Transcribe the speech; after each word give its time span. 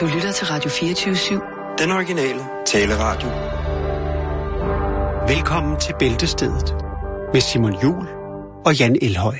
Du 0.00 0.06
lytter 0.06 0.32
til 0.32 0.46
Radio 0.46 0.70
24-7. 0.70 1.76
Den 1.78 1.90
originale 1.90 2.40
taleradio. 2.66 3.28
Velkommen 5.28 5.80
til 5.80 5.94
Bæltestedet 5.98 6.74
med 7.32 7.40
Simon 7.40 7.74
Jul 7.82 8.06
og 8.66 8.74
Jan 8.74 8.96
Elhøj. 9.02 9.36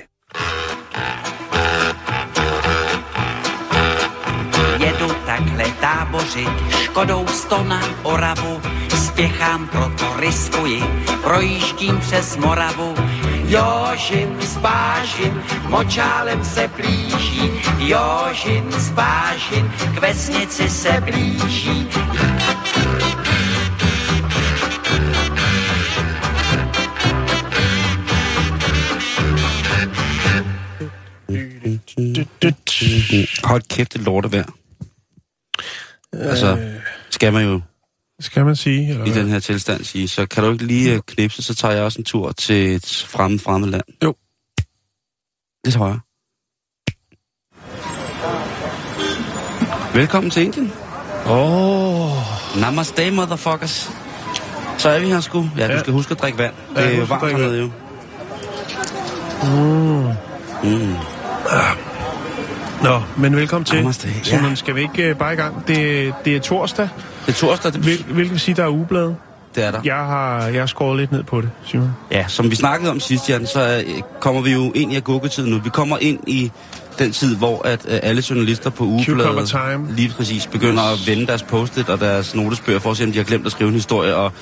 Jedu 4.80 5.08
takhle 5.26 5.64
tábořit, 5.82 6.54
škodou 6.84 7.26
sto 7.26 7.62
na 7.62 7.80
Oravu, 8.04 8.60
spěchám, 9.06 9.68
proto 9.68 10.06
riskuji, 10.20 10.82
projíždím 11.22 11.98
přes 12.00 12.36
Moravu. 12.36 12.94
Jožin 13.50 14.38
spážin, 14.40 15.42
močálem 15.68 16.44
se 16.44 16.70
blíží, 16.76 17.50
Jožin 17.78 18.72
spážin, 18.72 19.72
k 19.94 20.00
vesnici 20.00 20.70
se 20.70 21.00
blíží. 21.00 21.88
Hold 33.44 33.66
kæft, 33.66 33.92
det 33.92 34.06
lortevejr. 34.06 34.44
Altså, 36.12 36.58
skal 37.10 37.32
man 37.32 37.42
jo 37.42 37.60
Skal 38.20 38.44
man 38.44 38.56
sige? 38.56 38.90
Eller 38.90 39.04
i 39.04 39.10
den 39.10 39.28
her 39.28 39.38
tilstand 39.40 39.84
sige, 39.84 40.08
så 40.08 40.26
kan 40.26 40.44
du 40.44 40.52
ikke 40.52 40.66
lige 40.66 40.94
øh, 40.94 41.00
knipse, 41.06 41.42
så 41.42 41.54
tager 41.54 41.74
jeg 41.74 41.82
også 41.84 41.98
en 41.98 42.04
tur 42.04 42.32
til 42.32 42.74
et 42.74 43.06
fremmed, 43.08 43.38
fremmed 43.38 43.68
land. 43.68 43.82
Jo. 44.04 44.14
Lidt 45.64 45.76
højere. 45.76 46.00
Velkommen 49.94 50.30
til 50.30 50.42
Indien. 50.42 50.72
Åh, 51.26 52.12
Namaste, 52.60 53.10
motherfuckers. 53.10 53.90
Så 54.78 54.88
er 54.88 55.00
vi 55.00 55.06
her 55.06 55.20
sgu. 55.20 55.50
Ja, 55.56 55.66
du 55.66 55.72
Ja. 55.72 55.78
skal 55.80 55.92
huske 55.92 56.12
at 56.12 56.20
drikke 56.20 56.38
vand. 56.38 56.54
Ja, 56.76 56.82
Det 56.86 56.94
er 56.94 56.98
jo 56.98 57.04
varmt 57.04 57.30
hernede 57.30 57.58
jo. 57.60 57.70
Mm. 60.62 60.94
Nå, 62.82 63.02
men 63.18 63.36
velkommen 63.36 63.64
til. 63.64 63.76
Namaste, 63.76 64.08
ja. 64.08 64.22
Simon, 64.22 64.56
skal 64.56 64.74
vi 64.74 64.80
ikke 64.80 65.10
uh, 65.10 65.16
bare 65.18 65.32
i 65.32 65.36
gang? 65.36 65.68
Det, 65.68 66.14
det 66.24 66.36
er 66.36 66.40
torsdag, 66.40 66.88
Det 67.30 67.36
er 67.36 67.40
torsdag, 67.46 67.72
det, 67.72 67.80
hvil, 67.80 68.04
hvilket 68.08 68.32
vil 68.32 68.40
sige, 68.40 68.54
der 68.54 68.62
er 68.64 68.68
ugeblade. 68.68 69.16
det 69.54 69.64
er 69.64 69.70
der. 69.70 69.80
Jeg 69.84 69.94
har, 69.94 70.46
jeg 70.46 70.62
har 70.62 70.66
skåret 70.66 70.98
lidt 70.98 71.12
ned 71.12 71.22
på 71.22 71.40
det, 71.40 71.50
Simon. 71.66 71.90
Ja, 72.12 72.24
som 72.28 72.50
vi 72.50 72.56
snakkede 72.56 72.90
om 72.90 73.00
sidst, 73.00 73.28
Jan, 73.30 73.46
så 73.46 73.82
øh, 73.86 74.02
kommer 74.20 74.40
vi 74.40 74.52
jo 74.52 74.72
ind 74.74 74.92
i 74.92 74.96
agurketiden 74.96 75.50
nu. 75.50 75.58
Vi 75.58 75.70
kommer 75.70 75.98
ind 76.00 76.18
i 76.26 76.50
den 76.98 77.12
tid, 77.12 77.36
hvor 77.36 77.66
at 77.66 77.80
øh, 77.88 77.98
alle 78.02 78.22
journalister 78.30 78.70
på 78.70 78.84
ugebladet 78.84 79.56
lige 79.96 80.12
præcis 80.16 80.46
begynder 80.46 80.82
at 80.82 80.98
vende 81.06 81.26
deres 81.26 81.42
post 81.42 81.78
og 81.88 82.00
deres 82.00 82.34
notesbøger 82.34 82.78
for 82.78 82.90
at 82.90 82.96
se, 82.96 83.04
om 83.04 83.12
de 83.12 83.18
har 83.18 83.24
glemt 83.24 83.46
at 83.46 83.52
skrive 83.52 83.68
en 83.68 83.74
historie. 83.74 84.16
Og 84.16 84.32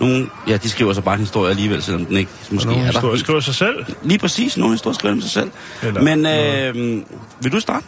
nogle, 0.00 0.26
ja, 0.48 0.56
de 0.56 0.68
skriver 0.68 0.92
så 0.92 1.00
bare 1.00 1.14
en 1.14 1.20
historie 1.20 1.50
alligevel, 1.50 1.82
selvom 1.82 2.04
den 2.04 2.16
ikke 2.16 2.30
måske 2.50 2.70
Nogle 2.70 2.86
er 2.86 2.90
der. 2.90 2.98
historier 2.98 3.18
skriver 3.18 3.40
sig 3.40 3.54
selv. 3.54 3.84
Lige 4.02 4.18
præcis, 4.18 4.56
nogle 4.56 4.74
historier 4.74 4.94
skriver 4.94 5.14
dem 5.14 5.22
sig 5.22 5.30
selv. 5.30 5.50
Eller 5.82 6.02
Men 6.02 6.26
øh, 6.26 7.02
vil 7.40 7.52
du 7.52 7.60
starte? 7.60 7.86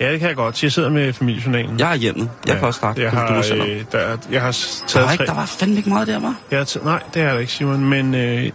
Ja, 0.00 0.12
det 0.12 0.20
kan 0.20 0.28
jeg 0.28 0.36
godt. 0.36 0.62
Jeg 0.62 0.72
sidder 0.72 0.90
med 0.90 1.12
familiejournalen. 1.12 1.78
Jeg 1.80 1.90
er 1.90 1.94
hjemme. 1.96 2.30
Jeg 2.46 2.56
kan 2.56 2.66
også 2.66 2.78
starte. 2.78 3.02
Jeg 3.02 3.10
Du- 3.12 3.16
du 3.16 3.22
har, 3.22 3.62
om. 3.62 3.68
øh, 3.68 3.84
der, 3.92 4.16
jeg 4.30 4.40
har 4.40 4.46
der, 4.52 4.84
taget 4.88 5.06
var 5.06 5.12
ikke, 5.12 5.26
der 5.26 5.34
var 5.34 5.46
fandme 5.46 5.76
ikke 5.76 5.88
meget 5.88 6.08
der, 6.08 6.20
var. 6.20 6.34
Jeg 6.50 6.66
taget, 6.66 6.84
nej, 6.86 7.02
det 7.14 7.22
er 7.22 7.32
der 7.32 7.38
ikke, 7.38 7.52
Simon, 7.52 7.84
men 7.84 8.14
øh, 8.14 8.50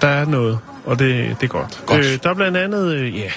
der 0.00 0.08
er 0.08 0.24
noget, 0.24 0.58
og 0.84 0.98
det, 0.98 1.36
det 1.40 1.46
er 1.46 1.48
godt. 1.48 1.82
Godt. 1.86 1.98
Øh, 1.98 2.18
der 2.22 2.30
er 2.30 2.34
blandt 2.34 2.56
andet, 2.56 2.94
øh, 2.94 3.18
ja, 3.18 3.30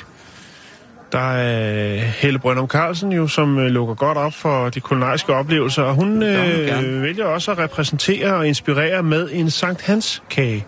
der 1.12 1.32
er 1.32 1.96
Helle 2.00 2.40
Brøndum 2.40 2.68
Carlsen 2.68 3.12
jo, 3.12 3.28
som 3.28 3.58
øh, 3.60 3.66
lukker 3.66 3.94
godt 3.96 4.18
op 4.18 4.34
for 4.34 4.70
de 4.70 4.80
kulinariske 4.80 5.34
oplevelser, 5.34 5.84
og 5.84 5.96
hun 5.96 6.24
øh, 6.24 7.02
vælger 7.04 7.26
også 7.26 7.52
at 7.52 7.58
repræsentere 7.58 8.34
og 8.34 8.48
inspirere 8.48 9.04
med 9.04 9.30
en 9.32 9.50
Sankt 9.52 9.82
Hans 9.82 10.24
kage. 10.30 10.66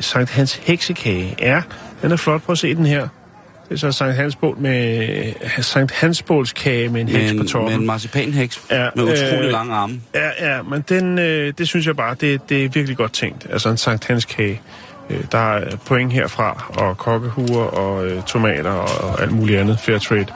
Sankt 0.00 0.30
Hans 0.30 0.54
heksekage. 0.54 1.36
Ja, 1.40 1.62
den 2.02 2.12
er 2.12 2.16
flot. 2.16 2.42
Prøv 2.42 2.52
at 2.52 2.58
se 2.58 2.74
den 2.74 2.86
her. 2.86 3.08
Så 3.76 3.92
Sankt 3.92 4.16
Hans 4.16 4.36
bål 4.36 4.56
med 4.58 5.62
Sankt 5.62 5.92
Hans 5.92 6.22
bålskage 6.22 6.88
med 6.88 7.00
en 7.00 7.08
heks 7.08 7.32
Med 7.32 7.38
på 7.38 7.42
en, 7.42 7.48
toppen. 7.48 7.70
med 7.72 7.80
en 7.80 7.86
marcipanheks 7.86 8.60
Ja, 8.70 8.88
med 8.96 9.04
utrolig 9.04 9.44
øh, 9.44 9.50
lange 9.52 9.74
arme. 9.74 10.00
Ja, 10.14 10.54
ja, 10.54 10.62
men 10.62 10.84
den, 10.88 11.18
øh, 11.18 11.52
det 11.58 11.68
synes 11.68 11.86
jeg 11.86 11.96
bare, 11.96 12.16
det, 12.20 12.48
det 12.48 12.64
er 12.64 12.68
virkelig 12.68 12.96
godt 12.96 13.12
tænkt. 13.12 13.46
Altså 13.50 13.68
en 13.68 13.76
Sankt 13.76 14.06
Hans 14.06 14.24
kage. 14.24 14.60
Øh, 15.10 15.18
der 15.32 15.38
er 15.38 15.76
point 15.76 16.12
herfra, 16.12 16.72
og 16.76 16.98
kokkehuer, 16.98 17.62
og 17.64 18.06
øh, 18.06 18.22
tomater, 18.22 18.70
og, 18.70 19.10
og 19.10 19.22
alt 19.22 19.32
muligt 19.32 19.58
andet. 19.58 19.80
Fair 19.80 19.98
trade. 19.98 20.26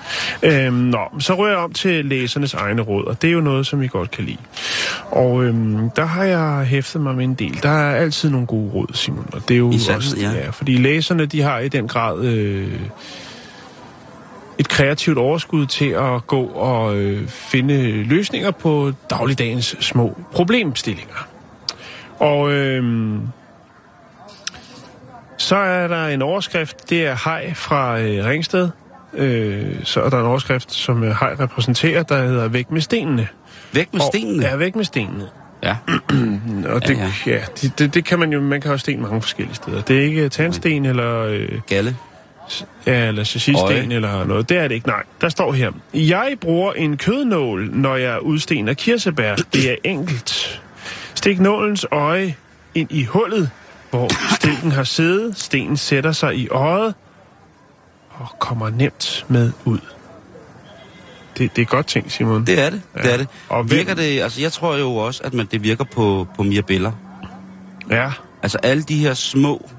Øhm, 0.43 0.75
nå, 0.75 0.99
så 1.19 1.35
rører 1.35 1.51
jeg 1.51 1.59
om 1.59 1.73
til 1.73 2.05
læsernes 2.05 2.55
egne 2.55 2.83
råd, 2.83 3.05
og 3.05 3.23
det 3.23 3.29
er 3.29 3.33
jo 3.33 3.41
noget, 3.41 3.67
som 3.67 3.81
vi 3.81 3.87
godt 3.89 4.11
kan 4.11 4.25
lide. 4.25 4.37
Og 5.11 5.45
øhm, 5.45 5.91
der 5.97 6.05
har 6.05 6.25
jeg 6.25 6.67
hæftet 6.67 7.01
mig 7.01 7.15
med 7.15 7.25
en 7.25 7.35
del. 7.35 7.63
Der 7.63 7.69
er 7.71 7.97
altid 7.97 8.31
nogle 8.31 8.47
gode 8.47 8.71
råd, 8.71 8.87
Simon, 8.95 9.27
og 9.33 9.43
det 9.49 9.55
er 9.55 9.59
jo 9.59 9.73
I 9.73 9.79
sandhed, 9.79 10.13
også... 10.13 10.17
ja. 10.21 10.31
ja. 10.45 10.51
fordi 10.51 10.77
læserne, 10.77 11.27
de 11.27 11.43
har 11.43 11.59
i 11.59 11.69
den 11.69 11.89
grad... 11.89 12.25
Øh, 12.25 12.69
et 14.59 14.69
kreativt 14.69 15.19
overskud 15.19 15.67
til 15.67 15.89
at 15.91 16.27
gå 16.27 16.43
og 16.45 16.97
øh, 16.97 17.29
finde 17.29 18.03
løsninger 18.03 18.51
på 18.51 18.93
dagligdagens 19.11 19.77
små 19.81 20.19
problemstillinger. 20.33 21.29
Og 22.19 22.53
øh, 22.53 23.19
så 25.37 25.57
er 25.57 25.89
der 25.89 26.07
en 26.07 26.23
overskrift, 26.23 26.91
det 26.91 27.07
er 27.07 27.17
Hej 27.25 27.55
fra 27.55 28.01
øh, 28.01 28.25
Ringsted. 28.25 28.69
Øh, 29.15 29.85
så 29.85 30.03
er 30.03 30.11
der 30.11 30.21
en 30.21 30.27
overskrift, 30.27 30.73
som 30.73 31.05
øh, 31.05 31.11
Hej 31.11 31.35
repræsenterer, 31.41 32.03
der 32.03 32.27
hedder 32.27 32.49
Væk 32.49 32.71
med 32.71 32.81
stenene. 32.81 33.29
Væk 33.73 33.93
med 33.93 34.01
stenene. 34.01 34.45
Og, 34.45 34.51
ja, 34.51 34.57
væk 34.57 34.77
med 34.77 34.85
stenene. 34.85 35.29
Ja. 35.63 35.77
Og 36.75 36.87
det, 36.87 36.97
Ja, 36.99 37.13
ja, 37.27 37.33
ja. 37.33 37.41
det, 37.63 37.79
det, 37.79 37.95
det 37.95 38.05
kan 38.05 38.19
man 38.19 38.33
jo, 38.33 38.41
man 38.41 38.61
kan 38.61 38.71
jo 38.71 38.79
sten 38.79 39.03
mange 39.03 39.23
forskellige 39.23 39.55
steder. 39.55 39.83
Det 39.83 39.99
er 39.99 40.03
ikke 40.03 40.29
tandsten 40.29 40.87
eller... 40.87 41.23
Øh, 41.23 41.49
Galle. 41.67 41.97
Ja, 42.87 43.09
eller 43.09 43.55
Øje. 43.65 43.87
eller 43.91 44.25
noget. 44.25 44.49
Det 44.49 44.57
er 44.57 44.69
det 44.69 44.75
ikke, 44.75 44.89
nej. 44.89 45.03
Der 45.21 45.29
står 45.29 45.53
her. 45.53 45.73
Jeg 45.95 46.37
bruger 46.41 46.73
en 46.73 46.97
kødnål, 46.97 47.71
når 47.73 47.97
jeg 47.97 48.23
udstener 48.23 48.75
kirsebær. 48.75 49.35
Det 49.35 49.71
er 49.71 49.77
enkelt. 49.85 50.63
Stik 51.15 51.41
nålens 51.41 51.87
øje 51.91 52.35
ind 52.75 52.93
i 52.93 53.05
hullet, 53.05 53.51
hvor 53.91 54.35
stilken 54.35 54.73
har 54.73 54.85
siddet. 54.85 55.39
Stenen 55.39 55.77
sætter 55.77 56.13
sig 56.13 56.37
i 56.37 56.49
øjet 56.49 56.95
og 58.11 58.27
kommer 58.39 58.71
nemt 58.71 59.25
med 59.29 59.53
ud. 59.65 59.79
Det, 61.39 61.57
det 61.57 61.63
er 61.63 61.67
godt 61.67 61.87
ting, 61.87 62.13
Simon. 62.13 62.47
Det 62.47 62.61
er 62.61 62.71
det, 62.71 62.83
ja. 62.97 63.03
det 63.03 63.13
er 63.13 63.17
det. 63.17 63.29
Og 63.49 63.65
hvem- 63.65 63.79
virker 63.79 63.95
det, 63.95 64.21
altså 64.21 64.41
jeg 64.41 64.53
tror 64.53 64.77
jo 64.77 64.97
også, 64.97 65.23
at 65.25 65.35
man, 65.35 65.47
det 65.47 65.63
virker 65.63 65.85
på, 65.85 66.27
på 66.37 66.43
Mirabella. 66.43 66.93
Ja, 67.91 68.11
Altså 68.43 68.59
alle 68.63 68.83
de 68.83 68.99
her 68.99 69.15
små 69.15 69.71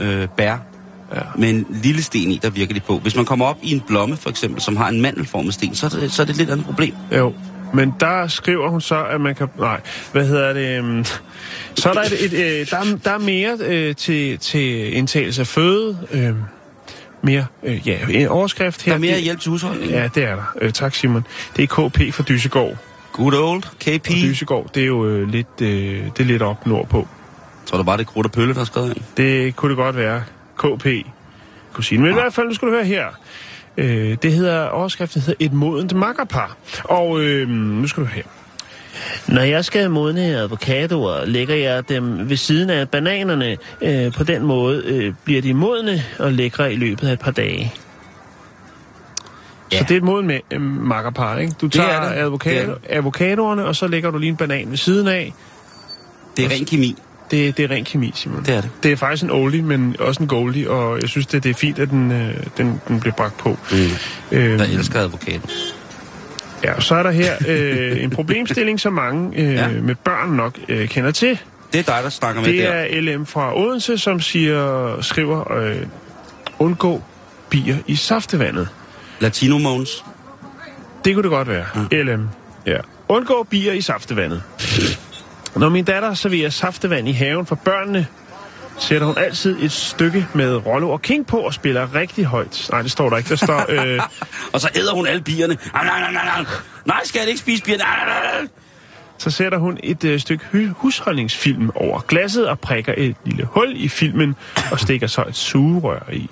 øh, 0.00 0.28
bær 0.36 0.56
Ja. 1.14 1.20
med 1.36 1.50
en 1.50 1.66
lille 1.82 2.02
sten 2.02 2.30
i, 2.30 2.40
der 2.42 2.50
virker 2.50 2.74
de 2.74 2.80
på. 2.80 2.98
Hvis 2.98 3.16
man 3.16 3.24
kommer 3.24 3.46
op 3.46 3.58
i 3.62 3.72
en 3.72 3.80
blomme 3.80 4.16
for 4.16 4.30
eksempel, 4.30 4.60
som 4.62 4.76
har 4.76 4.88
en 4.88 5.00
mandelformet 5.02 5.54
sten, 5.54 5.74
så 5.74 5.86
er 5.86 5.90
det, 5.90 6.12
så 6.12 6.22
er 6.22 6.26
det 6.26 6.32
et 6.32 6.38
lidt 6.38 6.50
andet 6.50 6.66
problem. 6.66 6.94
Jo, 7.16 7.32
men 7.74 7.94
der 8.00 8.26
skriver 8.28 8.68
hun 8.68 8.80
så, 8.80 9.04
at 9.04 9.20
man 9.20 9.34
kan... 9.34 9.48
Nej, 9.58 9.80
hvad 10.12 10.26
hedder 10.26 10.52
det? 10.52 10.78
øhm, 10.78 11.04
Så 11.74 11.88
er 11.88 11.92
der 11.92 12.00
et... 12.02 12.24
et 12.24 12.32
øh, 12.32 12.66
der, 12.70 12.76
er, 12.76 12.96
der 13.04 13.10
er 13.10 13.18
mere 13.18 13.58
øh, 13.66 13.94
til, 13.96 14.38
til 14.38 14.94
indtagelse 14.96 15.40
af 15.40 15.46
føde. 15.46 15.98
Øh, 16.12 16.34
mere, 17.22 17.46
øh, 17.62 17.88
ja, 17.88 17.98
en 18.10 18.28
overskrift 18.28 18.82
her. 18.82 18.92
Der 18.92 18.96
er 18.96 19.00
mere 19.00 19.14
Det- 19.14 19.22
hjælp 19.22 19.40
til 19.40 19.50
husholdningen. 19.50 19.90
Ja, 19.98 20.08
det 20.14 20.24
er 20.24 20.34
der. 20.36 20.42
Øh, 20.60 20.72
tak, 20.72 20.94
Simon. 20.94 21.24
Det 21.56 21.62
er 21.62 21.88
KP 21.88 22.14
for 22.14 22.22
Dysegård. 22.22 22.76
Good 23.12 23.34
old 23.34 23.62
KP. 23.62 24.06
Og 24.10 24.14
Dysegård, 24.14 24.70
det 24.74 24.82
er 24.82 24.86
jo 24.86 25.06
øh, 25.06 25.28
lidt, 25.28 25.60
øh, 25.62 25.68
det 26.04 26.20
er 26.20 26.24
lidt 26.24 26.42
op 26.42 26.66
nordpå. 26.66 27.08
Tror 27.66 27.78
du 27.78 27.84
bare, 27.84 27.96
det 27.96 28.02
er 28.06 28.10
krudt 28.10 28.26
og 28.26 28.32
pølle, 28.32 28.54
der 28.54 28.60
er 28.60 28.64
skrevet 28.64 28.88
ind? 28.96 29.04
Det 29.16 29.56
kunne 29.56 29.68
det 29.70 29.76
godt 29.76 29.96
være. 29.96 30.22
KP. 30.58 30.86
Kusine. 31.72 32.02
Men 32.02 32.10
i 32.10 32.14
hvert 32.14 32.34
fald, 32.34 32.46
nu 32.46 32.54
skal 32.54 32.68
du 32.68 32.72
høre 32.72 32.84
her. 32.84 33.06
Øh, 33.76 34.16
det 34.22 34.32
hedder, 34.32 34.68
overskriften 34.68 35.20
hedder 35.20 35.34
Et 35.46 35.52
modent 35.52 35.92
makkerpar. 35.96 36.56
Og 36.84 37.20
øh, 37.20 37.48
nu 37.48 37.86
skal 37.86 38.02
du 38.02 38.06
høre 38.08 38.14
her. 38.16 38.22
Når 39.34 39.42
jeg 39.42 39.64
skal 39.64 39.90
modne 39.90 40.36
avocadoer, 40.40 41.24
lægger 41.24 41.54
jeg 41.54 41.88
dem 41.88 42.28
ved 42.30 42.36
siden 42.36 42.70
af 42.70 42.88
bananerne. 42.88 43.56
Øh, 43.82 44.12
på 44.12 44.24
den 44.24 44.42
måde 44.42 44.82
øh, 44.86 45.14
bliver 45.24 45.42
de 45.42 45.54
modne 45.54 46.02
og 46.18 46.32
lækre 46.32 46.72
i 46.72 46.76
løbet 46.76 47.08
af 47.08 47.12
et 47.12 47.18
par 47.20 47.30
dage. 47.30 47.72
Ja. 49.72 49.78
Så 49.78 49.84
det 49.84 49.90
er 49.90 49.96
et 49.96 50.02
moden 50.02 50.26
med 50.26 50.40
øh, 50.50 50.60
makkerpar, 50.60 51.38
ikke? 51.38 51.54
Du 51.60 51.66
Det 51.66 51.72
tager 51.72 51.88
er 51.88 52.08
det. 52.08 52.20
avocado, 52.20 52.70
Det 52.72 52.78
er 52.88 52.98
avocadoerne, 52.98 53.64
og 53.64 53.76
så 53.76 53.86
lægger 53.86 54.10
du 54.10 54.18
lige 54.18 54.30
en 54.30 54.36
banan 54.36 54.70
ved 54.70 54.76
siden 54.76 55.08
af. 55.08 55.34
Det 56.36 56.44
er 56.44 56.50
ren 56.50 56.64
kemi. 56.64 56.96
Det, 57.34 57.56
det 57.56 57.64
er 57.64 57.70
ren 57.70 57.84
kemi, 57.84 58.12
Simon. 58.14 58.42
Det 58.42 58.54
er 58.54 58.60
det. 58.60 58.70
Det 58.82 58.92
er 58.92 58.96
faktisk 58.96 59.24
en 59.24 59.30
oldie, 59.30 59.62
men 59.62 59.96
også 59.98 60.22
en 60.22 60.28
goldie, 60.28 60.70
og 60.70 61.00
jeg 61.00 61.08
synes, 61.08 61.26
det, 61.26 61.42
det 61.44 61.50
er 61.50 61.54
fint, 61.54 61.78
at 61.78 61.90
den, 61.90 62.12
øh, 62.12 62.34
den, 62.56 62.80
den 62.88 63.00
bliver 63.00 63.14
bragt 63.14 63.36
på. 63.38 63.58
Mm. 63.72 63.76
Øhm, 64.32 64.58
Der 64.58 64.64
elsker 64.64 65.00
advokat. 65.00 65.40
Ja, 66.64 66.74
og 66.74 66.82
så 66.82 66.94
er 66.94 67.02
der 67.02 67.10
her 67.10 67.34
øh, 67.48 68.02
en 68.02 68.10
problemstilling, 68.10 68.80
som 68.80 68.92
mange 68.92 69.38
øh, 69.40 69.52
Ja. 69.54 69.68
med 69.68 69.94
børn 69.94 70.30
nok 70.30 70.58
øh, 70.68 70.88
kender 70.88 71.10
til. 71.10 71.38
Det 71.72 71.78
er 71.78 71.82
dig, 71.94 72.00
der 72.04 72.08
snakker 72.10 72.40
med 72.42 72.52
Det 72.52 72.58
der. 72.62 72.68
er 72.68 73.00
LM 73.00 73.26
fra 73.26 73.58
Odense, 73.58 73.98
som 73.98 74.20
siger, 74.20 74.96
skriver, 75.00 75.52
øh, 75.58 75.76
undgå 76.58 77.02
bier 77.50 77.76
i 77.86 77.96
saftevandet. 77.96 78.68
Latino 79.20 79.58
Mogens. 79.58 80.04
Det 81.04 81.14
kunne 81.14 81.22
det 81.22 81.30
godt 81.30 81.48
være. 81.48 81.64
Ja. 81.92 82.02
LM. 82.02 82.28
Ja. 82.66 82.76
Undgå 83.08 83.46
bier 83.50 83.72
i 83.72 83.80
saftevandet. 83.80 84.42
Når 85.56 85.68
min 85.68 85.84
datter 85.84 86.14
serverer 86.14 86.50
saftevand 86.50 87.08
i 87.08 87.12
haven 87.12 87.46
for 87.46 87.54
børnene, 87.54 88.06
sætter 88.78 89.06
hun 89.06 89.18
altid 89.18 89.62
et 89.62 89.72
stykke 89.72 90.26
med 90.34 90.66
Rollo 90.66 90.90
og 90.90 91.02
King 91.02 91.26
på 91.26 91.36
og 91.36 91.54
spiller 91.54 91.94
rigtig 91.94 92.24
højt. 92.24 92.68
Nej, 92.70 92.82
det 92.82 92.90
står 92.90 93.10
der 93.10 93.16
ikke. 93.16 93.28
Der 93.30 93.36
står... 93.36 93.64
Øh, 93.72 94.00
Og 94.52 94.60
så 94.60 94.68
æder 94.74 94.94
hun 94.94 95.06
alle 95.06 95.22
bierne. 95.22 95.56
Nej, 95.74 95.84
nej, 95.84 96.00
nej, 96.00 96.24
nej, 96.24 96.44
nej. 96.86 97.00
Skal 97.04 97.18
jeg 97.20 97.28
ikke 97.28 97.40
spise 97.40 97.62
bierne? 97.64 97.82
Nej, 97.82 98.04
nej, 98.06 98.40
nej, 98.40 98.48
så 99.18 99.30
sætter 99.30 99.58
hun 99.58 99.78
et 99.82 100.04
øh, 100.04 100.20
stykke 100.20 100.44
hu- 100.52 100.72
husholdningsfilm 100.76 101.70
over 101.74 102.00
glasset 102.00 102.48
og 102.48 102.60
prikker 102.60 102.94
et 102.96 103.16
lille 103.24 103.44
hul 103.44 103.72
i 103.76 103.88
filmen 103.88 104.34
og 104.72 104.80
stikker 104.80 105.06
så 105.06 105.24
et 105.28 105.36
sugerør 105.36 106.12
i. 106.12 106.30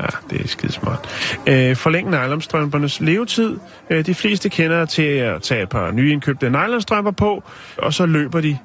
Ja, 0.00 0.06
det 0.30 0.40
er 0.44 0.48
skidesmart. 0.48 1.08
Øh, 1.46 1.76
forlæng 1.76 2.10
nylonstrømpernes 2.10 3.00
levetid. 3.00 3.56
Øh, 3.90 4.06
de 4.06 4.14
fleste 4.14 4.48
kender 4.48 4.84
til 4.86 5.02
at 5.02 5.42
tage 5.42 5.62
et 5.62 5.68
par 5.68 5.90
nyindkøbte 5.90 6.50
nylonstrømper 6.50 7.10
på, 7.10 7.42
og 7.78 7.94
så 7.94 8.06
løber 8.06 8.40
de 8.40 8.58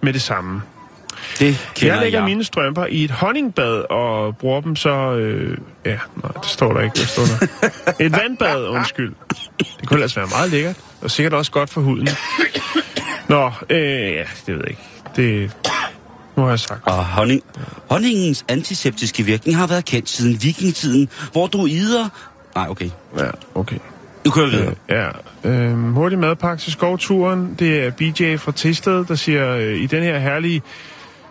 med 0.00 0.12
det 0.12 0.22
samme. 0.22 0.62
Det 1.38 1.68
kender 1.74 1.94
Jeg 1.94 2.02
lægger 2.02 2.18
jeg. 2.18 2.28
mine 2.28 2.44
strømper 2.44 2.86
i 2.86 3.04
et 3.04 3.10
honningbad 3.10 3.90
og 3.90 4.36
bruger 4.36 4.60
dem 4.60 4.76
så... 4.76 5.12
Øh, 5.12 5.58
ja, 5.84 5.90
nej, 5.90 6.32
det 6.42 6.44
står 6.50 6.72
der 6.72 6.80
ikke. 6.80 6.94
Det 6.94 7.08
står 7.08 7.22
der. 7.22 7.68
Et 8.06 8.12
vandbad, 8.12 8.66
undskyld. 8.68 9.12
Det 9.58 9.86
kunne 9.88 9.96
ellers 9.96 10.16
være 10.16 10.26
meget 10.26 10.50
lækkert, 10.50 10.76
og 11.02 11.10
sikkert 11.10 11.32
også 11.32 11.52
godt 11.52 11.70
for 11.70 11.80
huden. 11.80 12.08
Nå, 13.28 13.50
øh, 13.70 13.78
ja, 14.12 14.24
det 14.46 14.54
ved 14.54 14.56
jeg 14.56 14.70
ikke. 14.70 14.82
Det 15.16 15.56
jeg 16.44 16.50
have 16.50 16.58
sagt. 16.58 16.86
Og 16.86 17.04
honning, 17.06 17.42
honningens 17.90 18.44
antiseptiske 18.48 19.22
virkning 19.22 19.56
har 19.56 19.66
været 19.66 19.84
kendt 19.84 20.08
siden 20.08 20.42
vikingetiden, 20.42 21.08
hvor 21.32 21.46
druider... 21.46 22.08
Nej, 22.54 22.66
okay. 22.68 22.90
Ja, 23.18 23.30
okay. 23.54 23.78
Nu 24.24 24.30
kører 24.30 24.46
vi 24.46 24.56
videre. 24.56 24.74
Øh, 24.88 25.12
ja. 25.44 25.50
Øh, 25.50 25.94
hurtig 25.94 26.18
madpakke 26.18 26.62
til 26.62 26.72
skovturen. 26.72 27.56
Det 27.58 27.84
er 27.84 27.90
BJ 27.90 28.36
fra 28.36 28.52
Tisted, 28.52 29.04
der 29.04 29.14
siger, 29.14 29.56
øh, 29.56 29.76
i 29.76 29.86
den 29.86 30.02
her 30.02 30.18
herlige 30.18 30.62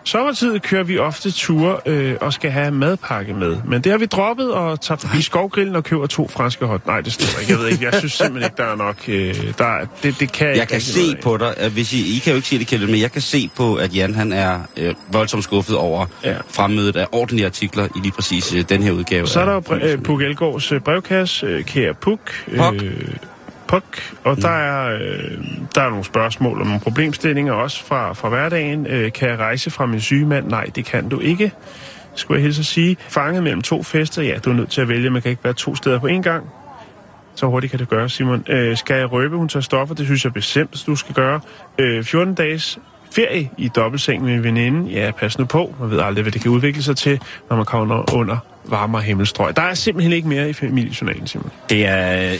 sommertid 0.04 0.58
kører 0.60 0.82
vi 0.82 0.98
ofte 0.98 1.30
ture 1.30 1.76
øh, 1.86 2.16
og 2.20 2.32
skal 2.32 2.50
have 2.50 2.70
madpakke 2.70 3.34
med. 3.34 3.56
Men 3.68 3.82
det 3.84 3.92
har 3.92 3.98
vi 3.98 4.06
droppet 4.06 4.50
og 4.52 4.80
tager 4.80 4.98
forbi 4.98 5.22
skovgrillen 5.22 5.76
og 5.76 5.84
køber 5.84 6.06
to 6.06 6.28
franske 6.28 6.66
hot. 6.66 6.86
Nej, 6.86 7.00
det 7.00 7.12
står 7.12 7.40
ikke. 7.40 7.52
Jeg 7.52 7.58
ved 7.60 7.68
ikke. 7.68 7.84
Jeg 7.84 7.94
synes 7.98 8.12
simpelthen 8.12 8.44
ikke, 8.50 8.56
der 8.62 8.64
er 8.72 8.76
nok. 8.76 8.96
Øh, 9.08 9.52
der, 9.58 9.64
er- 9.64 9.86
det, 10.02 10.20
det 10.20 10.32
kan 10.32 10.46
Jeg 10.46 10.56
ikke 10.56 10.66
kan 10.66 10.80
se 10.80 11.00
noget 11.02 11.20
på 11.20 11.36
dig, 11.36 11.54
at 11.56 11.70
hvis 11.72 11.92
I, 11.92 12.16
I 12.16 12.18
kan 12.18 12.30
jo 12.32 12.36
ikke 12.36 12.48
se 12.48 12.58
det, 12.58 12.66
Kjeld, 12.66 12.86
men 12.86 13.00
jeg 13.00 13.12
kan 13.12 13.22
se 13.22 13.50
på, 13.56 13.74
at 13.74 13.96
Jan 13.96 14.14
han 14.14 14.32
er 14.32 14.60
øh, 14.76 14.94
voldsomt 15.12 15.44
skuffet 15.44 15.76
over 15.76 16.06
Ja. 16.24 16.34
fremmødet 16.50 16.96
af 16.96 17.06
ordentlige 17.12 17.46
artikler 17.46 17.84
i 17.84 17.98
lige 18.02 18.12
præcis 18.12 18.54
øh, 18.54 18.64
den 18.68 18.82
her 18.82 18.92
udgave. 18.92 19.26
Så 19.26 19.40
er 19.40 19.44
der 19.44 19.52
jo 19.52 19.60
bre- 19.60 19.84
øh, 19.86 20.02
Puk 20.02 20.22
Elgårds 20.22 20.72
øh, 20.72 20.80
brevkasse, 20.80 21.46
øh, 21.46 21.64
Kære. 21.64 21.94
Puk. 21.94 22.20
Øh, 22.48 22.58
Puk. 22.58 22.74
Og 24.24 24.36
der 24.36 24.48
er, 24.48 24.94
øh, 24.94 25.38
der 25.74 25.82
er 25.82 25.88
nogle 25.88 26.04
spørgsmål 26.04 26.60
og 26.60 26.66
nogle 26.66 26.80
problemstillinger 26.80 27.52
også 27.52 27.84
fra, 27.84 28.12
fra 28.12 28.28
hverdagen. 28.28 28.86
Øh, 28.86 29.12
kan 29.12 29.28
jeg 29.28 29.38
rejse 29.38 29.70
fra 29.70 29.86
min 29.86 30.00
syge 30.00 30.26
mand? 30.26 30.48
Nej, 30.48 30.64
det 30.64 30.84
kan 30.84 31.08
du 31.08 31.20
ikke. 31.20 31.52
Skulle 32.14 32.38
jeg 32.38 32.42
hilse 32.42 32.60
at 32.60 32.66
sige. 32.66 32.96
Fanget 33.08 33.42
mellem 33.42 33.62
to 33.62 33.82
fester? 33.82 34.22
Ja, 34.22 34.38
du 34.44 34.50
er 34.50 34.54
nødt 34.54 34.70
til 34.70 34.80
at 34.80 34.88
vælge. 34.88 35.10
Man 35.10 35.22
kan 35.22 35.30
ikke 35.30 35.44
være 35.44 35.52
to 35.52 35.74
steder 35.74 35.98
på 35.98 36.06
én 36.06 36.22
gang. 36.22 36.50
Så 37.34 37.46
hurtigt 37.46 37.70
kan 37.70 37.80
det 37.80 37.88
gøre, 37.88 38.08
Simon. 38.08 38.44
Øh, 38.48 38.76
skal 38.76 38.96
jeg 38.96 39.12
røbe, 39.12 39.36
hun 39.36 39.48
tager 39.48 39.62
stoffer? 39.62 39.94
Det 39.94 40.06
synes 40.06 40.24
jeg 40.24 40.32
bestemt, 40.32 40.82
du 40.86 40.96
skal 40.96 41.14
gøre. 41.14 41.40
Øh, 41.78 42.04
14 42.04 42.34
dages 42.34 42.78
ferie 43.12 43.50
i 43.58 43.68
dobbeltseng 43.68 44.24
med 44.24 44.34
en 44.34 44.44
veninde. 44.44 44.90
Ja, 44.90 45.10
pas 45.10 45.38
nu 45.38 45.44
på. 45.44 45.74
Man 45.80 45.90
ved 45.90 46.00
aldrig, 46.00 46.22
hvad 46.22 46.32
det 46.32 46.42
kan 46.42 46.50
udvikle 46.50 46.82
sig 46.82 46.96
til, 46.96 47.20
når 47.50 47.56
man 47.56 47.64
kommer 47.64 48.14
under 48.14 48.36
varmere 48.64 49.02
himmelstrøg. 49.02 49.56
Der 49.56 49.62
er 49.62 49.74
simpelthen 49.74 50.12
ikke 50.12 50.28
mere 50.28 50.50
i 50.50 50.52
familiejournalen, 50.52 51.26
Simon. 51.26 51.50
Det 51.70 51.86
er, 51.86 52.32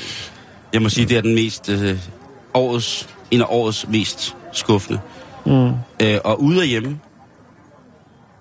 jeg 0.72 0.82
må 0.82 0.88
sige, 0.88 1.06
det 1.06 1.16
er 1.16 1.20
den 1.20 1.34
mest, 1.34 1.68
øh, 1.68 1.98
årets, 2.54 3.08
en 3.30 3.40
af 3.40 3.46
årets 3.48 3.88
mest 3.88 4.36
skuffende. 4.52 5.00
Mm. 5.46 5.70
Øh, 6.02 6.18
og 6.24 6.42
ude 6.42 6.58
og 6.58 6.64
hjemme, 6.64 7.00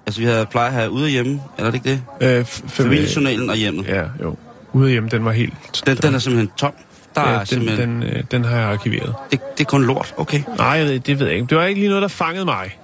altså 0.06 0.22
vi 0.22 0.25
havde 0.28 0.45
plejer 0.45 0.68
at 0.68 0.74
have 0.74 0.92
ude 0.92 1.04
og 1.04 1.10
hjemme, 1.10 1.42
eller 1.57 1.68
er 1.68 1.72
det 1.72 1.86
ikke 1.88 2.01
det? 2.22 2.38
Øh, 2.39 2.45
Familiejournalen 2.45 3.50
og 3.50 3.56
hjemmet. 3.56 3.88
Ja, 3.88 4.04
jo. 4.22 4.36
Ude 4.74 4.89
hjemme, 4.92 5.10
den 5.10 5.25
var 5.25 5.31
helt... 5.31 5.54
Den, 5.86 5.98
den 5.98 6.16
er 6.16 6.19
simpelthen 6.19 6.51
tom. 6.57 6.74
Der 7.16 7.22
ja, 7.22 7.28
er 7.28 7.38
den, 7.38 7.45
simpelthen, 7.45 8.01
den, 8.01 8.04
øh, 8.04 8.24
den 8.31 8.45
har 8.45 8.57
jeg 8.57 8.68
arkiveret. 8.68 9.16
det, 9.31 9.39
det 9.57 9.63
er 9.63 9.69
kun 9.69 9.83
lort, 9.86 10.13
okay. 10.18 10.44
Nej, 10.57 10.68
jeg 10.68 10.86
ved, 10.86 11.00
det 11.00 11.19
ved 11.19 11.25
jeg 11.28 11.36
ikke. 11.36 11.48
Det 11.48 11.57
var 11.57 11.66
ikke 11.66 11.80
lige 11.81 11.89
noget, 11.89 12.01
der 12.01 12.07
fangede 12.07 12.45
mig. 12.45 12.78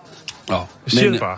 Nå, 0.50 0.56
Jeg 0.56 0.66
siger 0.88 1.04
men, 1.04 1.14
det 1.14 1.22
bare. 1.22 1.38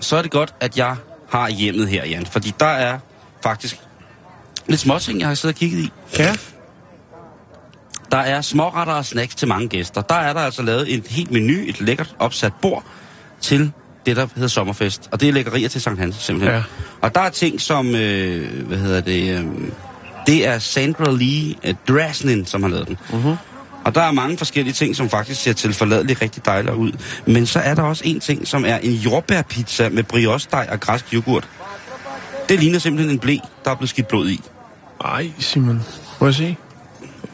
så 0.00 0.16
er 0.16 0.22
det 0.22 0.30
godt, 0.30 0.54
at 0.60 0.78
jeg 0.78 0.96
har 1.30 1.48
hjemmet 1.48 1.88
her, 1.88 2.06
Jan. 2.06 2.26
Fordi 2.26 2.54
der 2.60 2.66
er 2.66 2.98
faktisk 3.42 3.80
lidt 4.66 4.80
småting, 4.80 5.20
jeg 5.20 5.28
har 5.28 5.34
siddet 5.34 5.54
og 5.54 5.58
kigget 5.58 5.78
i. 5.78 5.92
Ja, 6.18 6.36
Der 8.14 8.20
er 8.20 8.40
småretter 8.40 8.92
og 8.92 9.04
snacks 9.04 9.34
til 9.34 9.48
mange 9.48 9.68
gæster. 9.68 10.00
Der 10.00 10.14
er 10.14 10.32
der 10.32 10.40
altså 10.40 10.62
lavet 10.62 10.94
et 10.94 11.06
helt 11.06 11.30
menu, 11.30 11.54
et 11.66 11.80
lækkert 11.80 12.16
opsat 12.18 12.52
bord 12.62 12.84
til 13.40 13.72
det, 14.06 14.16
der 14.16 14.26
hedder 14.34 14.48
sommerfest. 14.48 15.08
Og 15.12 15.20
det 15.20 15.28
er 15.28 15.32
lækkerier 15.32 15.68
til 15.68 15.80
Sankt 15.80 16.00
Hans, 16.00 16.16
simpelthen. 16.16 16.56
Ja. 16.56 16.62
Og 17.00 17.14
der 17.14 17.20
er 17.20 17.30
ting 17.30 17.60
som, 17.60 17.94
øh, 17.94 18.66
hvad 18.66 18.78
hedder 18.78 19.00
det, 19.00 19.38
øh, 19.38 19.44
det 20.26 20.46
er 20.46 20.58
Sandra 20.58 21.10
Lee 21.10 21.54
øh, 21.64 21.74
Drasnin, 21.88 22.46
som 22.46 22.62
har 22.62 22.70
lavet 22.70 22.88
den. 22.88 22.98
Mhm. 23.12 23.34
Og 23.84 23.94
der 23.94 24.02
er 24.02 24.12
mange 24.12 24.38
forskellige 24.38 24.74
ting, 24.74 24.96
som 24.96 25.10
faktisk 25.10 25.42
ser 25.42 25.52
tilforladeligt 25.52 26.22
rigtig 26.22 26.46
dejligt 26.46 26.74
ud. 26.74 26.92
Men 27.26 27.46
så 27.46 27.58
er 27.58 27.74
der 27.74 27.82
også 27.82 28.02
en 28.06 28.20
ting, 28.20 28.48
som 28.48 28.64
er 28.64 28.76
en 28.76 28.92
jordbærpizza 28.92 29.88
med 29.88 30.02
brioche 30.02 30.70
og 30.70 30.80
græsk 30.80 31.14
yoghurt. 31.14 31.48
Det 32.48 32.60
ligner 32.60 32.78
simpelthen 32.78 33.14
en 33.14 33.18
blæ, 33.18 33.36
der 33.64 33.70
er 33.70 33.74
blevet 33.74 33.90
skidt 33.90 34.08
blod 34.08 34.28
i. 34.28 34.40
Ej, 35.04 35.30
Simon. 35.38 35.82
Må 36.20 36.26
jeg 36.26 36.34
se? 36.34 36.56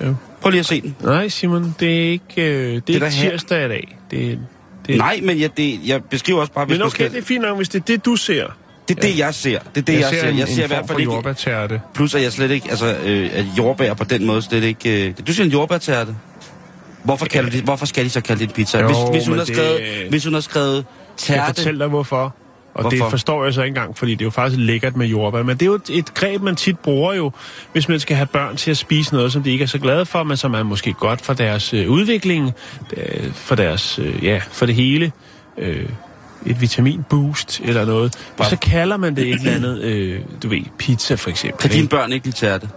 Jo. 0.05 0.15
Prøv 0.41 0.51
lige 0.51 0.61
at 0.61 0.67
se 0.67 0.81
den. 0.81 0.97
Nej, 1.03 1.29
Simon, 1.29 1.75
det 1.81 2.07
er 2.07 2.11
ikke, 2.11 2.23
øh, 2.37 2.81
det 2.87 2.95
er 2.95 2.99
der 2.99 3.07
ikke 3.07 3.19
her- 3.19 3.31
tirsdag 3.31 3.65
i 3.65 3.69
dag. 3.69 3.99
Det, 4.11 4.39
det, 4.87 4.97
Nej, 4.97 5.21
men 5.23 5.41
jeg, 5.41 5.57
det, 5.57 5.81
jeg 5.87 6.05
beskriver 6.05 6.41
også 6.41 6.53
bare, 6.53 6.65
hvis 6.65 6.79
Men 6.79 6.87
okay, 6.87 6.95
skal... 6.95 7.11
det 7.13 7.19
er 7.19 7.23
fint 7.23 7.43
nok, 7.43 7.57
hvis 7.57 7.69
det 7.69 7.81
er 7.81 7.85
det, 7.85 8.05
du 8.05 8.17
ser. 8.17 8.47
Det 8.89 8.97
er 8.99 9.01
det, 9.03 9.19
jeg 9.19 9.35
ser. 9.35 9.59
Det 9.75 9.81
er 9.81 9.83
det, 9.83 10.01
jeg, 10.01 10.09
ser. 10.11 10.29
en, 10.29 10.39
Jeg 10.39 10.49
ser 10.49 10.61
i 10.61 10.63
en 10.63 10.69
hvert 10.69 10.79
form 10.79 10.89
fald 10.89 10.95
for 10.95 10.99
ikke... 11.01 11.13
jordbærtærte. 11.13 11.81
Plus, 11.95 12.15
at 12.15 12.23
jeg 12.23 12.33
slet 12.33 12.51
ikke... 12.51 12.67
Altså, 12.71 12.97
øh, 13.05 13.31
at 13.33 13.45
jordbær 13.59 13.95
på 13.95 14.05
den 14.05 14.27
måde 14.27 14.43
slet 14.43 14.63
ikke... 14.65 15.07
Øh, 15.09 15.15
du 15.27 15.33
siger 15.33 15.45
en 15.47 15.53
jordbærtærte. 15.53 16.15
Hvorfor, 17.03 17.27
kalder 17.27 17.51
de, 17.51 17.63
hvorfor 17.63 17.87
skal 17.87 18.05
de 18.05 18.11
så 18.11 18.21
kalde 18.21 18.41
det 18.41 18.49
en 18.49 18.55
pizza? 18.55 18.79
Jo, 18.81 18.87
hvis, 18.87 18.97
hvis, 19.13 19.27
hun 19.27 19.39
har 19.39 19.45
det- 19.45 19.57
skrevet, 19.57 20.07
hvis 20.11 20.25
hun 20.25 20.35
har 20.35 20.41
skrevet 20.41 20.85
Skal 21.17 21.35
jeg 21.35 21.43
tærte... 21.47 21.61
fortælle 21.61 21.81
dig, 21.81 21.89
hvorfor? 21.89 22.35
Og 22.75 22.81
Hvorfor? 22.83 23.05
det 23.05 23.11
forstår 23.11 23.45
jeg 23.45 23.55
så 23.55 23.63
ikke 23.63 23.69
engang, 23.79 23.99
fordi 23.99 24.13
det 24.13 24.21
er 24.21 24.25
jo 24.27 24.31
faktisk 24.31 24.61
lækkert 24.61 24.97
med 24.97 25.07
jordbær. 25.07 25.43
Men 25.43 25.57
det 25.57 25.63
er 25.63 25.67
jo 25.67 25.75
et, 25.75 25.91
et 25.91 26.15
greb, 26.15 26.43
man 26.43 26.57
tit 26.57 26.79
bruger 26.79 27.13
jo, 27.15 27.33
hvis 27.73 27.89
man 27.89 28.01
skal 28.01 28.17
have 28.17 28.27
børn 28.27 28.57
til 28.57 28.71
at 28.71 28.77
spise 28.77 29.15
noget, 29.15 29.33
som 29.33 29.43
de 29.43 29.51
ikke 29.51 29.63
er 29.63 29.67
så 29.67 29.79
glade 29.79 30.07
for, 30.07 30.23
men 30.23 30.37
som 30.37 30.55
er 30.55 30.63
måske 30.63 30.93
godt 30.93 31.21
for 31.21 31.33
deres 31.33 31.75
øh, 31.75 31.91
udvikling, 31.91 32.53
øh, 32.97 33.33
for 33.35 33.55
deres, 33.55 33.99
øh, 33.99 34.25
ja, 34.25 34.41
for 34.51 34.67
det 34.67 34.75
hele. 34.75 35.13
Øh, 35.59 35.89
et 36.47 36.61
vitaminboost 36.61 37.61
eller 37.65 37.85
noget. 37.85 38.19
Og 38.39 38.45
så 38.47 38.57
kalder 38.57 38.97
man 38.97 39.17
det 39.17 39.29
et 39.29 39.35
eller 39.35 39.53
andet, 39.53 39.83
øh, 39.83 40.21
du 40.43 40.49
ved, 40.49 40.63
pizza 40.79 41.15
for 41.15 41.31
eksempel. 41.31 41.61
Kan 41.61 41.71
dine 41.71 41.89
børn 41.89 42.13
ikke 42.13 42.27
lide 42.27 42.37
tærte? 42.37 42.69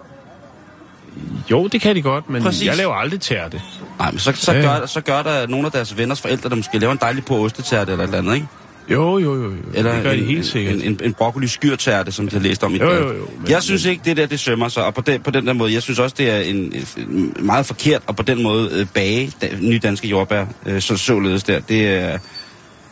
Jo, 1.51 1.67
det 1.67 1.81
kan 1.81 1.95
de 1.95 2.01
godt, 2.01 2.29
men 2.29 2.43
Præcis. 2.43 2.65
jeg 2.67 2.77
laver 2.77 2.93
aldrig 2.93 3.21
tærte. 3.21 3.61
Nej, 3.99 4.11
men 4.11 4.19
så, 4.19 4.31
så, 4.35 4.53
Ja. 4.53 4.61
gør, 4.61 4.85
så 4.85 5.01
gør 5.01 5.23
der 5.23 5.47
nogle 5.47 5.65
af 5.65 5.71
deres 5.71 5.97
venners 5.97 6.21
forældre, 6.21 6.49
der 6.49 6.55
måske 6.55 6.79
laver 6.79 6.91
en 6.91 6.99
dejlig 7.01 7.25
på 7.25 7.37
ostetærte 7.37 7.91
eller 7.91 8.03
et 8.03 8.07
eller 8.07 8.17
andet, 8.17 8.35
ikke? 8.35 8.47
Jo, 8.89 9.17
jo, 9.17 9.35
jo, 9.35 9.43
jo. 9.43 9.51
Eller 9.73 9.93
det 9.93 10.03
gør 10.03 10.11
de 10.11 10.17
en, 10.17 10.25
helt 10.25 10.45
sikkert. 10.45 10.75
En, 10.75 10.81
en, 10.81 10.99
en 11.03 11.13
broccoli 11.13 11.47
skyrtærte, 11.47 12.11
som 12.11 12.27
de 12.27 12.35
har 12.35 12.43
læst 12.43 12.63
om 12.63 12.75
i 12.75 12.77
Jo, 12.77 12.85
dag. 12.89 13.01
jo, 13.01 13.07
jo, 13.07 13.27
men- 13.39 13.49
Jeg 13.49 13.63
synes 13.63 13.85
ikke, 13.85 14.01
det 14.05 14.17
der, 14.17 14.25
det 14.25 14.39
sømmer 14.39 14.67
sig. 14.67 14.85
Og 14.85 14.93
på 14.93 15.01
den, 15.01 15.21
på 15.21 15.31
den 15.31 15.47
der 15.47 15.53
måde, 15.53 15.73
jeg 15.73 15.81
synes 15.81 15.99
også, 15.99 16.15
det 16.17 16.29
er 16.29 16.37
en, 16.39 16.73
en 16.97 17.35
meget 17.39 17.65
forkert, 17.65 18.01
og 18.07 18.15
på 18.15 18.23
den 18.23 18.43
måde 18.43 18.69
øh, 18.73 18.85
bage 18.93 19.31
da, 19.41 19.47
nye 19.61 19.79
danske 19.79 20.07
jordbær, 20.07 20.45
øh, 20.65 20.81
så 20.81 20.97
således 20.97 21.43
der. 21.43 21.59
Det 21.59 21.87
er... 21.87 22.17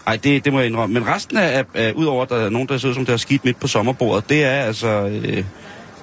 Ej, 0.07 0.15
det, 0.24 0.45
det 0.45 0.53
må 0.53 0.60
jeg 0.60 0.67
indrømme. 0.67 0.93
Men 0.93 1.07
resten 1.07 1.38
af, 1.38 1.57
af, 1.57 1.65
af 1.74 1.91
udover 1.93 2.24
at 2.24 2.29
der 2.29 2.36
er 2.36 2.50
nogen, 2.50 2.67
der 2.67 2.77
ser 2.77 2.89
ud 2.89 2.93
som, 2.93 3.05
der 3.05 3.12
har 3.13 3.17
skidt 3.17 3.45
midt 3.45 3.60
på 3.60 3.67
sommerbordet, 3.67 4.29
det 4.29 4.43
er 4.43 4.50
altså... 4.62 4.88
Øh, 5.07 5.43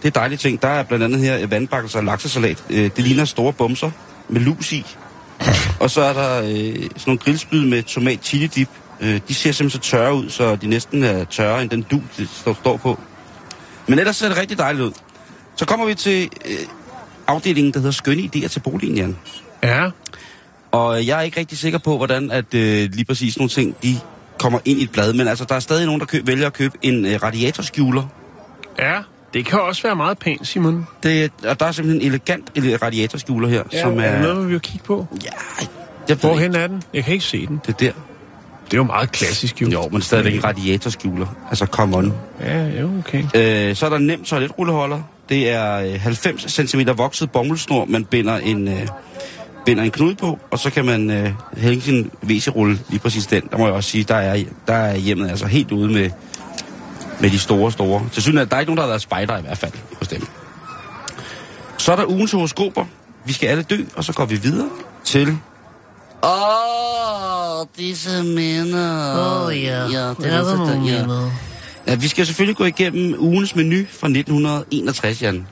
det 0.03 0.07
er 0.09 0.11
dejlige 0.11 0.39
ting. 0.39 0.63
Der 0.63 0.69
er 0.69 0.83
blandt 0.83 1.05
andet 1.05 1.21
her 1.21 1.47
vandbakkelse 1.47 1.99
og 1.99 2.05
laksesalat. 2.05 2.65
Øh, 2.71 2.91
det 2.97 2.99
ligner 2.99 3.25
store 3.25 3.53
bumser 3.53 3.91
med 4.29 4.41
lus 4.41 4.73
i. 4.73 4.85
Og 5.81 5.91
så 5.91 6.01
er 6.01 6.13
der 6.13 6.43
øh, 6.43 6.75
sådan 6.75 6.89
nogle 7.07 7.19
grillspyd 7.19 7.65
med 7.67 7.83
tomat 7.83 8.19
chili 8.23 8.47
dip. 8.47 8.69
Øh, 9.01 9.21
de 9.29 9.35
ser 9.35 9.53
simpelthen 9.53 9.71
så 9.83 9.91
tørre 9.91 10.15
ud, 10.15 10.31
så 10.31 10.57
de 10.57 10.67
næsten 10.67 11.05
er 11.05 11.25
tørre 11.25 11.63
end 11.63 11.71
den 11.71 11.83
du, 11.83 12.01
det 12.19 12.29
står, 12.29 12.55
står 12.55 12.77
på. 12.77 13.01
Men 13.87 13.99
ellers 13.99 14.17
ser 14.17 14.29
det 14.29 14.37
rigtig 14.39 14.59
dejligt 14.59 14.85
ud. 14.85 14.93
Så 15.57 15.65
kommer 15.65 15.87
vi 15.87 15.95
til 15.95 16.29
øh, 16.47 16.53
afdelingen, 17.27 17.73
der 17.73 17.79
hedder 17.79 17.93
Skønne 17.93 18.23
Idéer 18.37 18.49
til 18.49 18.61
boligen, 18.61 18.97
Jan. 18.97 19.17
Ja, 19.63 19.91
Og 20.71 21.07
jeg 21.07 21.19
er 21.19 21.23
ikke 21.23 21.41
rigtig 21.41 21.59
sikker 21.59 21.79
på, 21.79 21.97
hvordan 21.97 22.31
at 22.31 22.55
øh, 22.55 22.89
lige 22.93 23.05
præcis 23.05 23.39
nogle 23.39 23.49
ting, 23.51 23.77
de 23.83 23.97
kommer 24.39 24.59
ind 24.65 24.81
i 24.81 24.83
et 24.83 24.93
blad. 24.93 25.13
Men 25.13 25.29
altså, 25.29 25.45
der 25.45 25.55
er 25.55 25.61
stadig 25.61 25.87
nogen, 25.87 26.01
der 26.01 26.07
køb, 26.07 26.27
vælger 26.27 26.47
at 26.47 26.53
købe 26.53 26.79
en 26.83 27.07
øh, 27.07 27.23
radiatorskjuler. 27.23 28.03
ja. 28.79 28.95
Det 29.35 29.47
kan 29.47 29.61
også 29.61 29.83
være 29.83 29.97
meget 29.97 30.19
pænt, 30.19 30.47
Simon. 30.47 30.87
Det, 31.03 31.33
og 31.47 31.61
der 31.61 31.67
er 31.67 31.73
simpelthen 31.73 32.03
en 32.03 32.09
elegant 32.09 32.51
ele- 32.59 32.77
radiatorskjuler 32.83 33.49
her, 33.49 33.63
Ja, 33.73 33.83
som 33.83 33.99
er 34.01 34.13
det 34.13 34.21
noget, 34.21 34.47
vi 34.47 34.51
vil 34.53 34.61
kigge 34.61 34.85
på? 34.87 35.07
Ja, 35.25 35.31
jeg 36.09 36.17
Hvorhen 36.17 36.45
ikke. 36.45 36.59
er 36.59 36.67
den? 36.67 36.83
Jeg 36.95 37.05
kan 37.05 37.13
ikke 37.13 37.25
se 37.25 37.47
den. 37.47 37.61
Det 37.67 37.73
er 37.75 37.79
der. 37.79 37.93
Det 38.69 38.75
er 38.75 38.79
jo 38.79 38.85
meget 38.85 39.13
klassisk, 39.13 39.63
jo. 39.63 39.69
Jo, 39.69 39.89
men 39.93 40.03
stadigvæk 40.03 40.35
en 40.35 40.45
radiatorskjuler. 40.45 41.27
Altså, 41.49 41.67
come 41.67 41.97
on. 41.97 42.15
Ja, 42.41 42.81
jo, 42.81 42.91
okay. 42.99 43.25
Øh, 43.35 43.77
så 43.77 43.87
er 43.87 43.91
der 43.91 43.97
en 43.97 44.07
nem 44.07 44.25
toiletrulleholder. 44.25 45.01
Det 45.29 45.51
er 45.51 45.77
øh, 45.77 46.01
90 46.01 46.71
cm 46.71 46.81
vokset 46.97 47.31
bomuldsnor, 47.31 47.85
man 47.85 48.05
binder 48.05 48.37
en, 48.37 48.69
øh, 48.69 48.89
binder 49.65 49.83
en 49.83 49.91
knude 49.91 50.15
på, 50.15 50.39
og 50.51 50.59
så 50.59 50.71
kan 50.71 50.85
man 50.85 51.11
øh, 51.11 51.31
hænge 51.57 51.81
sin 51.81 52.11
WC-rulle 52.25 52.79
lige 52.89 53.01
præcis 53.01 53.27
den. 53.27 53.43
Der 53.51 53.59
må 53.59 53.67
jeg 53.67 53.75
også 53.75 53.91
sige, 53.91 54.05
der 54.05 54.15
er, 54.15 54.45
der 54.67 54.75
er 54.75 54.97
hjemmet 54.97 55.31
altså 55.31 55.47
helt 55.47 55.73
ude 55.73 55.93
med, 55.93 56.11
med 57.21 57.31
de 57.31 57.39
store, 57.39 57.73
store. 57.73 58.09
Til 58.13 58.23
synes, 58.23 58.41
at 58.41 58.51
der 58.51 58.57
er 58.57 58.61
ikke 58.61 58.71
nogen, 58.71 58.77
der 58.77 58.83
har 58.83 58.91
været 58.91 59.03
spejder 59.03 59.39
i 59.39 59.43
hvert 59.43 59.59
fald 59.59 59.73
hos 59.99 60.09
dem. 60.09 60.27
Så 61.79 61.93
er 61.93 61.97
der 61.97 62.07
ugens 62.07 62.33
horoskoper. 62.33 62.85
Vi 63.25 63.33
skal 63.33 63.47
alle 63.47 63.63
dø, 63.63 63.85
og 63.97 64.05
så 64.05 64.13
går 64.13 64.25
vi 64.25 64.37
videre 64.37 64.69
til... 65.05 65.29
Åh, 66.23 66.31
oh, 66.31 67.18
disse 67.79 68.23
minder. 68.25 69.15
Åh 69.19 69.47
oh, 69.47 69.63
ja, 69.63 69.87
ja, 69.87 70.09
det 70.09 70.33
er 70.33 70.45
der 70.45 70.57
nogle 70.57 70.73
ja. 70.73 71.01
minder. 71.01 71.31
ja, 71.87 71.95
vi 71.95 72.09
skal 72.09 72.27
selvfølgelig 72.27 72.57
gå 72.57 72.65
igennem 72.65 73.15
ugens 73.19 73.57
menu 73.57 73.77
fra 73.77 74.07
1961, 74.07 75.23
Jan. 75.23 75.47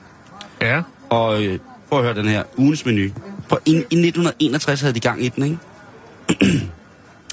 Ja. 0.61 0.81
Og 1.09 1.43
øh, 1.43 1.59
prøv 1.89 1.99
at 1.99 2.05
høre 2.05 2.15
den 2.15 2.27
her 2.27 2.43
ugens 2.57 2.85
menu. 2.85 3.09
På, 3.49 3.59
i, 3.65 3.71
I 3.71 3.75
1961 3.75 4.81
havde 4.81 4.93
de 4.93 4.99
gang 4.99 5.23
i 5.23 5.29
den, 5.29 5.43
ikke? 5.43 6.59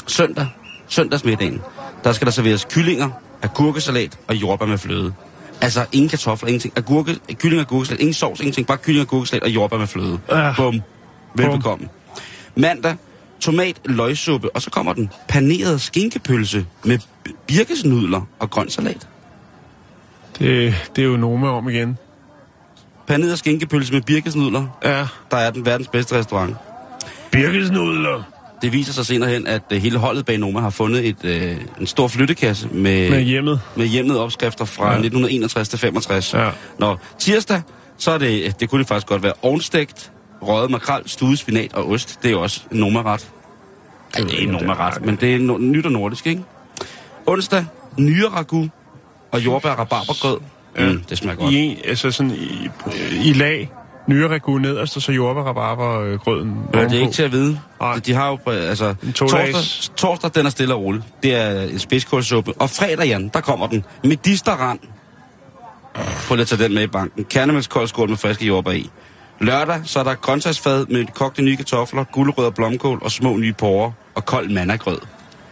Søndag, 0.06 0.46
søndagsmiddagen, 0.88 1.60
der 2.04 2.12
skal 2.12 2.24
der 2.26 2.32
serveres 2.32 2.66
kyllinger, 2.70 3.10
agurkesalat 3.42 4.18
og 4.28 4.34
jordbær 4.34 4.66
med 4.66 4.78
fløde. 4.78 5.12
Altså 5.60 5.86
ingen 5.92 6.08
kartofler, 6.08 6.48
ingenting. 6.48 6.74
Agurke, 6.76 7.18
kylling 7.32 7.60
og 7.60 7.66
agurkesalat, 7.66 8.00
ingen 8.00 8.14
sovs, 8.14 8.40
ingenting. 8.40 8.66
Bare 8.66 8.78
kylling 8.78 9.00
og 9.00 9.08
agurkesalat 9.14 9.42
og 9.42 9.50
jordbær 9.50 9.78
med 9.78 9.86
fløde. 9.86 10.18
Ja. 10.30 10.54
Bum. 10.56 10.82
Velbekomme. 11.34 11.88
Mandag, 12.56 12.96
tomat, 13.40 13.80
løgsuppe, 13.84 14.56
og 14.56 14.62
så 14.62 14.70
kommer 14.70 14.92
den 14.92 15.10
panerede 15.28 15.78
skinkepølse 15.78 16.66
med 16.84 16.98
birkesnudler 17.46 18.20
og 18.38 18.50
grøn 18.50 18.70
salat. 18.70 19.08
Det, 20.38 20.74
det 20.96 21.02
er 21.04 21.06
jo 21.08 21.16
Noma 21.16 21.48
om 21.48 21.68
igen. 21.68 21.98
Paneret 23.06 23.38
skinkepølse 23.38 23.92
med 23.92 24.02
birkesnudler, 24.02 24.66
Ja. 24.84 25.06
der 25.30 25.36
er 25.36 25.50
den 25.50 25.66
verdens 25.66 25.88
bedste 25.88 26.18
restaurant. 26.18 26.56
Birkesnudler. 27.30 28.22
Det 28.62 28.72
viser 28.72 28.92
sig 28.92 29.06
senere 29.06 29.30
hen, 29.30 29.46
at 29.46 29.62
uh, 29.72 29.76
hele 29.78 29.98
holdet 29.98 30.26
bag 30.26 30.38
Noma 30.38 30.60
har 30.60 30.70
fundet 30.70 31.08
et, 31.08 31.16
uh, 31.24 31.80
en 31.80 31.86
stor 31.86 32.08
flyttekasse 32.08 32.68
med, 32.68 33.10
Med 33.10 33.20
hjemmet. 33.20 33.60
med 33.76 33.86
hjemmet 33.86 34.18
opskrifter 34.18 34.64
fra 34.64 34.84
Ja. 34.84 34.90
ja. 34.92 34.96
1961 34.98 35.68
til 35.68 35.78
65. 35.78 36.34
Ja. 36.34 36.50
Når 36.78 37.00
tirsdag, 37.18 37.62
så 37.98 38.10
er 38.10 38.18
det, 38.18 38.60
det 38.60 38.70
kunne 38.70 38.78
det 38.78 38.88
faktisk 38.88 39.06
godt 39.06 39.22
være 39.22 39.32
ovnstegt, 39.42 40.10
røget 40.48 40.70
makrel, 40.70 41.02
stuet 41.06 41.38
spinat 41.38 41.72
og 41.72 41.90
ost. 41.90 42.18
Det 42.22 42.32
er 42.32 42.36
også 42.36 42.60
en 42.72 42.78
Noma-ret. 42.78 43.28
Ja, 44.18 44.22
det 44.22 44.32
er 44.32 44.42
en 44.42 44.48
det 44.48 44.54
er 44.54 44.60
Noma-ret, 44.60 44.96
ret. 44.96 45.04
men 45.04 45.16
det 45.16 45.34
er 45.34 45.38
no, 45.38 45.58
nyt 45.58 45.86
og 45.86 45.92
nordisk, 45.92 46.26
ikke? 46.26 46.42
Onsdag, 47.26 47.64
nyre 47.98 48.28
ragu 48.28 48.68
og 49.32 49.44
jordbær 49.44 49.70
rabarbergrød. 49.70 50.38
Ja. 50.78 50.92
Mm, 50.92 51.02
det 51.08 51.18
smager 51.18 51.36
godt. 51.36 51.52
I, 51.52 51.56
en, 51.56 51.76
altså 51.84 52.10
sådan 52.10 52.32
i, 52.32 52.68
i 53.24 53.32
lag. 53.32 53.70
Nyreregul 54.08 54.60
nederst, 54.60 54.96
og 54.96 55.02
så 55.02 55.12
jordbær, 55.12 55.42
rabarber, 55.42 56.00
øh, 56.00 56.18
grøden. 56.18 56.56
Ja, 56.74 56.84
det 56.84 56.92
er 56.92 57.00
ikke 57.00 57.12
til 57.12 57.22
at 57.22 57.32
vide. 57.32 57.60
Nej. 57.80 57.96
De 58.06 58.14
har 58.14 58.28
jo, 58.28 58.50
altså, 58.50 58.94
torsdag, 59.14 59.54
torsdag, 59.96 60.30
den 60.34 60.46
er 60.46 60.50
stille 60.50 60.74
og 60.74 60.80
rolig. 60.80 61.02
Det 61.22 61.34
er 61.34 61.62
en 61.62 61.78
spidskålsuppe. 61.78 62.52
Og 62.52 62.70
fredag, 62.70 63.06
Jan, 63.06 63.28
der 63.34 63.40
kommer 63.40 63.66
den. 63.66 63.84
Medisterrand. 64.04 64.78
Prøv 65.94 66.36
lige 66.36 66.42
at 66.42 66.48
tage 66.48 66.64
den 66.64 66.74
med 66.74 66.82
i 66.82 66.86
banken. 66.86 67.24
Kernemælskålskål 67.24 68.08
med 68.08 68.16
friske 68.16 68.46
jordbær 68.46 68.72
i. 68.72 68.90
Lørdag, 69.40 69.80
så 69.84 69.98
er 69.98 70.04
der 70.04 70.14
grøntsagsfad 70.14 70.86
med 70.86 71.06
kogte 71.14 71.42
nye 71.42 71.56
kartofler, 71.56 72.04
gulerødder, 72.04 72.50
blomkål 72.50 72.98
og 73.02 73.10
små 73.10 73.36
nye 73.36 73.52
porrer 73.52 73.90
og 74.14 74.24
kold 74.24 74.50
mandagrød. 74.50 74.98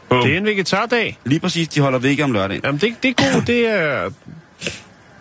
Bum. 0.09 0.23
Det 0.23 0.33
er 0.33 0.39
en 0.39 0.45
vegetardag. 0.45 1.19
Lige 1.25 1.41
præcis, 1.41 1.69
de 1.69 1.81
holder 1.81 1.99
væk 1.99 2.21
om 2.21 2.33
lørdagen. 2.33 2.63
Jamen, 2.65 2.81
det, 2.81 2.95
det 3.03 3.21
er 3.21 3.33
godt. 3.33 3.47
Det 3.47 3.67
er... 3.67 4.11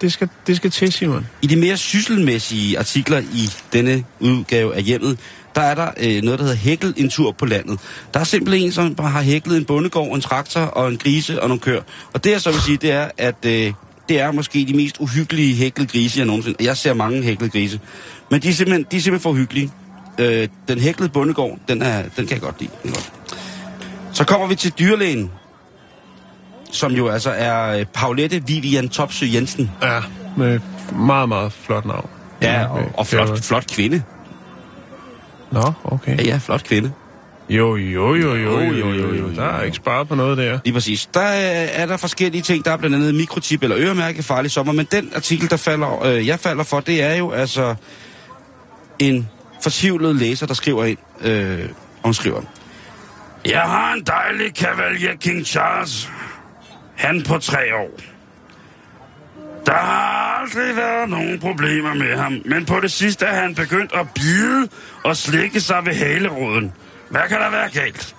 Det 0.02 0.14
skal, 0.14 0.30
det 0.48 0.56
skal 0.56 0.72
til, 0.72 0.92
Simon. 0.92 1.28
I 1.42 1.48
de 1.48 1.56
mere 1.56 1.78
sysselmæssige 1.78 2.80
artikler 2.80 3.20
i 3.20 3.50
denne 3.74 4.04
udgave 4.20 4.76
af 4.76 4.84
hjemmet, 4.84 5.20
der 5.56 5.62
er 5.62 5.76
der 5.76 5.92
øh, 5.98 6.22
noget, 6.24 6.40
der 6.40 6.46
hedder 6.46 6.58
hæklet 6.58 6.94
en 6.98 7.10
tur 7.10 7.32
på 7.32 7.46
landet. 7.46 7.80
Der 8.14 8.20
er 8.20 8.24
simpelthen 8.24 8.66
en, 8.66 8.72
som 8.72 8.96
bare 8.96 9.10
har 9.10 9.22
hæklet 9.22 9.58
en 9.58 9.66
bondegård, 9.66 10.16
en 10.16 10.22
traktor 10.22 10.62
og 10.62 10.88
en 10.88 10.98
grise 10.98 11.42
og 11.42 11.48
nogle 11.48 11.60
køer. 11.60 11.82
Og 12.14 12.24
det 12.24 12.32
jeg 12.32 12.42
så 12.42 12.52
vil 12.52 12.62
sige, 12.62 12.78
det 12.78 12.92
er, 12.92 13.10
at 13.18 13.46
øh, 13.46 13.74
det 14.10 14.20
er 14.20 14.32
måske 14.32 14.66
de 14.68 14.74
mest 14.74 14.98
uhyggelige 15.00 15.56
hæklede 15.56 15.90
grise, 15.90 16.20
jeg 16.20 16.28
nogensinde... 16.28 16.64
Jeg 16.64 16.78
ser 16.78 16.94
mange 16.94 17.24
hæklede 17.24 17.52
grise. 17.52 17.80
Men 18.32 18.42
de 18.42 18.50
er 18.50 18.54
simpelthen, 18.54 18.86
de 18.92 18.98
er 18.98 19.02
simpelthen 19.02 19.24
for 19.24 19.30
uhyggelige. 19.30 19.72
Øh, 20.18 20.48
den 20.68 20.80
hæklede 20.80 21.10
bondegård, 21.10 21.60
den, 21.68 21.82
er, 21.82 22.02
den 22.02 22.28
kan 22.28 22.30
jeg 22.30 22.42
godt 22.42 22.60
lide. 22.60 22.72
Den 22.84 22.92
godt. 22.92 23.12
Så 24.14 24.24
kommer 24.24 24.48
vi 24.48 24.56
til 24.56 24.74
dyrlægen, 24.80 25.32
som 26.72 26.92
jo 26.92 27.08
altså 27.08 27.32
er 27.32 27.80
øh, 27.80 27.86
Paulette 27.94 28.44
Vivian 28.48 28.90
Topsø 28.90 29.26
Jensen. 29.34 29.72
Ja, 29.82 30.00
med 30.38 30.60
meget, 30.96 31.30
meget 31.30 31.52
flot 31.52 31.86
navn. 31.86 32.10
Ja, 32.42 32.66
og, 32.66 32.92
og 32.98 33.08
flot, 33.08 33.44
flot 33.44 33.68
kvinde. 33.68 34.04
Nå, 35.52 35.74
okay. 35.84 36.18
Ja, 36.18 36.24
ja, 36.24 36.38
flot 36.38 36.64
kvinde. 36.64 36.92
Jo, 37.52 37.76
jo, 37.76 38.16
jo, 38.16 38.36
jo, 38.36 38.60
jo, 38.60 38.92
jo, 38.92 39.14
jo. 39.14 39.36
Der 39.36 39.44
er 39.44 39.64
ikke 39.64 39.78
sparet 39.78 40.08
på 40.08 40.16
noget 40.16 40.38
der. 40.38 40.60
Lige 40.64 40.74
præcis. 40.74 41.10
Der 41.14 41.20
er, 41.22 41.64
er 41.64 41.86
der 41.86 41.98
forskellige 41.98 42.42
ting. 42.42 42.66
Der 42.66 42.72
er 42.72 42.78
blandt 42.78 42.96
andet 42.96 43.16
mikrotip 43.16 43.64
eller 43.64 43.78
øremærke 43.80 44.24
farlig 44.24 44.52
sommer. 44.52 44.74
Men 44.74 44.88
den 44.92 45.12
artikel, 45.16 45.50
der 45.50 45.58
falder, 45.58 46.06
øh, 46.06 46.28
jeg 46.28 46.40
falder 46.40 46.64
for, 46.64 46.80
det 46.80 47.02
er 47.02 47.16
jo 47.16 47.32
altså 47.32 47.76
en 49.00 49.30
fortvivlet 49.64 50.16
læser, 50.16 50.48
der 50.48 50.54
skriver 50.54 50.86
ind. 50.86 50.98
Øh, 51.22 51.70
og 51.70 52.04
hun 52.04 52.14
skriver. 52.14 52.42
Jeg 53.46 53.62
har 53.62 53.94
en 53.94 54.04
dejlig 54.04 54.56
kavalier 54.56 55.16
King 55.16 55.46
Charles. 55.46 56.10
Han 56.96 57.24
på 57.24 57.38
tre 57.38 57.76
år. 57.76 58.00
Der 59.66 59.74
har 59.74 60.42
aldrig 60.42 60.76
været 60.76 61.10
nogen 61.10 61.40
problemer 61.40 61.94
med 61.94 62.18
ham, 62.18 62.42
men 62.46 62.66
på 62.66 62.80
det 62.80 62.92
sidste 62.92 63.26
er 63.26 63.42
han 63.42 63.56
begyndt 63.56 63.92
at 63.96 64.08
bide 64.16 64.68
og 65.04 65.18
slikke 65.18 65.62
sig 65.62 65.86
ved 65.86 65.94
haleroden. 65.94 66.74
Hvad 67.12 67.22
kan 67.30 67.42
der 67.42 67.52
være 67.52 67.70
galt? 67.70 68.16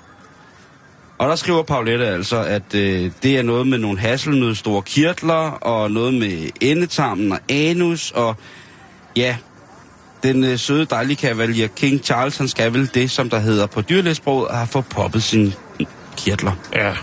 Og 1.19 1.29
der 1.29 1.37
skriver 1.37 1.63
Paulette 1.63 2.07
altså, 2.07 2.43
at 2.43 2.75
øh, 2.75 3.11
det 3.23 3.39
er 3.39 3.43
noget 3.43 3.67
med 3.67 3.79
nogle 3.79 3.99
hasselnød 3.99 4.55
store 4.55 4.83
kirtler, 4.83 5.51
og 5.51 5.91
noget 5.91 6.15
med 6.15 6.51
endetarmen 6.61 7.33
og 7.33 7.39
anus, 7.49 8.11
og 8.11 8.37
ja, 9.17 9.37
den 10.23 10.45
øh, 10.45 10.59
søde, 10.59 10.85
dejlige 10.85 11.17
kavalier 11.17 11.67
King 11.67 12.05
Charles, 12.05 12.39
han 12.39 12.49
skal 12.49 12.73
vel 12.73 12.91
det, 12.95 13.11
som 13.11 13.31
der 13.31 13.39
hedder 13.39 13.67
på 13.67 13.81
dyrlægesproget, 13.81 14.51
have 14.55 14.67
fået 14.67 14.87
poppet 14.87 15.23
sine 15.23 15.53
kirtler. 16.17 16.53
Ja. 16.73 16.95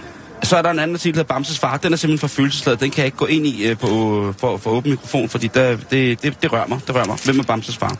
Så 0.44 0.58
er 0.58 0.62
der 0.62 0.70
en 0.70 0.80
anden 0.80 0.96
artikel, 0.96 1.16
der 1.16 1.24
hedder 1.24 1.34
Bamses 1.34 1.60
far. 1.60 1.78
Den 1.78 1.94
er 1.94 1.98
simpelthen 1.98 2.30
for 2.30 2.36
følelsesladet. 2.36 2.80
Den 2.80 2.92
kan 2.92 2.98
jeg 2.98 3.06
ikke 3.06 3.18
gå 3.18 3.26
ind 3.26 3.48
i 3.48 3.68
øh, 3.68 3.78
på, 3.78 3.88
for, 4.38 4.58
for 4.58 4.70
åben 4.70 4.92
mikrofon, 4.92 5.30
fordi 5.30 5.48
der, 5.48 5.78
det, 5.92 6.24
det, 6.24 6.42
det 6.42 6.54
rører 6.54 6.68
mig. 6.68 6.80
Det 6.88 6.96
rører 6.96 7.06
mig. 7.06 7.18
Hvem 7.26 7.40
er 7.40 7.44
Bamses 7.44 7.78
far? 7.78 7.98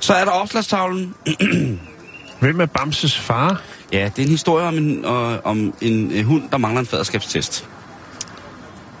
Så 0.00 0.14
er 0.14 0.24
der 0.24 0.32
opslagstavlen. 0.32 1.14
Hvem 2.40 2.60
er 2.60 2.66
Bamses 2.66 3.18
far? 3.18 3.62
Ja, 3.92 4.10
det 4.16 4.18
er 4.18 4.26
en 4.26 4.30
historie 4.30 4.66
om 4.66 4.74
en, 4.74 5.04
øh, 5.04 5.38
om 5.44 5.74
en 5.80 6.12
øh, 6.12 6.24
hund, 6.24 6.50
der 6.50 6.58
mangler 6.58 6.80
en 6.80 6.86
faderskabstest. 6.86 7.68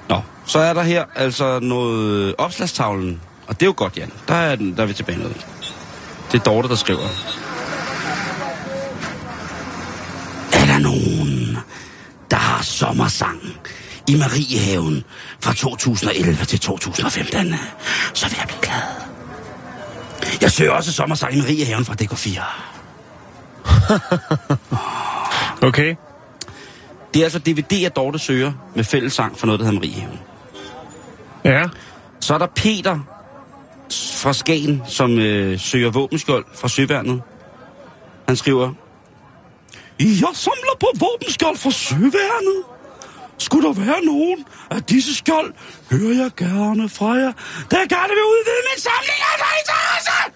Nå, 0.08 0.20
så 0.46 0.58
er 0.58 0.74
der 0.74 0.82
her 0.82 1.04
altså 1.14 1.58
noget 1.60 2.10
øh, 2.10 2.34
opslagstavlen. 2.38 3.20
Og 3.46 3.60
det 3.60 3.62
er 3.62 3.66
jo 3.66 3.74
godt, 3.76 3.96
Jan. 3.96 4.12
Der 4.28 4.34
er, 4.34 4.56
den, 4.56 4.76
der 4.76 4.82
er 4.82 4.86
vi 4.86 4.92
tilbage 4.92 5.18
noget. 5.18 5.46
Det 6.32 6.40
er 6.40 6.44
Dorte, 6.44 6.68
der 6.68 6.74
skriver. 6.74 7.08
Er 10.52 10.66
der 10.66 10.78
nogen, 10.78 11.58
der 12.30 12.36
har 12.36 12.62
sommersang 12.62 13.40
i 14.08 14.16
Mariehaven 14.16 15.04
fra 15.40 15.52
2011 15.54 16.44
til 16.44 16.60
2015, 16.60 17.54
så 18.14 18.28
vil 18.28 18.36
jeg 18.38 18.46
blive 18.46 18.60
glad. 18.62 18.82
Jeg 20.40 20.52
søger 20.52 20.70
også 20.70 20.92
sommersang 20.92 21.34
i 21.34 21.40
Mariehaven 21.40 21.84
fra 21.84 21.94
DK4. 22.02 22.42
Okay. 25.68 25.94
Det 27.14 27.20
er 27.20 27.24
altså 27.24 27.38
DVD 27.38 27.84
af 27.84 27.92
Dorte 27.92 28.18
Søger 28.18 28.52
med 28.74 28.84
fællessang 28.84 29.38
for 29.38 29.46
noget, 29.46 29.60
der 29.60 29.66
hedder 29.66 29.80
Mariehaven. 29.80 30.20
Ja. 31.44 31.64
Så 32.20 32.34
er 32.34 32.38
der 32.38 32.46
Peter 32.46 33.00
fra 34.16 34.32
Skagen, 34.32 34.82
som 34.86 35.18
øh, 35.18 35.58
søger 35.58 35.90
våbenskjold 35.90 36.44
fra 36.54 36.68
Søværnet. 36.68 37.22
Han 38.26 38.36
skriver, 38.36 38.72
Jeg 40.00 40.32
samler 40.34 40.76
på 40.80 40.86
våbenskjold 40.94 41.56
fra 41.56 41.70
Søværnet. 41.70 42.62
Skulle 43.38 43.68
der 43.68 43.74
være 43.74 44.04
nogen 44.04 44.44
af 44.70 44.82
disse 44.82 45.14
skjold, 45.14 45.54
hører 45.90 46.22
jeg 46.22 46.30
gerne 46.36 46.88
fra 46.88 47.12
jer. 47.12 47.32
Der 47.70 47.76
gerne 47.76 48.12
vil 48.18 48.24
udvide 48.34 48.62
min 48.70 48.80
samling 48.80 49.20
af 49.30 49.36
interesse. 49.60 50.35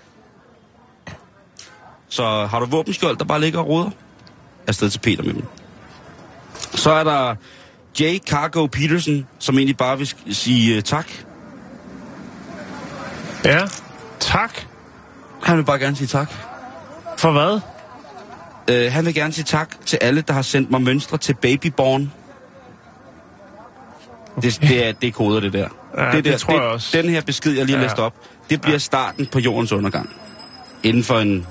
Så 2.11 2.47
har 2.47 2.61
du 2.61 2.67
våbenskjold, 2.67 3.17
der 3.17 3.25
bare 3.25 3.41
ligger 3.41 3.59
og 3.59 3.67
roder? 3.69 3.91
Afsted 4.67 4.91
til 4.91 4.99
Peter 4.99 5.23
med 5.23 5.35
dem. 5.35 5.45
Så 6.75 6.91
er 6.91 7.05
der 7.05 7.35
J. 8.01 8.19
Cargo 8.29 8.67
Peterson, 8.67 9.27
som 9.39 9.59
egentlig 9.59 9.77
bare 9.77 9.99
vil 9.99 10.15
sige 10.31 10.77
uh, 10.77 10.83
tak. 10.83 11.09
Ja. 13.45 13.61
Tak. 14.21 14.61
Han 15.43 15.57
vil 15.57 15.65
bare 15.65 15.79
gerne 15.79 15.97
sige 15.97 16.09
tak. 16.09 16.33
For 17.19 17.33
hvad? 17.33 17.61
Uh, 18.87 18.93
han 18.93 19.07
vil 19.07 19.15
gerne 19.15 19.33
sige 19.33 19.45
tak 19.45 19.87
til 19.87 19.99
alle, 20.03 20.21
der 20.21 20.33
har 20.33 20.43
sendt 20.43 20.71
mig 20.71 20.83
mønstre 20.83 21.19
til 21.19 21.35
Babyborn. 21.35 22.13
Det, 24.43 24.59
det, 24.63 24.87
er, 24.89 24.93
det 24.93 25.09
er 25.09 25.13
koder, 25.13 25.41
det 25.41 25.53
der. 25.53 25.69
Ja, 25.99 26.07
det, 26.07 26.15
det 26.15 26.25
der, 26.25 26.39
tror 26.39 26.55
jeg 26.55 26.63
også. 26.63 27.03
Den 27.03 27.11
her 27.11 27.21
besked, 27.21 27.53
jeg 27.53 27.67
lige 27.67 27.77
Ja. 27.77 27.83
læst 27.83 27.99
op, 27.99 28.15
det 28.51 28.61
bliver 28.61 28.79
starten 28.79 29.27
på 29.27 29.39
jordens 29.39 29.73
undergang. 29.73 30.11
Inden 30.83 31.05
for 31.05 31.19
en 31.19 31.47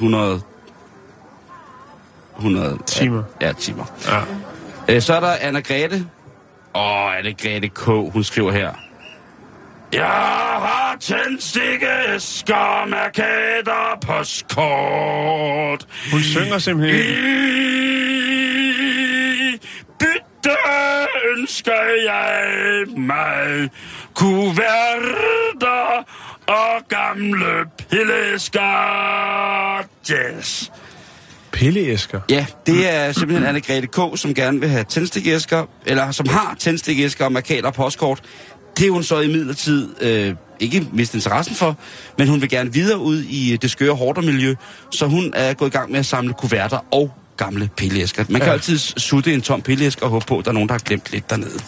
100... 0.00 0.40
100 2.38 2.78
Timer. 2.86 3.22
Ja, 3.40 3.46
ja 3.46 3.52
timer. 3.52 3.84
Ja. 4.06 4.94
Øh, 4.94 5.02
så 5.02 5.14
er 5.14 5.20
der 5.20 5.32
Anna 5.40 5.60
Grete. 5.60 6.06
Åh, 6.74 7.18
Anna 7.18 7.30
Grete 7.30 7.68
K. 7.68 7.84
Hun 7.86 8.24
skriver 8.24 8.52
her. 8.52 8.72
Jeg 9.92 10.06
har 10.06 10.96
tændstikkæsker, 11.00 12.88
markader, 12.88 13.98
postkort. 14.06 15.86
Hun 16.12 16.20
synger 16.20 16.58
simpelthen. 16.58 17.00
I 17.00 17.10
bytte 19.98 20.56
ønsker 21.36 21.82
jeg 22.04 22.84
mig 22.96 23.70
kuverter 24.14 26.04
og 26.50 26.88
gamle 26.88 27.64
pillesker. 27.90 29.86
Yes. 30.12 30.72
Pilleæsker. 31.52 32.20
Ja, 32.30 32.46
det 32.66 32.90
er 32.94 33.12
simpelthen 33.12 33.46
anne 33.48 33.60
Grete 33.60 33.86
K., 33.86 33.98
som 34.18 34.34
gerne 34.34 34.60
vil 34.60 34.68
have 34.68 34.84
tændstikæsker, 34.84 35.66
eller 35.86 36.10
som 36.10 36.28
har 36.28 36.56
tændstikæsker 36.58 37.24
og 37.24 37.32
markader 37.32 37.66
og 37.66 37.74
postkort. 37.74 38.20
Det 38.78 38.86
er 38.86 38.90
hun 38.90 39.02
så 39.02 39.20
i 39.20 39.26
midlertid 39.26 39.88
øh, 40.00 40.34
ikke 40.60 40.86
mistet 40.92 41.14
interessen 41.14 41.54
for, 41.54 41.76
men 42.18 42.28
hun 42.28 42.40
vil 42.40 42.48
gerne 42.48 42.72
videre 42.72 42.98
ud 42.98 43.18
i 43.22 43.56
det 43.62 43.70
skøre 43.70 43.94
hårdermiljø, 43.94 44.54
så 44.90 45.06
hun 45.06 45.32
er 45.36 45.54
gået 45.54 45.68
i 45.68 45.72
gang 45.72 45.90
med 45.90 45.98
at 45.98 46.06
samle 46.06 46.32
kuverter 46.34 46.78
og 46.90 47.10
gamle 47.36 47.68
pilleæsker. 47.76 48.24
Man 48.28 48.40
kan 48.40 48.48
Ja. 48.48 48.52
altid 48.52 48.78
sutte 48.78 49.34
en 49.34 49.42
tom 49.42 49.62
pilleæske 49.62 50.02
og 50.02 50.10
håbe 50.10 50.24
på, 50.28 50.38
at 50.38 50.44
der 50.44 50.50
er 50.50 50.54
nogen, 50.54 50.68
der 50.68 50.74
har 50.74 50.78
glemt 50.78 51.12
lidt 51.12 51.30
dernede. 51.30 51.58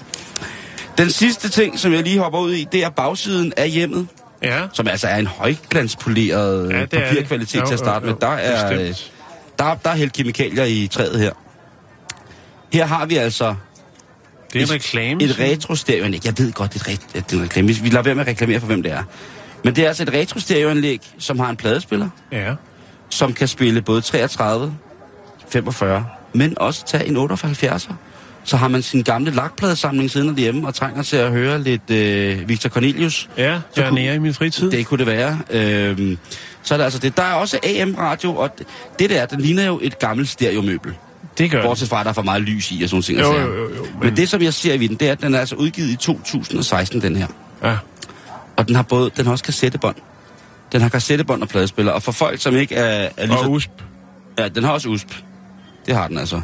Den 0.99 1.11
sidste 1.11 1.49
ting, 1.49 1.79
som 1.79 1.93
jeg 1.93 2.03
lige 2.03 2.19
hopper 2.19 2.39
ud 2.39 2.53
i, 2.53 2.67
det 2.73 2.85
er 2.85 2.91
bagsiden 2.91 3.53
af 3.57 3.71
hjemmet, 3.71 4.07
Ja. 4.43 4.67
som 4.73 4.89
altså 4.89 5.09
er 5.09 5.17
en 5.17 5.27
højglanspoleret 5.27 6.71
Ja, 6.73 6.87
papirkvalitet 6.87 7.61
Jo, 7.61 7.67
til 7.67 7.75
at 7.75 7.81
jo, 7.81 7.85
starte 7.85 8.05
med. 8.07 8.13
jo, 8.13 8.19
Der 8.21 8.27
er, 8.29 8.73
øh, 8.73 8.79
bestemt. 8.89 9.13
der, 9.59 9.75
der 9.75 9.91
er 9.91 9.95
helt 9.95 10.13
kemikalier 10.13 10.65
i 10.65 10.89
træet 10.93 11.21
her. 11.21 11.33
Her 12.73 12.87
har 12.87 13.07
vi 13.07 13.17
altså 13.17 13.55
Det 14.53 14.59
er 14.59 14.59
en 14.59 14.65
et- 14.65 14.71
reklame. 14.71 15.23
et 15.25 15.39
retro-stereoanlæg. 15.39 16.25
Jeg 16.27 16.35
ved 16.39 16.53
godt, 16.53 16.75
det 16.75 16.83
er, 16.87 16.93
et, 16.93 17.01
det 17.15 17.33
er 17.33 17.37
en 17.37 17.43
reklame. 17.45 17.69
Vi- 17.69 17.79
Vi 17.83 17.89
lader 17.89 18.03
være 18.03 18.15
med 18.15 18.23
at 18.23 18.29
reklamere 18.29 18.61
for, 18.61 18.67
hvem 18.67 18.83
det 18.83 18.93
er. 18.93 19.03
Men 19.65 19.77
det 19.77 19.85
er 19.85 19.89
altså 19.89 20.03
et 20.03 20.13
retro-stereoanlæg, 20.13 21.01
som 21.19 21.39
har 21.39 21.51
en 21.51 21.57
pladespiller, 21.57 22.09
Ja. 22.33 22.55
som 23.11 23.33
kan 23.33 23.49
spille 23.49 23.83
både 23.83 24.01
33, 24.01 24.75
45, 25.49 26.07
men 26.33 26.59
også 26.59 26.87
tage 26.87 27.07
en 27.07 27.17
78'er. 27.17 27.93
Så 28.45 28.57
har 28.57 28.69
man 28.69 28.83
sin 28.83 29.03
gamle 29.03 29.31
lakpladesamling 29.31 30.11
siddende 30.11 30.41
hjemme 30.43 30.67
og 30.67 30.75
trænger 30.75 31.03
til 31.03 31.17
at 31.17 31.31
høre 31.31 31.63
lidt 31.63 31.91
øh, 31.91 32.49
Victor 32.49 32.69
Cornelius. 32.71 33.29
Ja, 33.39 33.61
jeg 33.77 33.87
er 33.87 33.91
nære 33.91 34.15
i 34.15 34.19
min 34.19 34.35
fritid. 34.35 34.71
Det 34.71 34.87
kunne 34.87 34.99
det 34.99 35.07
være. 35.07 35.39
Øhm, 35.51 36.19
så 36.63 36.75
er 36.75 36.79
der 36.79 36.85
altså 36.85 36.99
det. 36.99 37.17
Der 37.17 37.23
er 37.23 37.33
også 37.35 37.59
AM-radio, 37.65 38.37
og 38.37 38.59
det, 38.59 38.67
det 38.99 39.11
der, 39.11 39.27
den 39.27 39.41
ligner 39.41 39.67
jo 39.67 39.79
et 39.83 39.99
gammelt 39.99 40.29
stereomøbel. 40.29 40.95
det 41.39 41.51
gør 41.51 41.63
Bortset 41.63 41.89
fra, 41.89 42.01
at 42.01 42.05
der 42.05 42.11
er 42.11 42.15
for 42.15 42.23
meget 42.23 42.43
lys 42.43 42.73
i 42.73 42.83
og 42.83 42.89
sådan 42.89 43.03
ting. 43.03 43.25
og 43.25 43.35
Jo, 43.35 43.41
jo, 43.41 43.47
jo, 43.55 43.63
jo, 43.63 43.69
Men... 43.69 43.91
men- 43.93 44.01
men 44.09 44.17
det, 44.17 44.29
som 44.29 44.43
jeg 44.43 44.55
ser 44.55 44.75
i 44.75 44.87
den, 44.87 44.97
det 44.97 45.09
er, 45.09 45.13
at 45.13 45.23
den 45.23 45.35
er 45.35 45.39
altså 45.41 45.55
udgivet 45.55 45.89
i 45.89 45.97
2016, 45.97 47.01
den 47.03 47.17
her. 47.17 47.27
Ja. 47.65 47.77
Og 48.57 48.67
den 48.69 48.77
har 48.77 48.83
både, 48.83 49.11
den 49.17 49.25
har 49.25 49.33
også 49.33 49.45
kassettebånd. 49.45 49.97
Den 50.73 50.81
har 50.81 50.89
kassettebånd 50.89 51.43
og 51.43 51.49
pladespiller. 51.49 51.93
Og 51.93 52.03
for 52.03 52.13
folk, 52.13 52.41
som 52.41 52.57
ikke 52.57 52.75
er, 52.75 53.09
er 53.17 53.27
lige 53.27 53.39
Og 53.39 53.45
så... 53.45 53.51
USP. 53.51 53.71
Ja, 54.39 54.49
den 54.49 54.65
har 54.65 54.73
også 54.73 54.89
USP. 54.89 55.09
Det 55.87 55.95
har 55.97 56.09
den 56.09 56.19
altså. 56.19 56.41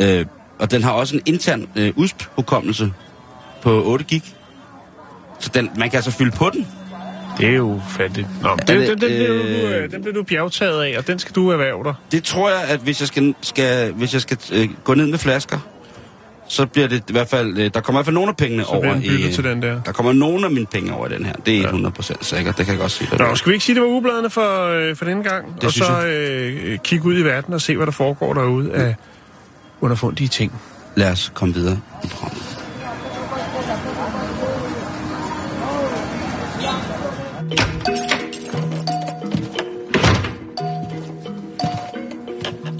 Øh, 0.00 0.26
og 0.58 0.70
den 0.70 0.82
har 0.82 0.92
også 0.92 1.16
en 1.16 1.22
intern 1.26 1.68
øh, 1.76 1.92
USP-hukommelse 1.96 2.92
på 3.62 3.84
8 3.84 4.04
gig. 4.04 4.22
Så 5.38 5.50
den, 5.54 5.70
man 5.78 5.90
kan 5.90 5.96
altså 5.96 6.10
fylde 6.10 6.30
på 6.30 6.50
den. 6.50 6.66
Det 7.38 7.48
er 7.48 7.56
jo 7.56 7.80
fattigt. 7.88 8.26
Nå, 8.42 8.56
den, 8.68 8.80
det, 8.80 8.88
den, 8.88 8.88
den, 8.88 8.98
bliver 8.98 9.28
du, 9.28 9.34
øh, 9.34 9.84
øh, 9.84 9.90
den 9.90 10.02
bliver 10.02 10.14
du 10.14 10.22
bjergtaget 10.22 10.82
af, 10.82 10.98
og 10.98 11.06
den 11.06 11.18
skal 11.18 11.34
du 11.34 11.50
erhverve 11.50 11.84
dig. 11.84 11.94
Det 12.12 12.24
tror 12.24 12.50
jeg, 12.50 12.64
at 12.68 12.80
hvis 12.80 13.00
jeg 13.00 13.08
skal, 13.08 13.34
skal, 13.40 13.92
hvis 13.92 14.12
jeg 14.12 14.20
skal 14.20 14.38
øh, 14.52 14.68
gå 14.84 14.94
ned 14.94 15.06
med 15.06 15.18
flasker, 15.18 15.58
så 16.48 16.66
bliver 16.66 16.88
det 16.88 17.02
i 17.08 17.12
hvert 17.12 17.28
fald... 17.28 17.58
Øh, 17.58 17.70
der 17.74 17.80
kommer 17.80 17.98
i 17.98 18.00
hvert 18.00 18.06
fald 18.06 18.14
nogle 18.14 18.28
af 18.28 18.36
pengene 18.36 18.62
Så 18.62 18.68
over 18.68 18.92
den 18.92 19.02
i... 19.02 19.32
til 19.32 19.44
den 19.44 19.62
der. 19.62 19.82
Der 19.82 19.92
kommer 19.92 20.12
nogle 20.12 20.44
af 20.44 20.52
mine 20.52 20.66
penge 20.66 20.94
over 20.94 21.06
i 21.06 21.14
den 21.14 21.24
her. 21.24 21.32
Det 21.32 21.56
er 21.56 21.60
ja. 21.60 21.88
100% 21.88 22.16
sikkert, 22.20 22.58
det 22.58 22.66
kan 22.66 22.74
jeg 22.74 22.80
godt 22.80 22.92
sige. 22.92 23.16
Nå, 23.18 23.34
skal 23.34 23.50
vi 23.50 23.54
ikke 23.54 23.64
sige, 23.64 23.74
det 23.74 23.82
var 23.82 23.88
ugebladene 23.88 24.30
for, 24.30 24.68
øh, 24.68 24.96
for 24.96 25.04
denne 25.04 25.22
gang? 25.22 25.54
Det 25.54 25.64
og 25.64 25.72
så 25.72 26.06
øh, 26.06 26.78
kigge 26.78 27.06
ud 27.06 27.18
i 27.18 27.22
verden 27.22 27.54
og 27.54 27.60
se, 27.60 27.76
hvad 27.76 27.86
der 27.86 27.92
foregår 27.92 28.34
derude 28.34 28.72
af 28.72 28.96
underfundige 29.84 30.28
ting. 30.28 30.52
Lad 30.96 31.10
os 31.12 31.32
komme 31.34 31.54
videre 31.54 31.80
i 32.04 32.06
programmet. 32.06 32.42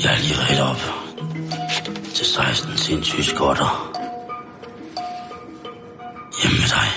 Jeg 0.02 0.12
er 0.14 0.18
lige 0.18 0.34
ret 0.38 0.60
op 0.70 0.80
til 2.14 2.26
16 2.26 2.76
sindssyge 2.76 3.24
skotter. 3.24 3.70
Hjemme 6.42 6.58
med 6.58 6.68
dig. 6.68 6.88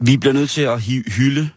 Vi 0.00 0.16
bliver 0.16 0.32
nødt 0.32 0.50
til 0.50 0.62
at 0.62 0.80
hy- 0.82 1.10
hylde 1.16 1.50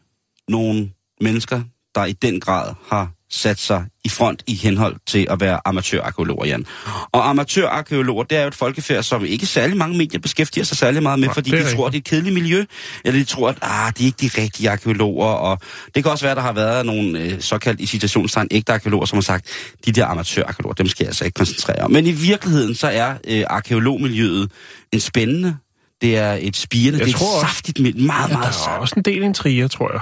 nogle 0.47 0.91
mennesker, 1.21 1.61
der 1.95 2.05
i 2.05 2.13
den 2.13 2.39
grad 2.39 2.73
har 2.89 3.11
sat 3.29 3.59
sig 3.59 3.85
i 4.05 4.09
front 4.09 4.43
i 4.47 4.55
henhold 4.55 4.95
til 5.07 5.27
at 5.29 5.39
være 5.39 5.59
amatørarkeologer, 5.65 6.45
Jan. 6.45 6.65
Og 7.11 7.29
amatørarkeologer, 7.29 8.23
det 8.23 8.37
er 8.37 8.41
jo 8.41 8.47
et 8.47 8.55
folkefærd, 8.55 9.03
som 9.03 9.25
ikke 9.25 9.45
særlig 9.45 9.77
mange 9.77 9.97
medier 9.97 10.19
beskæftiger 10.19 10.63
sig 10.63 10.77
særlig 10.77 11.03
meget 11.03 11.19
med, 11.19 11.27
Nej, 11.27 11.33
fordi 11.33 11.51
det 11.51 11.65
de 11.65 11.71
er 11.71 11.75
tror, 11.75 11.87
det 11.89 11.95
er 11.95 11.97
et 11.97 12.03
kedeligt 12.03 12.33
miljø, 12.33 12.65
eller 13.05 13.19
de 13.19 13.25
tror, 13.25 13.49
at 13.49 13.57
ah, 13.61 13.93
de 13.97 14.03
er 14.03 14.05
ikke 14.05 14.17
de 14.21 14.41
rigtige 14.41 14.69
arkeologer, 14.69 15.25
og 15.25 15.59
det 15.95 16.03
kan 16.03 16.11
også 16.11 16.25
være, 16.25 16.31
at 16.31 16.37
der 16.37 16.43
har 16.43 16.53
været 16.53 16.85
nogle 16.85 17.19
øh, 17.19 17.41
såkaldt 17.41 17.81
i 17.81 17.85
citationstegn 17.85 18.47
ægte 18.51 18.73
arkeologer, 18.73 19.05
som 19.05 19.17
har 19.17 19.21
sagt, 19.21 19.47
de 19.85 19.91
der 19.91 20.05
amatørarkeologer, 20.05 20.73
dem 20.73 20.87
skal 20.87 21.03
jeg 21.03 21.09
altså 21.09 21.25
ikke 21.25 21.35
koncentrere 21.35 21.79
om. 21.79 21.91
Men 21.91 22.05
i 22.05 22.11
virkeligheden, 22.11 22.75
så 22.75 22.87
er 22.87 23.13
øh, 23.27 23.43
arkeologmiljøet 23.49 24.51
en 24.93 24.99
spændende, 24.99 25.57
det 26.01 26.17
er 26.17 26.37
et 26.41 26.55
spirende, 26.55 26.99
Jeg 26.99 27.07
det 27.07 27.13
er 27.13 27.17
tror 27.17 27.41
et 27.41 27.41
saftigt, 27.41 27.79
miljø, 27.79 28.05
meget, 28.05 28.29
Ja, 28.29 28.37
meget 28.37 28.53
der 28.65 28.69
er 28.69 28.77
også 28.77 28.95
en 28.97 29.03
del 29.03 29.23
intriger, 29.23 29.67
tror 29.67 29.91
jeg. 29.91 30.01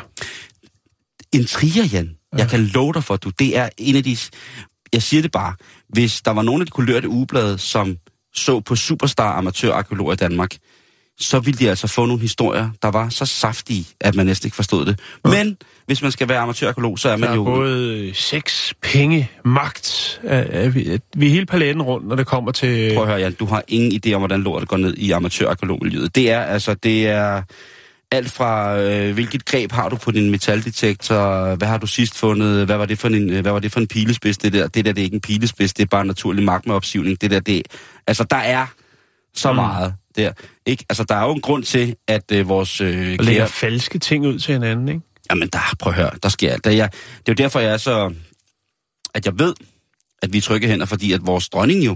En 1.35 1.45
trier, 1.45 1.83
Jan. 1.83 2.09
Jeg 2.37 2.49
kan 2.49 2.59
love 2.59 2.93
dig 2.93 3.03
for, 3.03 3.15
du. 3.15 3.29
Det 3.39 3.57
er 3.57 3.69
en 3.77 3.95
af 3.95 4.03
de... 4.03 4.17
Jeg 4.93 5.01
siger 5.01 5.21
det 5.21 5.31
bare. 5.31 5.53
Hvis 5.89 6.21
der 6.21 6.31
var 6.31 6.41
nogen 6.41 6.61
af 6.61 6.65
de 6.65 6.71
kulørte 6.71 7.09
ugeblade, 7.09 7.57
som 7.57 7.97
så 8.33 8.59
på 8.59 8.75
superstar 8.75 9.37
amatørarkeologer 9.37 10.13
i 10.13 10.15
Danmark, 10.15 10.57
så 11.19 11.39
ville 11.39 11.57
de 11.57 11.69
altså 11.69 11.87
få 11.87 12.05
nogle 12.05 12.21
historier, 12.21 12.69
der 12.81 12.87
var 12.87 13.09
så 13.09 13.25
saftige, 13.25 13.87
at 14.01 14.15
man 14.15 14.25
næsten 14.25 14.47
ikke 14.47 14.55
forstod 14.55 14.85
det. 14.85 14.99
Men 15.23 15.57
hvis 15.85 16.01
man 16.01 16.11
skal 16.11 16.29
være 16.29 16.39
amatørarkeolog, 16.39 16.99
så 16.99 17.09
er 17.09 17.17
man 17.17 17.23
Der 17.23 17.29
er 17.29 17.35
jo... 17.35 17.43
både 17.43 17.97
øh, 17.97 18.15
sex, 18.15 18.73
penge, 18.81 19.31
magt. 19.45 20.21
Vi, 20.73 20.99
vi 21.15 21.25
er 21.25 21.31
hele 21.31 21.45
paletten 21.45 21.81
rundt, 21.81 22.07
når 22.07 22.15
det 22.15 22.27
kommer 22.27 22.51
til... 22.51 22.93
Prøv 22.93 23.03
at 23.03 23.09
høre, 23.09 23.19
Jan, 23.19 23.33
du 23.33 23.45
har 23.45 23.63
ingen 23.67 24.01
idé 24.05 24.13
om, 24.13 24.21
hvordan 24.21 24.41
lortet 24.41 24.69
går 24.69 24.77
ned 24.77 24.93
i 24.97 25.11
amatørarkeologmiljøet. 25.11 26.15
Det 26.15 26.31
er 26.31 26.41
altså, 26.41 26.73
det 26.73 27.07
er 27.07 27.41
alt 28.15 28.31
fra, 28.31 28.79
øh, 28.79 29.13
hvilket 29.13 29.45
greb 29.45 29.71
har 29.71 29.89
du 29.89 29.95
på 29.95 30.11
din 30.11 30.31
metaldetektor, 30.31 31.55
hvad 31.55 31.67
har 31.67 31.77
du 31.77 31.87
sidst 31.87 32.17
fundet, 32.17 32.65
hvad 32.65 32.77
var 32.77 32.85
det 32.85 32.99
for 32.99 33.07
en, 33.07 33.29
øh, 33.29 33.41
hvad 33.41 33.51
var 33.51 33.59
det 33.59 33.71
for 33.71 33.79
en 33.79 33.87
pilespids, 33.87 34.37
det 34.37 34.53
der, 34.53 34.67
det 34.67 34.85
der, 34.85 34.91
det 34.93 35.01
er 35.01 35.03
ikke 35.03 35.15
en 35.15 35.21
pilespids, 35.21 35.73
det 35.73 35.83
er 35.83 35.87
bare 35.87 36.05
naturlig 36.05 36.43
magmaopsivning, 36.43 37.21
det 37.21 37.31
der, 37.31 37.39
det, 37.39 37.61
altså 38.07 38.23
der 38.23 38.37
er 38.37 38.65
så 39.33 39.51
mm. 39.51 39.55
meget 39.55 39.93
der, 40.15 40.31
ikke? 40.65 40.85
Altså 40.89 41.03
der 41.03 41.15
er 41.15 41.25
jo 41.25 41.31
en 41.31 41.41
grund 41.41 41.63
til, 41.63 41.95
at 42.07 42.31
øh, 42.31 42.49
vores 42.49 42.81
øh, 42.81 43.15
og 43.19 43.25
lægger 43.25 43.45
falske 43.45 43.99
ting 43.99 44.25
ud 44.25 44.39
til 44.39 44.53
hinanden, 44.53 44.87
ikke? 44.87 45.01
jamen 45.29 45.49
der, 45.53 45.59
prøv 45.79 45.93
at 45.93 45.99
høre, 45.99 46.11
der 46.23 46.29
sker 46.29 46.51
alt. 46.51 46.63
Det 46.63 46.71
er, 46.71 46.75
jeg, 46.75 46.89
det 46.91 47.29
er 47.29 47.33
jo 47.39 47.43
derfor, 47.43 47.59
jeg 47.59 47.73
er 47.73 47.77
så, 47.77 48.13
at 49.13 49.25
jeg 49.25 49.39
ved, 49.39 49.53
at 50.21 50.33
vi 50.33 50.37
er 50.37 50.41
trygge 50.41 50.67
hænder, 50.67 50.85
fordi 50.85 51.11
at 51.11 51.25
vores 51.25 51.49
dronning 51.49 51.85
jo, 51.85 51.95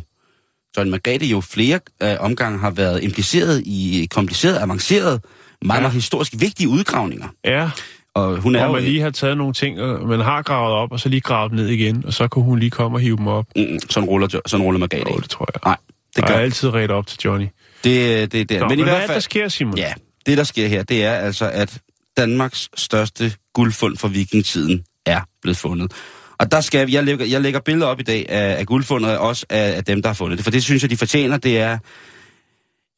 John 0.77 0.89
Margrethe 0.89 1.27
jo 1.27 1.41
flere 1.41 1.79
øh, 2.03 2.15
omgange 2.19 2.59
har 2.59 2.71
været 2.71 3.03
impliceret 3.03 3.63
i 3.65 4.07
komplicerede, 4.11 4.59
avancerede, 4.59 5.19
meget, 5.65 5.77
Ja. 5.77 5.81
meget 5.81 5.93
historisk 5.93 6.33
vigtige 6.39 6.69
udgravninger. 6.69 7.27
Ja, 7.45 7.69
Og 8.13 8.37
hun 8.37 8.55
er 8.55 8.59
hvor 8.59 8.67
jo... 8.67 8.73
man 8.73 8.83
lige 8.83 9.01
har 9.01 9.09
taget 9.09 9.37
nogle 9.37 9.53
ting, 9.53 9.81
og 9.81 10.07
man 10.07 10.19
har 10.19 10.41
gravet 10.41 10.73
op, 10.73 10.91
og 10.91 10.99
så 10.99 11.09
lige 11.09 11.21
gravet 11.21 11.51
ned 11.53 11.67
igen, 11.67 12.05
og 12.05 12.13
så 12.13 12.27
kunne 12.27 12.45
hun 12.45 12.59
lige 12.59 12.69
komme 12.69 12.97
og 12.97 13.01
hive 13.01 13.17
dem 13.17 13.27
op. 13.27 13.45
Mm, 13.55 13.63
sådan 13.89 14.09
ruller, 14.09 14.27
Jo- 14.33 14.41
sådan 14.45 14.65
ruller 14.65 14.79
Margrethe 14.79 15.13
Jo, 15.13 15.17
det 15.19 15.29
tror 15.29 15.47
jeg. 15.53 15.59
Nej, 15.65 15.77
det 16.15 16.27
gør 16.27 16.33
er 16.33 16.39
altid 16.39 16.69
ret 16.69 16.91
op 16.91 17.07
til 17.07 17.19
Johnny. 17.25 17.47
det, 17.83 18.31
det, 18.31 18.49
det 18.49 18.59
Nå, 18.59 18.67
men, 18.67 18.69
men, 18.69 18.79
i 18.79 18.83
hvad 18.83 18.93
hvert 18.93 18.95
er 18.95 18.99
det, 18.99 19.07
der 19.07 19.13
fald, 19.13 19.21
sker, 19.21 19.47
Simon? 19.47 19.77
ja, 19.77 19.93
det 20.25 20.37
der 20.37 20.43
sker 20.43 20.67
her, 20.67 20.83
det 20.83 21.03
er 21.05 21.11
altså, 21.13 21.49
at 21.49 21.79
Danmarks 22.17 22.69
største 22.75 23.33
guldfund 23.53 23.97
fra 23.97 24.07
vikingtiden 24.07 24.83
er 25.05 25.21
blevet 25.41 25.57
fundet. 25.57 25.91
Og 26.39 26.51
der 26.51 26.61
skal 26.61 26.89
jeg 26.91 27.03
lægger, 27.03 27.25
jeg 27.25 27.41
lægger 27.41 27.59
billeder 27.59 27.87
op 27.87 27.99
i 27.99 28.03
dag 28.03 28.25
af, 28.29 28.59
af 28.59 28.65
guldfundet, 28.65 29.17
og 29.17 29.27
også 29.27 29.45
af, 29.49 29.75
af 29.77 29.83
dem, 29.85 30.01
der 30.01 30.09
har 30.09 30.13
fundet 30.13 30.37
det. 30.37 30.43
For 30.43 30.51
det 30.51 30.63
synes 30.63 30.81
jeg, 30.83 30.89
de 30.89 30.97
fortjener. 30.97 31.37
Det 31.37 31.59
er 31.59 31.77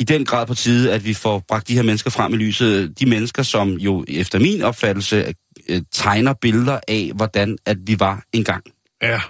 i 0.02 0.04
den 0.04 0.26
grad 0.26 0.48
på 0.48 0.54
tide, 0.54 0.94
at 0.94 1.06
vi 1.06 1.14
får 1.14 1.40
bragt 1.48 1.68
de 1.68 1.76
her 1.76 1.84
mennesker 1.84 2.10
frem 2.10 2.34
i 2.34 2.38
lyset. 2.38 3.00
De 3.00 3.06
mennesker, 3.06 3.44
som 3.44 3.70
jo 3.74 4.06
efter 4.08 4.40
min 4.40 4.62
opfattelse 4.62 5.34
øh, 5.70 5.82
tegner 5.92 6.34
billeder 6.34 6.80
af, 6.88 7.12
hvordan 7.16 7.58
at 7.66 7.78
vi 7.86 8.00
var 8.00 8.24
engang. 8.34 8.64
Ja, 9.02 9.22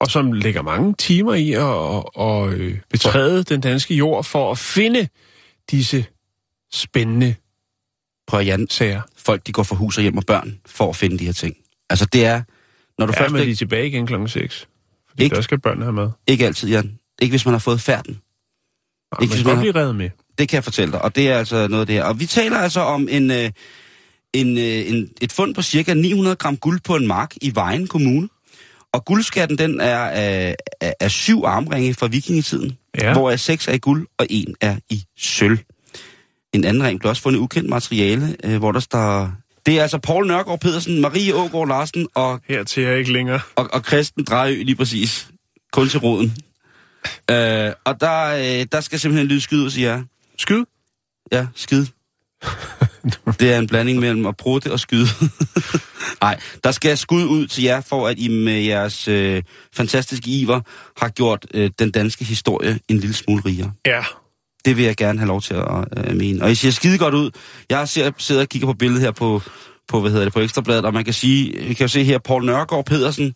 og 0.00 0.10
som 0.10 0.32
lægger 0.32 0.62
mange 0.62 0.94
timer 0.98 1.34
i 1.34 1.52
at 1.52 1.60
og, 1.62 2.16
og, 2.16 2.52
øh, 2.52 2.78
betræde 2.90 3.42
den 3.42 3.60
danske 3.60 3.94
jord 3.94 4.24
for 4.24 4.50
at 4.50 4.58
finde 4.58 5.08
disse 5.70 6.04
spændende 6.72 7.34
Prøv 8.26 8.40
at 8.40 8.46
Jan, 8.46 8.66
sager. 8.70 9.02
folk 9.16 9.46
de 9.46 9.52
går 9.52 9.62
fra 9.62 9.76
hus 9.76 9.96
og 9.96 10.02
hjem 10.02 10.16
og 10.16 10.24
børn 10.26 10.58
for 10.66 10.88
at 10.88 10.96
finde 10.96 11.18
de 11.18 11.24
her 11.24 11.32
ting. 11.32 11.56
Altså 11.90 12.06
det 12.06 12.24
er, 12.24 12.42
når 12.98 13.06
du 13.06 13.12
Ja, 13.16 13.22
først 13.22 13.32
men 13.32 13.46
de 13.46 13.50
er 13.50 13.56
tilbage 13.56 13.86
igen 13.86 14.06
klokken 14.06 14.28
6. 14.28 14.68
Fordi 15.08 15.22
Ikke? 15.24 15.36
der 15.36 15.42
skal 15.42 15.60
børnene 15.60 15.84
have 15.84 15.92
mad. 15.92 16.10
ikke 16.26 16.46
altid, 16.46 16.68
Jan. 16.68 16.98
Ikke 17.22 17.32
hvis 17.32 17.44
man 17.44 17.54
har 17.54 17.58
fået 17.58 17.80
færden. 17.80 18.20
Ja, 19.16 19.22
Ikke 19.22 19.34
man 19.34 19.44
man 19.44 19.54
godt 19.54 19.60
blive 19.62 19.74
reddet 19.82 19.96
med. 19.96 20.10
Det 20.38 20.48
kan 20.48 20.56
jeg 20.56 20.64
fortælle 20.64 20.92
dig, 20.92 21.02
og 21.02 21.16
det 21.16 21.28
er 21.28 21.38
altså 21.38 21.68
noget 21.68 21.80
af 21.80 21.86
det 21.86 21.94
her. 21.96 22.04
Og 22.04 22.20
vi 22.20 22.26
taler 22.26 22.56
altså 22.58 22.80
om 22.80 23.08
en, 23.10 23.30
øh, 23.30 23.50
en, 24.32 24.58
øh, 24.58 24.64
en, 24.64 25.08
et 25.20 25.32
fund 25.32 25.54
på 25.54 25.62
cirka 25.62 25.94
900 25.94 26.36
gram 26.36 26.56
guld 26.56 26.80
på 26.84 26.96
en 26.96 27.06
mark 27.06 27.34
i 27.42 27.54
Vejen 27.54 27.86
Kommune. 27.86 28.28
Og 28.92 29.04
guldskatten, 29.04 29.58
den 29.58 29.80
er 29.80 29.98
af, 29.98 30.56
af, 30.80 30.94
af 31.00 31.10
syv 31.10 31.42
armringe 31.44 31.94
fra 31.94 32.06
vikingetiden, 32.06 32.78
Ja. 33.00 33.12
hvor 33.12 33.36
seks 33.36 33.68
er 33.68 33.72
i 33.72 33.78
guld, 33.78 34.06
og 34.18 34.26
en 34.30 34.54
er 34.60 34.76
i 34.90 35.04
sølv. 35.18 35.58
En 36.52 36.64
anden 36.64 36.82
ring 36.82 37.00
blev 37.00 37.10
også 37.10 37.22
fundet 37.22 37.38
ukendt 37.40 37.68
materiale, 37.70 38.36
øh, 38.44 38.56
hvor 38.58 38.72
der 38.72 38.80
står... 38.80 39.32
Det 39.66 39.78
er 39.78 39.82
altså 39.82 39.98
Paul 39.98 40.26
Nørgaard 40.26 40.60
Pedersen, 40.60 41.00
Marie 41.00 41.34
Ågaard 41.34 41.68
Larsen 41.68 42.08
og, 42.14 42.40
Her 42.48 42.64
til 42.64 42.82
jeg 42.82 42.98
ikke 42.98 43.12
længere. 43.12 43.40
og, 43.56 43.68
og 43.72 43.82
Kristen 43.82 44.24
Drejø 44.24 44.62
lige 44.62 44.76
præcis. 44.76 45.28
Kun 45.72 45.88
til 45.88 45.98
roden. 46.00 46.36
Øh, 47.30 47.72
og 47.84 48.00
der, 48.00 48.24
øh, 48.24 48.66
der 48.72 48.80
skal 48.80 49.00
simpelthen 49.00 49.28
lyde 49.28 49.40
skyde, 49.40 49.70
siger 49.70 49.90
jeg. 49.90 50.04
Skyd. 50.38 50.64
Ja, 51.32 51.46
skid. 51.54 51.86
Det 53.40 53.52
er 53.52 53.58
en 53.58 53.66
blanding 53.66 53.98
mellem 53.98 54.26
at 54.26 54.36
prutte 54.36 54.72
og 54.72 54.80
skyde. 54.80 55.06
Nej, 56.22 56.40
der 56.64 56.70
skal 56.70 56.98
skud 56.98 57.24
ud 57.24 57.46
til 57.46 57.64
jer, 57.64 57.80
for 57.80 58.08
at 58.08 58.18
I 58.18 58.28
med 58.28 58.60
jeres 58.60 59.08
øh, 59.08 59.42
fantastiske 59.76 60.30
iver 60.30 60.60
har 60.96 61.08
gjort 61.08 61.46
øh, 61.54 61.70
den 61.78 61.90
danske 61.90 62.24
historie 62.24 62.78
en 62.88 62.98
lille 62.98 63.14
smule 63.14 63.42
rigere. 63.46 63.72
Ja. 63.86 64.02
Det 64.64 64.76
vil 64.76 64.84
jeg 64.84 64.96
gerne 64.96 65.18
have 65.18 65.28
lov 65.28 65.42
til 65.42 65.54
at 65.54 65.84
øh, 65.96 66.16
mene. 66.16 66.42
Og 66.42 66.50
I 66.50 66.54
ser 66.54 66.70
skide 66.70 66.98
godt 66.98 67.14
ud. 67.14 67.30
Jeg 67.70 67.88
ser, 67.88 68.10
sidder 68.18 68.40
og 68.40 68.48
kigger 68.48 68.68
på 68.68 68.74
billedet 68.74 69.02
her 69.02 69.10
på, 69.10 69.42
på, 69.88 70.00
hvad 70.00 70.10
hedder 70.10 70.24
det, 70.24 70.32
på 70.32 70.40
Ekstrabladet, 70.40 70.84
og 70.84 70.94
man 70.94 71.04
kan 71.04 71.14
sige, 71.14 71.52
vi 71.58 71.74
kan 71.74 71.84
jo 71.84 71.88
se 71.88 72.04
her, 72.04 72.18
Paul 72.18 72.44
Nørgaard 72.44 72.86
Pedersen 72.86 73.34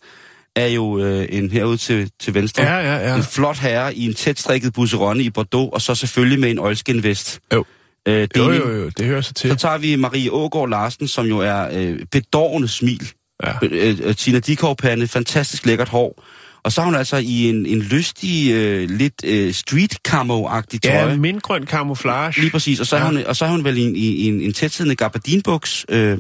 er 0.57 0.67
jo 0.67 0.99
øh, 0.99 1.27
en 1.31 1.51
herude 1.51 1.77
til, 1.77 2.11
til 2.21 2.35
venstre. 2.35 2.63
Ja, 2.63 2.77
ja, 2.79 3.09
ja. 3.11 3.17
En 3.17 3.23
flot 3.23 3.59
herre 3.59 3.95
i 3.95 4.05
en 4.05 4.15
tætstrikket 4.15 4.73
busseronne 4.73 5.23
i 5.23 5.31
Bordeaux, 5.31 5.71
og 5.73 5.83
så 5.83 5.95
selvfølgelig 5.95 6.41
med 6.41 6.51
en 6.51 6.59
oilskin-vest. 6.59 7.41
Jo. 7.55 7.65
Øh, 8.09 8.29
Jo, 8.37 8.45
deling. 8.49 8.65
jo, 8.65 8.71
jo, 8.83 8.89
det 8.99 9.07
hører 9.07 9.21
sig 9.21 9.35
til. 9.37 9.51
Så 9.51 9.57
tager 9.57 9.79
vi 9.79 9.97
Marie 9.97 10.33
Ågaard 10.33 10.69
Larsen, 10.69 11.09
som 11.09 11.27
jo 11.27 11.39
er 11.39 11.69
øh, 11.73 11.99
bedårende 12.11 12.69
smil. 12.69 13.09
Ja. 13.45 13.53
Øh, 13.63 13.99
øh, 14.03 14.15
Tina 14.15 14.39
Dikov-pande, 14.39 15.09
fantastisk 15.09 15.67
lækkert 15.67 15.89
hår. 15.89 16.25
Og 16.65 16.73
så 16.73 16.81
er 16.81 16.85
hun 16.85 16.95
altså 16.95 17.17
i 17.17 17.49
en, 17.49 17.67
en 17.67 17.79
lystig, 17.83 18.53
øh, 18.53 18.91
lidt 18.91 19.15
øh, 19.25 19.53
street 19.55 19.95
camo-agtig 20.09 20.79
tøj. 20.81 20.93
Ja, 20.93 21.17
mindgrøn 21.17 21.67
camouflage. 21.67 22.41
Lige 22.41 22.51
præcis. 22.51 22.81
Og 22.81 22.87
så 22.87 22.97
Ja. 22.97 23.05
hun, 23.07 23.17
og 23.17 23.37
så 23.37 23.45
er 23.45 23.49
hun 23.49 23.65
vel 23.65 23.79
i, 23.79 23.81
en- 23.83 23.97
i, 23.97 24.27
en, 24.29 24.41
en 24.41 24.53
tætsiddende 24.53 24.97
gabardinbuks. 24.97 25.87
Øh, 25.89 26.19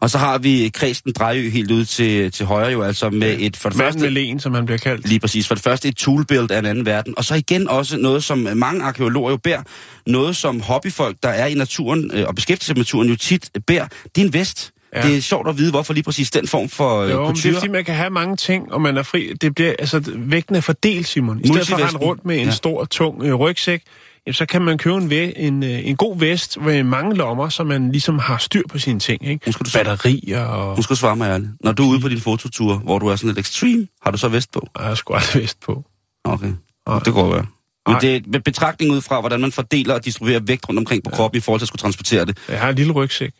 og 0.00 0.10
så 0.10 0.18
har 0.18 0.38
vi 0.38 0.70
Kristen 0.74 1.12
Drejø 1.12 1.48
helt 1.50 1.70
ude 1.70 1.84
til, 1.84 2.32
til 2.32 2.46
højre 2.46 2.72
jo, 2.72 2.82
altså 2.82 3.10
med 3.10 3.36
et 3.38 3.56
for 3.56 3.68
det 3.68 3.78
Manden 3.78 3.92
første... 3.92 4.00
med 4.00 4.10
len, 4.10 4.40
som 4.40 4.54
han 4.54 4.66
bliver 4.66 4.78
kaldt. 4.78 5.08
Lige 5.08 5.20
præcis. 5.20 5.48
For 5.48 5.54
det 5.54 5.64
første 5.64 5.88
et 5.88 5.96
toolbuild 5.96 6.50
af 6.50 6.58
en 6.58 6.66
anden 6.66 6.86
verden. 6.86 7.14
Og 7.16 7.24
så 7.24 7.34
igen 7.34 7.68
også 7.68 7.96
noget, 7.96 8.24
som 8.24 8.38
mange 8.54 8.82
arkeologer 8.82 9.30
jo 9.30 9.36
bærer. 9.36 9.62
Noget, 10.06 10.36
som 10.36 10.60
hobbyfolk, 10.60 11.16
der 11.22 11.28
er 11.28 11.46
i 11.46 11.54
naturen 11.54 12.10
øh, 12.14 12.24
og 12.28 12.34
beskæftiger 12.34 12.66
sig 12.66 12.74
med 12.76 12.80
naturen, 12.80 13.08
jo 13.08 13.16
tit 13.16 13.50
bærer. 13.66 13.88
Det 14.14 14.20
er 14.22 14.26
en 14.26 14.32
vest. 14.32 14.70
Ja. 14.94 15.02
Det 15.02 15.16
er 15.16 15.20
sjovt 15.20 15.48
at 15.48 15.58
vide, 15.58 15.70
hvorfor 15.70 15.92
lige 15.94 16.04
præcis 16.04 16.30
den 16.30 16.48
form 16.48 16.68
for 16.68 17.00
øh, 17.02 17.10
Jo, 17.10 17.16
men 17.26 17.34
det 17.34 17.38
er 17.38 17.42
kultur. 17.42 17.60
fordi, 17.60 17.72
man 17.72 17.84
kan 17.84 17.94
have 17.94 18.10
mange 18.10 18.36
ting, 18.36 18.72
og 18.72 18.80
man 18.80 18.96
er 18.96 19.02
fri. 19.02 19.32
Det 19.40 19.54
bliver, 19.54 19.74
altså, 19.78 20.02
vægten 20.16 20.56
er 20.56 20.60
fordelt, 20.60 21.08
Simon. 21.08 21.40
I 21.44 21.46
stedet 21.48 21.68
for 21.68 21.76
at 21.76 21.82
rende 21.82 21.98
rundt 21.98 22.24
med 22.24 22.36
en 22.38 22.44
Ja. 22.44 22.50
stor, 22.50 22.84
tung 22.84 23.22
øh, 23.24 23.34
rygsæk, 23.34 23.82
så 24.32 24.46
kan 24.46 24.62
man 24.62 24.78
købe 24.78 24.96
en, 24.96 25.10
væ- 25.12 25.32
en, 25.36 25.62
øh, 25.62 25.86
en 25.88 25.96
god 25.96 26.18
vest 26.18 26.60
med 26.60 26.82
mange 26.82 27.16
lommer, 27.16 27.48
så 27.48 27.64
man 27.64 27.92
ligesom 27.92 28.18
har 28.18 28.38
styr 28.38 28.62
på 28.70 28.78
sine 28.78 29.00
ting. 29.00 29.26
Ikke? 29.28 29.42
Nu 29.46 29.52
skal 29.52 29.66
du 29.66 29.70
Batterier 29.74 30.40
og... 30.44 30.76
Nu 30.76 30.82
skal 30.82 30.94
du 30.94 30.98
svare 30.98 31.16
mig 31.16 31.28
ærligt. 31.28 31.50
Når 31.64 31.72
du 31.72 31.82
er 31.84 31.88
ude 31.88 32.00
på 32.00 32.08
din 32.08 32.20
fototur, 32.20 32.76
hvor 32.76 32.98
du 32.98 33.06
er 33.06 33.16
sådan 33.16 33.28
lidt 33.34 33.38
extreme, 33.46 33.86
har 34.02 34.10
du 34.10 34.18
så 34.18 34.28
vest 34.28 34.52
på? 34.52 34.68
Jeg 34.78 34.86
har 34.86 34.94
sgu 34.94 35.14
aldrig 35.14 35.42
vest 35.42 35.60
på. 35.60 35.84
Okay, 36.24 36.52
Nej. 36.88 36.98
det 36.98 37.12
går 37.12 37.32
være. 37.32 37.46
Men 37.86 37.96
det 38.00 38.16
er 38.16 38.20
med 38.26 38.40
betragtning 38.40 38.92
ud 38.92 39.00
fra, 39.00 39.20
hvordan 39.20 39.40
man 39.40 39.52
fordeler 39.52 39.94
og 39.94 40.04
distribuerer 40.04 40.40
vægt 40.40 40.68
rundt 40.68 40.78
omkring 40.78 41.04
på 41.04 41.10
kroppen 41.10 41.38
i 41.38 41.40
forhold 41.40 41.60
til 41.60 41.64
at 41.64 41.68
skulle 41.68 41.80
transportere 41.80 42.24
det. 42.24 42.38
Jeg 42.48 42.60
har 42.60 42.68
en 42.68 42.74
lille 42.76 42.92
rygsæk. 42.92 43.32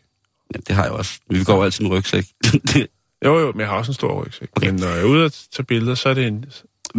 Ja, 0.55 0.59
det 0.67 0.75
har 0.77 0.83
jeg 0.83 0.93
også. 0.93 1.19
Vi 1.31 1.45
går 1.45 1.55
jo 1.57 1.63
altid 1.63 1.85
med 1.85 1.91
rygsæk. 1.99 2.25
Det- 2.45 2.87
Jo, 3.25 3.39
jo, 3.39 3.53
men 3.53 3.61
jeg 3.61 3.69
har 3.69 3.77
også 3.77 3.91
en 3.91 3.95
stor 3.95 4.23
rygsæk. 4.25 4.49
Okay. 4.57 4.67
Men 4.71 4.77
når 4.81 4.87
jeg 4.89 4.99
er 5.01 5.05
ude 5.05 5.25
at 5.25 5.47
tage 5.57 5.65
billeder, 5.65 5.95
så 5.95 6.09
er 6.09 6.15
det 6.15 6.27
en... 6.27 6.45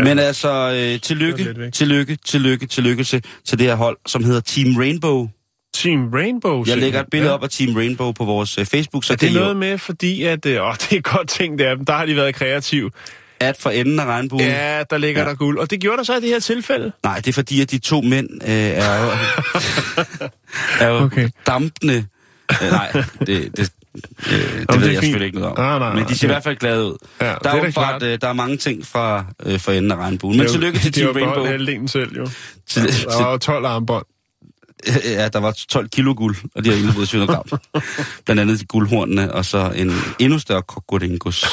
Men 0.03 0.19
altså, 0.19 0.49
øh, 0.95 1.01
tillykke, 1.01 1.71
tillykke, 1.71 2.15
tillykke, 2.25 2.65
tillykke 2.65 3.03
til, 3.03 3.23
til 3.45 3.59
det 3.59 3.67
her 3.67 3.75
hold, 3.75 3.97
som 4.05 4.23
hedder 4.23 4.41
Team 4.41 4.77
Rainbow. 4.77 5.27
Team 5.73 6.09
Rainbow. 6.13 6.63
Jeg 6.67 6.77
lægger 6.77 6.99
et 6.99 7.05
billede 7.11 7.29
ja. 7.29 7.35
op 7.35 7.43
af 7.43 7.49
Team 7.49 7.75
Rainbow 7.75 8.11
på 8.11 8.25
vores 8.25 8.57
øh, 8.57 8.65
Facebook, 8.65 9.03
så 9.03 9.13
Er 9.13 9.17
det 9.17 9.33
noget 9.33 9.49
jo 9.49 9.53
med, 9.53 9.77
fordi 9.77 10.23
at... 10.23 10.45
Øh, 10.45 10.63
åh, 10.67 10.73
det 10.89 10.97
er 10.97 11.01
godt 11.01 11.29
ting, 11.29 11.59
der. 11.59 11.75
Der 11.75 11.93
har 11.93 12.05
de 12.05 12.15
været 12.15 12.35
kreative. 12.35 12.91
at 13.39 13.57
for 13.59 13.69
enden 13.69 13.99
af 13.99 14.05
regnbuen. 14.05 14.43
Ja, 14.43 14.83
der 14.89 14.97
ligger 14.97 15.21
Ja. 15.21 15.29
der 15.29 15.35
guld. 15.35 15.57
Og 15.59 15.71
det 15.71 15.79
gjorde 15.81 15.97
der 15.97 16.03
så 16.03 16.13
i 16.17 16.21
det 16.21 16.29
her 16.29 16.39
tilfælde. 16.39 16.91
Nej, 17.03 17.15
det 17.15 17.27
er 17.27 17.33
fordi, 17.33 17.61
at 17.61 17.71
de 17.71 17.77
to 17.77 18.01
mænd 18.01 18.29
øh, 18.43 18.49
er 18.49 19.03
jo, 19.03 19.09
er 20.85 20.87
jo 20.87 20.95
okay. 20.95 21.29
dampende. 21.47 22.05
Øh, 22.63 22.71
nej, 22.71 22.91
det, 23.25 23.57
det, 23.57 23.71
øh, 24.27 24.33
det 24.33 24.41
ved 24.41 24.47
er 24.47 24.59
jeg 24.59 24.79
fint. 24.79 24.93
selvfølgelig 25.01 25.25
ikke 25.25 25.39
noget 25.39 25.51
om. 25.51 25.57
Nej, 25.63 25.79
nej, 25.79 25.93
Men 25.93 26.03
de 26.03 26.09
ser 26.09 26.13
i 26.13 26.27
det- 26.27 26.29
hvert 26.35 26.43
fald 26.43 26.55
glade 26.57 26.85
ud. 26.85 26.97
Ja, 27.21 27.25
der, 27.25 27.35
det 27.37 27.45
er 27.45 27.51
er 27.53 27.59
åbenbart, 27.61 28.03
øh, 28.03 28.17
der 28.21 28.27
er 28.27 28.33
mange 28.33 28.57
ting 28.57 28.85
fra 28.87 29.25
øh, 29.45 29.59
for 29.59 29.71
enden 29.71 29.91
af 29.91 29.95
regnbuen. 29.95 30.37
Men 30.37 30.43
Det 30.45 30.51
tillykke 30.51 30.79
til 30.79 30.85
det 30.85 30.93
Team 30.93 31.07
jo 31.07 31.13
beholdt 31.13 31.33
Rainbow. 31.35 31.51
halvdelen 31.51 31.87
selv, 31.87 32.17
jo. 32.17 32.25
Til, 32.69 32.83
Der 32.83 32.91
til, 32.91 33.05
var 33.19 33.31
jo 33.31 33.37
12 33.37 33.65
armbånd. 33.65 34.05
ja, 35.05 35.27
der 35.27 35.39
var 35.39 35.51
12 35.69 35.89
kilo 35.89 36.13
guld, 36.17 36.35
og 36.55 36.65
de 36.65 36.69
har 36.69 36.77
indlevet 36.77 37.07
700 37.07 37.37
gram. 37.49 37.59
Blandt 38.25 38.39
andet 38.41 38.59
de 38.59 38.65
guldhornene, 38.65 39.33
og 39.33 39.45
så 39.45 39.71
en 39.75 39.91
endnu 40.19 40.39
større 40.39 40.61
kokodingus. 40.61 41.45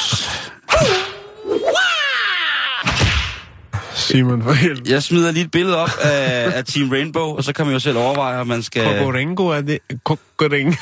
Simon, 3.96 4.42
for 4.42 4.52
helvede. 4.52 4.92
Jeg 4.92 5.02
smider 5.02 5.30
lige 5.30 5.44
et 5.44 5.50
billede 5.50 5.76
op 5.76 5.90
af, 6.02 6.52
af 6.56 6.64
Team 6.64 6.90
Rainbow, 6.90 7.36
og 7.36 7.44
så 7.44 7.52
kan 7.52 7.64
man 7.66 7.72
jo 7.72 7.78
selv 7.80 7.98
overveje, 7.98 8.40
om 8.40 8.46
man 8.46 8.62
skal... 8.62 8.98
Kokoringo, 8.98 9.46
er 9.48 9.60
det... 9.60 9.78
Kokoringo. 10.04 10.72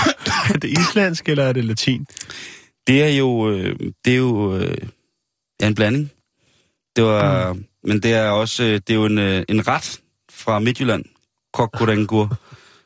er 0.54 0.58
det 0.62 0.78
islandsk, 0.78 1.28
eller 1.28 1.44
er 1.44 1.52
det 1.52 1.64
latin? 1.64 2.06
Det 2.86 3.02
er 3.02 3.08
jo, 3.08 3.50
øh, 3.50 3.76
det 4.04 4.12
er 4.12 4.16
jo 4.16 4.56
øh, 4.56 4.76
ja, 5.60 5.66
en 5.66 5.74
blanding. 5.74 6.10
Det 6.96 7.04
var, 7.04 7.52
mm. 7.52 7.64
Men 7.84 8.00
det 8.00 8.12
er 8.12 8.28
også 8.28 8.62
øh, 8.64 8.72
det 8.72 8.90
er 8.90 8.94
jo 8.94 9.04
en, 9.04 9.18
øh, 9.18 9.42
en 9.48 9.68
ret 9.68 10.00
fra 10.32 10.58
Midtjylland, 10.58 11.04
kokorengur, 11.52 12.36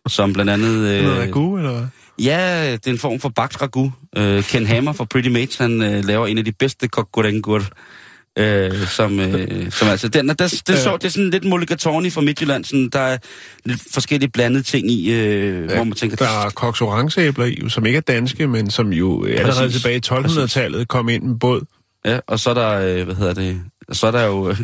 som 0.09 0.33
blandt 0.33 0.51
andet... 0.51 0.89
Øh, 0.89 1.03
Noget 1.03 1.17
Øh, 1.17 1.23
ragu, 1.23 1.57
eller 1.57 1.73
hvad? 1.73 1.87
ja, 2.19 2.73
det 2.73 2.87
er 2.87 2.91
en 2.91 2.99
form 2.99 3.21
for 3.21 3.29
bagt 3.29 3.63
ragu. 3.63 3.93
Øh, 4.17 4.43
Ken 4.43 4.67
Hammer 4.67 4.93
fra 4.93 5.05
Pretty 5.05 5.29
Mates, 5.29 5.57
han 5.57 5.83
øh, 5.83 6.05
laver 6.05 6.27
en 6.27 6.39
af 6.39 6.45
de 6.45 6.53
bedste 6.53 6.89
kokorengur. 6.89 7.63
Øh, 8.39 8.87
som, 8.89 9.21
øh, 9.21 9.73
som 9.73 9.89
altså, 9.89 10.09
den, 10.09 10.31
er- 10.31 10.35
der, 10.35 10.49
det, 10.67 10.69
er 10.75 10.83
sjovt, 10.83 11.03
det 11.03 11.09
er 11.09 11.13
sådan 11.13 11.31
lidt 11.31 11.45
mulligatawny 11.45 12.13
fra 12.13 12.21
Midtjylland, 12.21 12.65
sådan, 12.65 12.89
der 12.89 13.01
er 13.01 13.19
lidt 13.65 13.83
forskellige 13.93 14.31
blandede 14.31 14.63
ting 14.63 14.91
i, 14.91 15.13
øh, 15.13 15.65
hvor 15.65 15.85
man 15.85 15.93
tænker, 15.93 16.17
Der 16.17 16.25
er 16.47 16.51
koks 16.51 16.81
orangeæbler 16.81 17.45
i, 17.45 17.59
som 17.69 17.87
ikke 17.87 17.97
er 17.97 18.01
danske, 18.01 18.47
men 18.47 18.71
som 18.71 18.93
jo 18.93 19.25
allerede 19.25 19.53
Præcis. 19.67 19.83
tilbage 19.83 19.97
i 19.97 20.01
1200-tallet 20.07 20.89
kom 20.89 21.09
ind 21.09 21.23
med 21.23 21.39
båd. 21.39 21.61
Ja, 22.05 22.19
og 22.27 22.41
så 22.41 22.51
er 22.51 22.55
der, 22.55 22.71
øh, 22.99 23.05
hvad 23.05 23.15
hedder 23.15 23.35
det, 23.35 23.61
så 23.93 24.07
er 24.07 24.11
der 24.11 24.25
jo, 24.25 24.49
øh, 24.51 24.61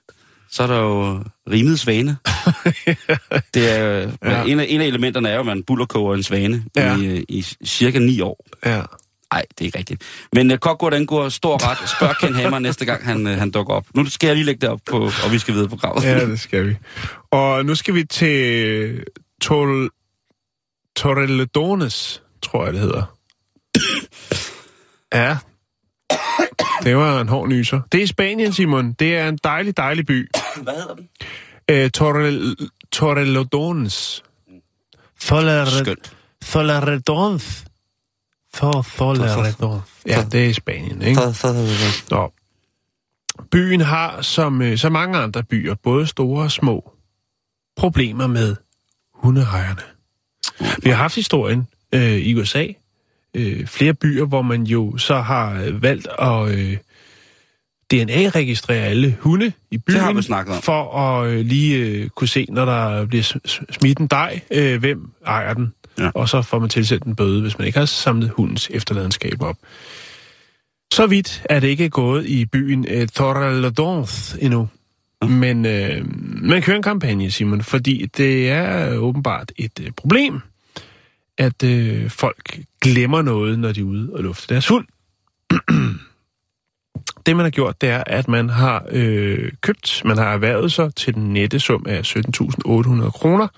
så 0.52 0.62
er 0.62 0.66
der 0.66 0.78
jo 0.78 1.20
rimet 1.52 1.80
svane. 1.80 2.16
det 3.54 3.70
er, 3.78 4.02
øh, 4.02 4.08
Ja. 4.24 4.30
ja. 4.40 4.44
en, 4.46 4.60
af, 4.60 4.66
en 4.68 4.80
af 4.80 4.86
elementerne 4.86 5.28
er 5.28 5.34
jo, 5.34 5.40
at 5.40 5.46
man 5.46 5.62
bullerkoger 5.62 6.14
en 6.14 6.22
svane 6.22 6.64
Ja. 6.76 6.92
ja. 6.92 6.98
i, 7.00 7.06
øh, 7.06 7.22
i 7.28 7.44
cirka 7.64 7.98
ni 7.98 8.20
år. 8.20 8.46
Ja. 8.66 8.82
Nej, 9.32 9.44
det 9.50 9.60
er 9.60 9.64
ikke 9.64 9.78
rigtigt. 9.78 10.02
Men 10.32 10.50
uh, 10.50 10.58
Kokgur, 10.58 10.90
den 10.90 11.06
går 11.06 11.28
stor 11.28 11.70
ret. 11.70 11.88
Spørg 11.90 12.16
Ken 12.20 12.34
Hammer 12.34 12.58
næste 12.58 12.84
gang, 12.84 13.04
han, 13.04 13.26
uh, 13.26 13.32
han 13.32 13.50
dukker 13.50 13.74
op. 13.74 13.86
Nu 13.94 14.10
skal 14.10 14.26
jeg 14.26 14.36
lige 14.36 14.46
lægge 14.46 14.60
det 14.60 14.68
op 14.68 14.80
på, 14.90 15.10
og 15.24 15.32
vi 15.32 15.38
skal 15.38 15.54
videre 15.54 15.68
på 15.68 15.76
gravet. 15.76 16.04
ja, 16.04 16.26
det 16.26 16.40
skal 16.40 16.66
vi. 16.68 16.76
Og 17.30 17.64
nu 17.64 17.74
skal 17.74 17.94
vi 17.94 18.04
til 18.04 19.04
Tol... 19.40 19.90
Torrelodones, 20.96 22.22
tror 22.42 22.64
jeg, 22.64 22.72
det 22.72 22.80
hedder. 22.80 23.16
Ja. 25.14 25.36
Det 26.82 26.96
var 26.96 27.20
en 27.20 27.28
hård 27.28 27.48
nyser. 27.48 27.80
Det 27.92 28.02
er 28.02 28.06
Spanien, 28.06 28.52
Simon. 28.52 28.92
Det 28.92 29.16
er 29.16 29.28
en 29.28 29.38
dejlig, 29.44 29.76
dejlig 29.76 30.06
by. 30.06 30.30
Hvad 30.62 30.74
hedder 30.74 30.94
den? 30.94 31.08
Øh, 31.70 31.90
Torrel, 31.90 32.56
Torrelodones. 32.92 34.24
Skønt. 35.20 36.16
Toleredons. 36.44 37.64
Toleredons. 39.36 39.82
Ja, 40.06 40.24
det 40.32 40.44
er 40.44 40.48
i 40.48 40.52
Spanien, 40.52 41.02
ikke? 41.02 41.20
Nå. 42.10 42.32
Byen 43.50 43.80
har, 43.80 44.22
som 44.22 44.62
øh, 44.62 44.78
så 44.78 44.88
mange 44.88 45.18
andre 45.18 45.42
byer, 45.42 45.74
både 45.74 46.06
store 46.06 46.42
og 46.44 46.50
små, 46.50 46.92
problemer 47.76 48.26
med 48.26 48.56
hundeejerne. 49.14 49.80
Vi 50.82 50.90
har 50.90 50.96
haft 50.96 51.14
historien 51.14 51.66
øh, 51.92 52.12
i 52.12 52.34
USA. 52.40 52.66
Øh, 53.34 53.66
flere 53.66 53.94
byer, 53.94 54.24
hvor 54.24 54.42
man 54.42 54.62
jo 54.62 54.96
så 54.98 55.16
har 55.20 55.62
øh, 55.62 55.82
valgt 55.82 56.08
at 56.18 56.48
øh, 56.48 56.76
DNA-registrere 57.92 58.84
alle 58.84 59.16
hunde 59.20 59.52
i 59.70 59.78
byen. 59.78 59.94
Det 59.96 60.02
har 60.04 60.12
vi 60.12 60.22
snakket 60.22 60.54
om. 60.56 60.62
For 60.62 60.98
at 60.98 61.26
øh, 61.30 61.40
lige 61.46 61.76
øh, 61.78 62.08
kunne 62.08 62.28
se, 62.28 62.46
når 62.48 62.64
der 62.64 63.06
bliver 63.06 63.22
s- 63.22 63.36
s- 63.48 63.60
smidt 63.70 63.98
en 63.98 64.06
dej, 64.06 64.40
øh, 64.50 64.80
hvem 64.80 65.10
ejer 65.26 65.54
den. 65.54 65.72
Ja. 65.98 66.10
Og 66.14 66.28
så 66.28 66.42
får 66.42 66.58
man 66.58 66.68
tilsendt 66.68 67.04
en 67.04 67.16
bøde, 67.16 67.42
hvis 67.42 67.58
man 67.58 67.66
ikke 67.66 67.78
har 67.78 67.86
samlet 67.86 68.30
hundens 68.30 68.68
efterladenskab 68.70 69.42
op. 69.42 69.56
Så 70.92 71.06
vidt 71.06 71.42
er 71.50 71.60
det 71.60 71.68
ikke 71.68 71.88
gået 71.88 72.26
i 72.26 72.44
byen 72.44 72.86
eh, 72.88 73.08
Torrelodones 73.08 74.36
endnu. 74.40 74.68
Men 75.28 75.66
øh, 75.66 76.04
man 76.42 76.62
kører 76.62 76.76
en 76.76 76.82
kampagne, 76.82 77.30
Simon, 77.30 77.62
fordi 77.62 78.06
det 78.16 78.50
er 78.50 78.96
åbenbart 78.96 79.52
et 79.56 79.80
øh, 79.80 79.90
problem, 79.90 80.40
at 81.38 81.62
øh, 81.62 82.10
folk 82.10 82.60
glemmer 82.80 83.22
noget, 83.22 83.58
når 83.58 83.72
de 83.72 83.80
er 83.80 83.84
ude 83.84 84.10
og 84.12 84.22
lufte 84.22 84.54
deres 84.54 84.68
hund. 84.68 84.86
det, 87.26 87.36
man 87.36 87.44
har 87.44 87.50
gjort, 87.50 87.80
det 87.80 87.88
er, 87.88 88.04
at 88.06 88.28
man 88.28 88.48
har 88.48 88.86
øh, 88.90 89.52
købt, 89.60 90.02
man 90.04 90.18
har 90.18 90.32
erhvervet 90.32 90.72
sig 90.72 90.94
til 90.94 91.14
den 91.14 91.32
nette 91.32 91.60
sum 91.60 91.86
af 91.88 92.16
17.800 92.16 93.10
kroner. 93.10 93.48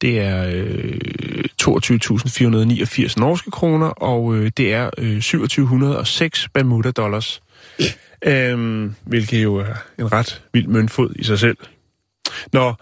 Det 0.00 0.20
er 0.20 0.44
øh, 0.54 1.44
22.489 1.62 3.14
norske 3.16 3.50
kroner, 3.50 3.86
og 3.86 4.34
øh, 4.34 4.50
det 4.56 4.74
er 4.74 4.90
øh, 4.98 5.22
2706 5.22 6.48
Bermuda 6.54 6.90
dollars. 6.90 7.42
Øhm, 8.24 8.94
hvilket 9.04 9.42
jo 9.42 9.56
er 9.56 9.74
en 9.98 10.12
ret 10.12 10.42
vild 10.52 10.66
møntfod 10.66 11.14
i 11.16 11.24
sig 11.24 11.38
selv. 11.38 11.56
Nå, 12.52 12.74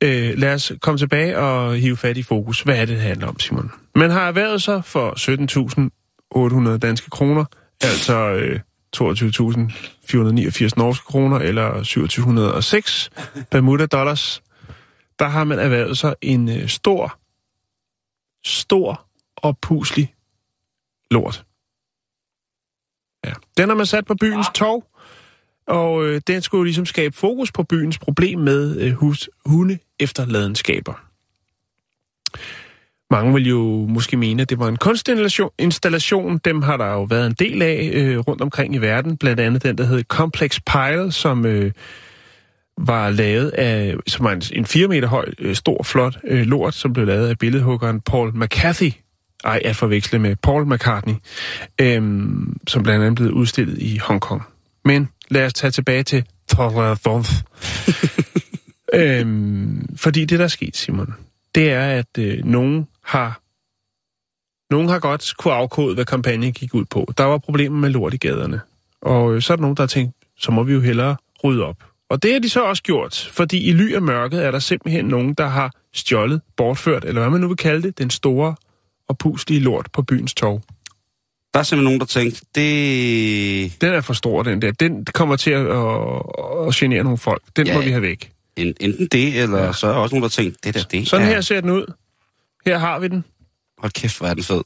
øh, 0.00 0.38
lad 0.38 0.54
os 0.54 0.72
komme 0.80 0.98
tilbage 0.98 1.38
og 1.38 1.76
hive 1.76 1.96
fat 1.96 2.16
i 2.16 2.22
fokus. 2.22 2.60
Hvad 2.60 2.76
er 2.76 2.84
det, 2.84 2.88
det 2.88 3.00
handler 3.00 3.26
om, 3.26 3.40
Simon? 3.40 3.70
Man 3.94 4.10
har 4.10 4.28
erhvervet 4.28 4.62
sig 4.62 4.84
for 4.84 5.10
17.800 6.72 6.78
danske 6.78 7.10
kroner, 7.10 7.44
altså 7.82 8.32
øh, 8.32 8.60
22.489 8.96 10.68
norske 10.76 11.04
kroner, 11.04 11.38
eller 11.38 11.72
2706 11.72 13.10
Bermuda 13.50 13.86
dollars. 13.86 14.42
Der 15.18 15.26
har 15.26 15.44
man 15.44 15.58
erhvervet 15.58 15.98
sig 15.98 16.14
en 16.22 16.48
øh, 16.48 16.68
stor, 16.68 17.18
stor 18.44 19.06
og 19.36 19.58
puslig 19.58 20.14
lort. 21.10 21.44
Ja. 23.24 23.32
Den 23.56 23.68
har 23.68 23.76
man 23.76 23.86
sat 23.86 24.06
på 24.06 24.14
byens 24.14 24.46
tog, 24.54 24.84
og 25.66 26.06
øh, 26.06 26.20
den 26.26 26.42
skulle 26.42 26.58
jo 26.58 26.64
ligesom 26.64 26.86
skabe 26.86 27.16
fokus 27.16 27.52
på 27.52 27.62
byens 27.62 27.98
problem 27.98 28.38
med 28.38 28.80
øh, 28.80 28.92
hus, 28.92 29.30
hunde 29.46 29.78
efterladenskaber. 30.00 31.06
Mange 33.10 33.34
vil 33.34 33.48
jo 33.48 33.86
måske 33.88 34.16
mene, 34.16 34.42
at 34.42 34.50
det 34.50 34.58
var 34.58 34.68
en 34.68 34.76
kunstinstallation. 34.76 35.50
Installation. 35.58 36.38
Dem 36.38 36.62
har 36.62 36.76
der 36.76 36.86
jo 36.86 37.02
været 37.02 37.26
en 37.26 37.32
del 37.32 37.62
af 37.62 37.90
øh, 37.94 38.18
rundt 38.18 38.42
omkring 38.42 38.74
i 38.74 38.78
verden. 38.78 39.16
Blandt 39.16 39.40
andet 39.40 39.62
den, 39.62 39.78
der 39.78 39.84
hedder 39.84 40.02
Complex 40.02 40.60
Pile, 40.72 41.12
som 41.12 41.46
øh, 41.46 41.72
var 42.78 43.10
lavet 43.10 43.48
af, 43.50 43.94
som 44.06 44.24
var 44.24 44.32
en, 44.32 44.42
en 44.52 44.66
4 44.66 44.88
meter 44.88 45.08
høj, 45.08 45.26
øh, 45.38 45.54
stor, 45.56 45.82
flot 45.82 46.18
øh, 46.24 46.46
lort, 46.46 46.74
som 46.74 46.92
blev 46.92 47.06
lavet 47.06 47.28
af 47.28 47.38
billedhuggeren 47.38 48.00
Paul 48.00 48.32
McCarthy. 48.34 48.92
Ej, 49.44 49.60
at 49.64 49.76
forveksle 49.76 50.18
med 50.18 50.36
Paul 50.36 50.74
McCartney, 50.74 51.14
øhm, 51.80 52.56
som 52.66 52.82
blandt 52.82 53.04
andet 53.04 53.16
blev 53.16 53.30
udstillet 53.30 53.78
i 53.78 53.96
Hongkong. 53.96 54.42
Men 54.84 55.08
lad 55.28 55.46
os 55.46 55.54
tage 55.54 55.70
tilbage 55.70 56.02
til 56.02 56.24
Thorvaldonth. 56.48 57.30
øhm, 59.00 59.96
fordi 59.96 60.24
det, 60.24 60.38
der 60.38 60.44
er 60.44 60.48
sket, 60.48 60.76
Simon, 60.76 61.14
det 61.54 61.70
er, 61.70 61.88
at 61.88 62.18
øh, 62.18 62.44
nogen 62.44 62.86
har 63.04 63.40
nogen 64.70 64.88
har 64.88 64.98
godt 64.98 65.34
kunne 65.38 65.54
afkode, 65.54 65.94
hvad 65.94 66.04
kampagnen 66.04 66.52
gik 66.52 66.74
ud 66.74 66.84
på. 66.84 67.12
Der 67.18 67.24
var 67.24 67.38
problemer 67.38 67.78
med 67.78 67.90
lort 67.90 68.14
i 68.14 68.16
gaderne. 68.16 68.60
Og 69.00 69.34
øh, 69.34 69.42
så 69.42 69.52
er 69.52 69.56
der 69.56 69.62
nogen, 69.62 69.76
der 69.76 69.82
har 69.82 69.88
tænkt, 69.88 70.16
så 70.38 70.50
må 70.50 70.62
vi 70.62 70.72
jo 70.72 70.80
hellere 70.80 71.16
rydde 71.44 71.64
op. 71.64 71.76
Og 72.10 72.22
det 72.22 72.32
har 72.32 72.38
de 72.38 72.48
så 72.48 72.60
også 72.62 72.82
gjort, 72.82 73.30
fordi 73.32 73.58
i 73.68 73.72
ly 73.72 73.94
af 73.94 74.02
mørket 74.02 74.44
er 74.44 74.50
der 74.50 74.58
simpelthen 74.58 75.04
nogen, 75.04 75.34
der 75.34 75.46
har 75.46 75.72
stjålet, 75.94 76.40
bortført, 76.56 77.04
eller 77.04 77.20
hvad 77.20 77.30
man 77.30 77.40
nu 77.40 77.48
vil 77.48 77.56
kalde 77.56 77.82
det, 77.82 77.98
den 77.98 78.10
store 78.10 78.54
og 79.08 79.18
puslige 79.18 79.60
lort 79.60 79.88
på 79.92 80.02
byens 80.02 80.34
tog. 80.34 80.62
Der 81.54 81.60
er 81.60 81.64
simpelthen 81.64 81.84
nogen, 81.84 82.00
der 82.00 82.06
tænkte, 82.06 82.40
det... 82.54 83.80
Den 83.80 83.92
er 83.94 84.00
for 84.00 84.14
stor, 84.14 84.42
den 84.42 84.62
der. 84.62 84.72
Den 84.72 85.04
kommer 85.14 85.36
til 85.36 85.50
at, 85.50 85.66
at, 85.66 86.22
at 86.68 86.74
genere 86.74 87.02
nogle 87.02 87.18
folk. 87.18 87.42
Den 87.56 87.66
Ja, 87.66 87.72
ja, 87.72 87.78
må 87.78 87.84
vi 87.84 87.90
have 87.90 88.02
væk. 88.02 88.32
En, 88.56 88.74
enten 88.80 89.06
det, 89.12 89.42
eller 89.42 89.64
ja. 89.64 89.72
så 89.72 89.86
er 89.86 89.92
der 89.92 89.98
også 89.98 90.14
nogen, 90.14 90.22
der 90.22 90.28
tænkte, 90.28 90.58
det 90.64 90.74
der, 90.74 90.82
det 90.82 91.08
Sådan 91.08 91.26
er... 91.26 91.30
her 91.30 91.40
ser 91.40 91.60
den 91.60 91.70
ud. 91.70 91.92
Her 92.66 92.78
har 92.78 92.98
vi 92.98 93.08
den. 93.08 93.24
Hold 93.78 93.92
kæft, 93.92 94.18
hvor 94.18 94.26
er 94.26 94.34
den 94.34 94.42
fed. 94.42 94.62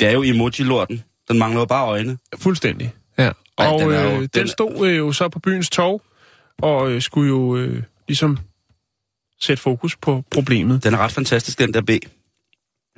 Det 0.00 0.08
er 0.08 0.12
jo 0.12 0.22
emoji-lorten. 0.22 1.02
Den 1.28 1.38
mangler 1.38 1.60
jo 1.60 1.66
bare 1.66 1.86
øjne. 1.86 2.18
Fuldstændig. 2.38 2.92
Ja. 3.18 3.30
Ej, 3.58 3.66
og 3.66 3.80
den 3.80 3.90
er 3.92 4.02
jo- 4.02 4.10
øh, 4.10 4.18
den 4.20 4.28
den 4.34 4.48
stod 4.48 4.88
øh, 4.88 4.98
jo 4.98 5.12
så 5.12 5.28
på 5.28 5.38
byens 5.38 5.70
tog, 5.70 6.02
og 6.62 6.90
øh, 6.92 7.02
skulle 7.02 7.28
jo 7.28 7.56
øh, 7.56 7.82
ligesom 8.08 8.38
sætte 9.40 9.62
fokus 9.62 9.96
på 9.96 10.24
problemet. 10.30 10.84
Den 10.84 10.94
er 10.94 10.98
ret 10.98 11.12
fantastisk, 11.12 11.58
den 11.58 11.74
der 11.74 11.80
B. 11.82 11.90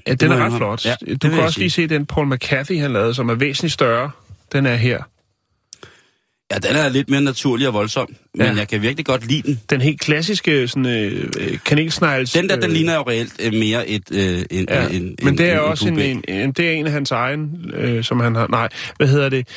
Ja, 0.06 0.14
den 0.14 0.32
er 0.32 0.36
ret 0.36 0.52
flot. 0.52 0.86
Ja, 0.86 0.94
du 1.22 1.28
kan 1.28 1.38
også 1.40 1.58
lige 1.60 1.70
se 1.70 1.86
den 1.86 2.06
Paul 2.06 2.26
McCarthy, 2.34 2.78
han 2.78 2.92
lavede, 2.92 3.14
som 3.14 3.28
er 3.28 3.34
væsentligt 3.34 3.72
større. 3.72 4.10
Den 4.52 4.66
er 4.66 4.74
her. 4.76 5.02
Ja, 6.52 6.58
den 6.58 6.76
er 6.76 6.88
lidt 6.88 7.10
mere 7.10 7.20
naturlig 7.20 7.68
og 7.68 7.74
voldsom, 7.74 8.14
men 8.34 8.46
Ja. 8.46 8.54
jeg 8.54 8.68
kan 8.68 8.82
virkelig 8.82 9.06
godt 9.06 9.26
lide 9.26 9.42
den. 9.42 9.60
Den 9.70 9.80
helt 9.80 10.00
klassiske 10.00 10.68
sådan, 10.68 10.86
øh, 10.86 11.30
øh, 11.40 11.58
kanelsnegls... 11.66 12.32
Den 12.32 12.48
der, 12.48 12.54
den 12.56 12.64
øh, 12.64 12.70
ligner 12.70 12.94
jo 12.94 13.02
reelt 13.02 13.32
øh, 13.40 13.52
mere 13.52 13.88
et... 13.88 14.02
Øh, 14.12 14.42
en, 14.50 14.66
Ja, 14.68 14.88
en, 14.88 15.16
men 15.22 15.38
det 15.38 15.50
er 15.50 15.52
en, 15.54 15.60
også 15.60 15.88
en, 15.88 15.98
en, 15.98 16.24
en, 16.28 16.52
det 16.52 16.68
er 16.68 16.72
en 16.72 16.86
af 16.86 16.92
hans 16.92 17.10
egen, 17.10 17.70
øh, 17.74 18.04
som 18.04 18.20
han 18.20 18.34
har... 18.34 18.46
Nej, 18.46 18.68
hvad 18.96 19.08
hedder 19.08 19.28
det? 19.28 19.48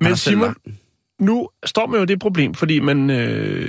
Men 0.00 0.16
Simon, 0.16 0.54
den 0.64 0.78
nu 1.24 1.48
står 1.64 1.86
man 1.86 2.00
jo 2.00 2.04
det 2.04 2.20
problem, 2.20 2.54
fordi 2.54 2.80
man, 2.80 3.10
øh, 3.10 3.68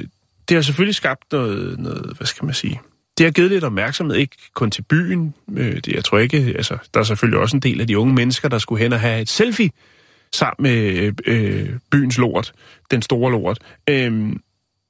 det 0.50 0.56
har 0.56 0.62
selvfølgelig 0.62 0.96
skabt 0.96 1.32
noget, 1.32 1.80
noget, 1.80 2.18
hvad 2.18 2.28
skal 2.28 2.46
man 2.46 2.54
sige, 2.54 2.82
det 3.18 3.26
har 3.26 3.32
givet 3.32 3.52
lidt 3.52 3.64
opmærksomhed, 3.64 4.16
ikke 4.16 4.38
kun 4.54 4.72
til 4.72 4.82
byen. 4.82 5.34
Øh, 5.52 5.76
det, 5.76 5.88
jeg 5.88 6.04
tror 6.04 6.18
ikke, 6.18 6.38
altså, 6.38 6.78
der 6.94 7.00
er 7.00 7.04
selvfølgelig 7.04 7.40
også 7.40 7.58
en 7.58 7.62
del 7.62 7.82
af 7.82 7.88
de 7.88 7.98
unge 7.98 8.14
mennesker, 8.14 8.50
der 8.50 8.58
skulle 8.58 8.84
hen 8.84 8.94
og 8.94 9.00
have 9.00 9.22
et 9.22 9.30
selfie 9.30 9.70
sammen 10.34 10.64
med 10.64 11.14
øh, 11.26 11.70
byens 11.92 12.18
lort, 12.18 12.54
den 12.92 13.02
store 13.02 13.32
lort. 13.32 13.60
Øh, 13.90 14.12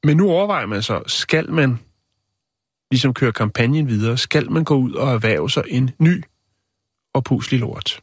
men 0.03 0.17
nu 0.17 0.29
overvejer 0.29 0.65
man 0.65 0.81
så, 0.81 1.03
skal 1.07 1.51
man 1.51 1.79
ligesom 2.91 3.13
køre 3.13 3.31
kampagnen 3.31 3.87
videre, 3.87 4.17
skal 4.17 4.51
man 4.51 4.63
gå 4.63 4.75
ud 4.75 4.93
og 4.93 5.13
erhverve 5.13 5.49
sig 5.49 5.63
en 5.67 5.91
ny 5.99 6.23
og 7.13 7.23
puslig 7.23 7.59
lort, 7.59 7.99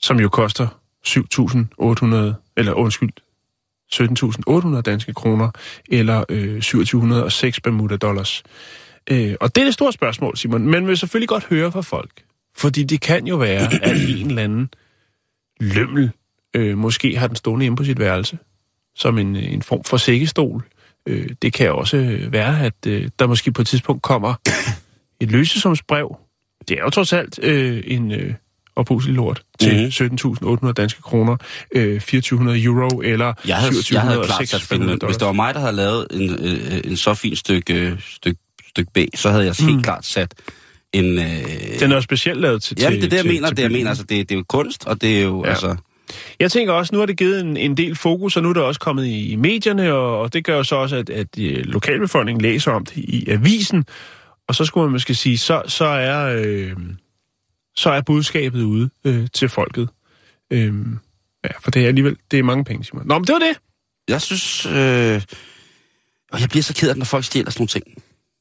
som 0.00 0.20
jo 0.20 0.28
koster 0.28 0.68
7.800, 1.06 2.41
eller 2.56 2.72
undskyld, 2.72 3.12
17.800 3.94 4.80
danske 4.80 5.14
kroner, 5.14 5.50
eller 5.88 6.24
øh, 6.28 6.54
2706 6.54 7.60
Bermuda 7.60 7.96
dollars. 7.96 8.42
Øh, 9.10 9.34
og 9.40 9.54
det 9.54 9.60
er 9.60 9.64
det 9.64 9.74
store 9.74 9.92
spørgsmål, 9.92 10.36
Simon. 10.36 10.66
Men 10.66 10.86
vil 10.86 10.96
selvfølgelig 10.96 11.28
godt 11.28 11.44
høre 11.44 11.72
fra 11.72 11.80
folk. 11.80 12.24
Fordi 12.56 12.82
det 12.82 13.00
kan 13.00 13.26
jo 13.26 13.36
være, 13.36 13.62
at 13.82 13.96
en 14.08 14.28
eller 14.28 14.42
anden 14.42 14.68
lømmel 15.60 16.10
øh, 16.56 16.78
måske 16.78 17.18
har 17.18 17.26
den 17.26 17.36
stående 17.36 17.64
hjemme 17.64 17.76
på 17.76 17.84
sit 17.84 17.98
værelse, 17.98 18.38
som 18.94 19.18
en, 19.18 19.36
en 19.36 19.62
form 19.62 19.84
for 19.84 19.96
sækkestol. 19.96 20.62
Øh, 21.06 21.30
det 21.42 21.52
kan 21.52 21.72
også 21.72 22.18
være, 22.30 22.64
at 22.64 22.86
øh, 22.86 23.08
der 23.18 23.26
måske 23.26 23.52
på 23.52 23.62
et 23.62 23.68
tidspunkt 23.68 24.02
kommer 24.02 24.34
et 25.20 25.30
løsesumsbrev. 25.30 26.16
Det 26.68 26.78
er 26.78 26.82
jo 26.82 26.90
trods 26.90 27.12
alt 27.12 27.38
øh, 27.42 27.82
en 27.86 28.12
øh, 28.12 28.34
oppuslig 28.76 29.14
lort 29.14 29.42
til 29.60 29.74
Mhm. 29.74 29.90
17.800 30.66 30.72
danske 30.72 31.02
kroner, 31.02 31.36
øh, 31.74 32.00
2400 32.00 32.62
euro 32.64 33.00
eller 33.00 33.32
Jeg 33.48 33.56
havde, 33.56 33.72
jeg 33.92 34.00
havde 34.00 34.14
klart 34.16 34.26
2706 34.26 34.50
sat 34.50 34.60
filmen. 34.62 34.98
Hvis 35.06 35.16
det 35.16 35.26
var 35.26 35.32
mig, 35.32 35.54
der 35.54 35.60
havde 35.60 35.76
lavet 35.76 36.06
en, 36.10 36.30
øh, 36.30 36.80
en 36.84 36.96
så 36.96 37.14
fin 37.14 37.36
stykke, 37.36 37.96
stykke, 38.14 38.40
stykke 38.68 38.90
B, 38.94 38.98
så 39.16 39.30
havde 39.30 39.44
jeg 39.44 39.54
helt 39.60 39.76
Mm. 39.76 39.82
klart 39.82 40.06
sat 40.06 40.34
en... 40.92 41.04
Øh, 41.18 41.24
Den 41.80 41.90
er 41.90 41.94
jo 41.94 42.00
specielt 42.00 42.40
lavet 42.40 42.62
til 42.62 42.76
Jamen, 42.80 42.98
det 42.98 43.04
er 43.04 43.08
det, 43.08 43.16
jeg 43.16 43.24
til, 43.24 43.32
mener. 43.34 43.48
til 43.48 43.56
det, 43.56 43.62
jeg 43.62 43.70
mener, 43.72 43.88
altså, 43.90 44.04
det, 44.04 44.28
det 44.28 44.34
er 44.34 44.38
jo 44.38 44.44
kunst, 44.48 44.86
og 44.86 45.00
det 45.00 45.18
er 45.18 45.22
jo, 45.22 45.40
Ja. 45.42 45.48
ja. 45.48 45.50
altså... 45.54 45.76
Jeg 46.40 46.50
tænker 46.50 46.72
også, 46.72 46.94
nu 46.94 46.98
har 46.98 47.06
det 47.06 47.16
givet 47.18 47.40
en, 47.40 47.56
en 47.56 47.76
del 47.76 47.96
fokus, 47.96 48.36
og 48.36 48.42
nu 48.42 48.48
er 48.48 48.52
det 48.52 48.62
også 48.62 48.80
kommet 48.80 49.06
i, 49.06 49.28
i 49.32 49.36
medierne, 49.36 49.92
og, 49.92 50.20
og 50.20 50.32
det 50.32 50.44
gør 50.44 50.56
jo 50.56 50.62
så 50.64 50.76
også, 50.76 50.96
at, 50.96 51.10
at 51.10 51.26
øh, 51.38 51.64
lokalbefolkningen 51.64 52.40
læser 52.42 52.70
om 52.72 52.84
det 52.86 52.96
i 52.96 53.24
avisen. 53.28 53.84
Og 54.48 54.54
så 54.54 54.64
skulle 54.64 54.84
man 54.84 54.92
måske 54.92 55.14
sige, 55.14 55.38
så, 55.38 55.62
så, 55.66 55.84
er, 55.84 56.42
øh, 56.44 56.72
så 57.76 57.90
er 57.90 58.00
budskabet 58.00 58.62
ude 58.62 58.90
øh, 59.04 59.28
til 59.32 59.48
folket. 59.48 59.88
Øh, 60.50 60.74
ja, 61.44 61.50
for 61.60 61.70
det 61.70 61.82
er 61.82 61.88
alligevel 61.88 62.16
det 62.30 62.38
er 62.38 62.42
mange 62.42 62.64
penge, 62.64 62.84
Simon. 62.84 63.06
Nå, 63.06 63.18
men 63.18 63.26
det 63.26 63.32
var 63.32 63.38
det. 63.38 63.56
Jeg 64.08 64.22
synes... 64.22 64.66
Øh, 64.66 65.22
og 66.32 66.40
jeg 66.40 66.48
bliver 66.48 66.62
så 66.62 66.74
ked 66.74 66.90
af, 66.90 66.96
når 66.96 67.04
folk 67.04 67.24
stjæler 67.24 67.50
sådan 67.50 67.60
nogle 67.60 67.68
ting. 67.68 67.84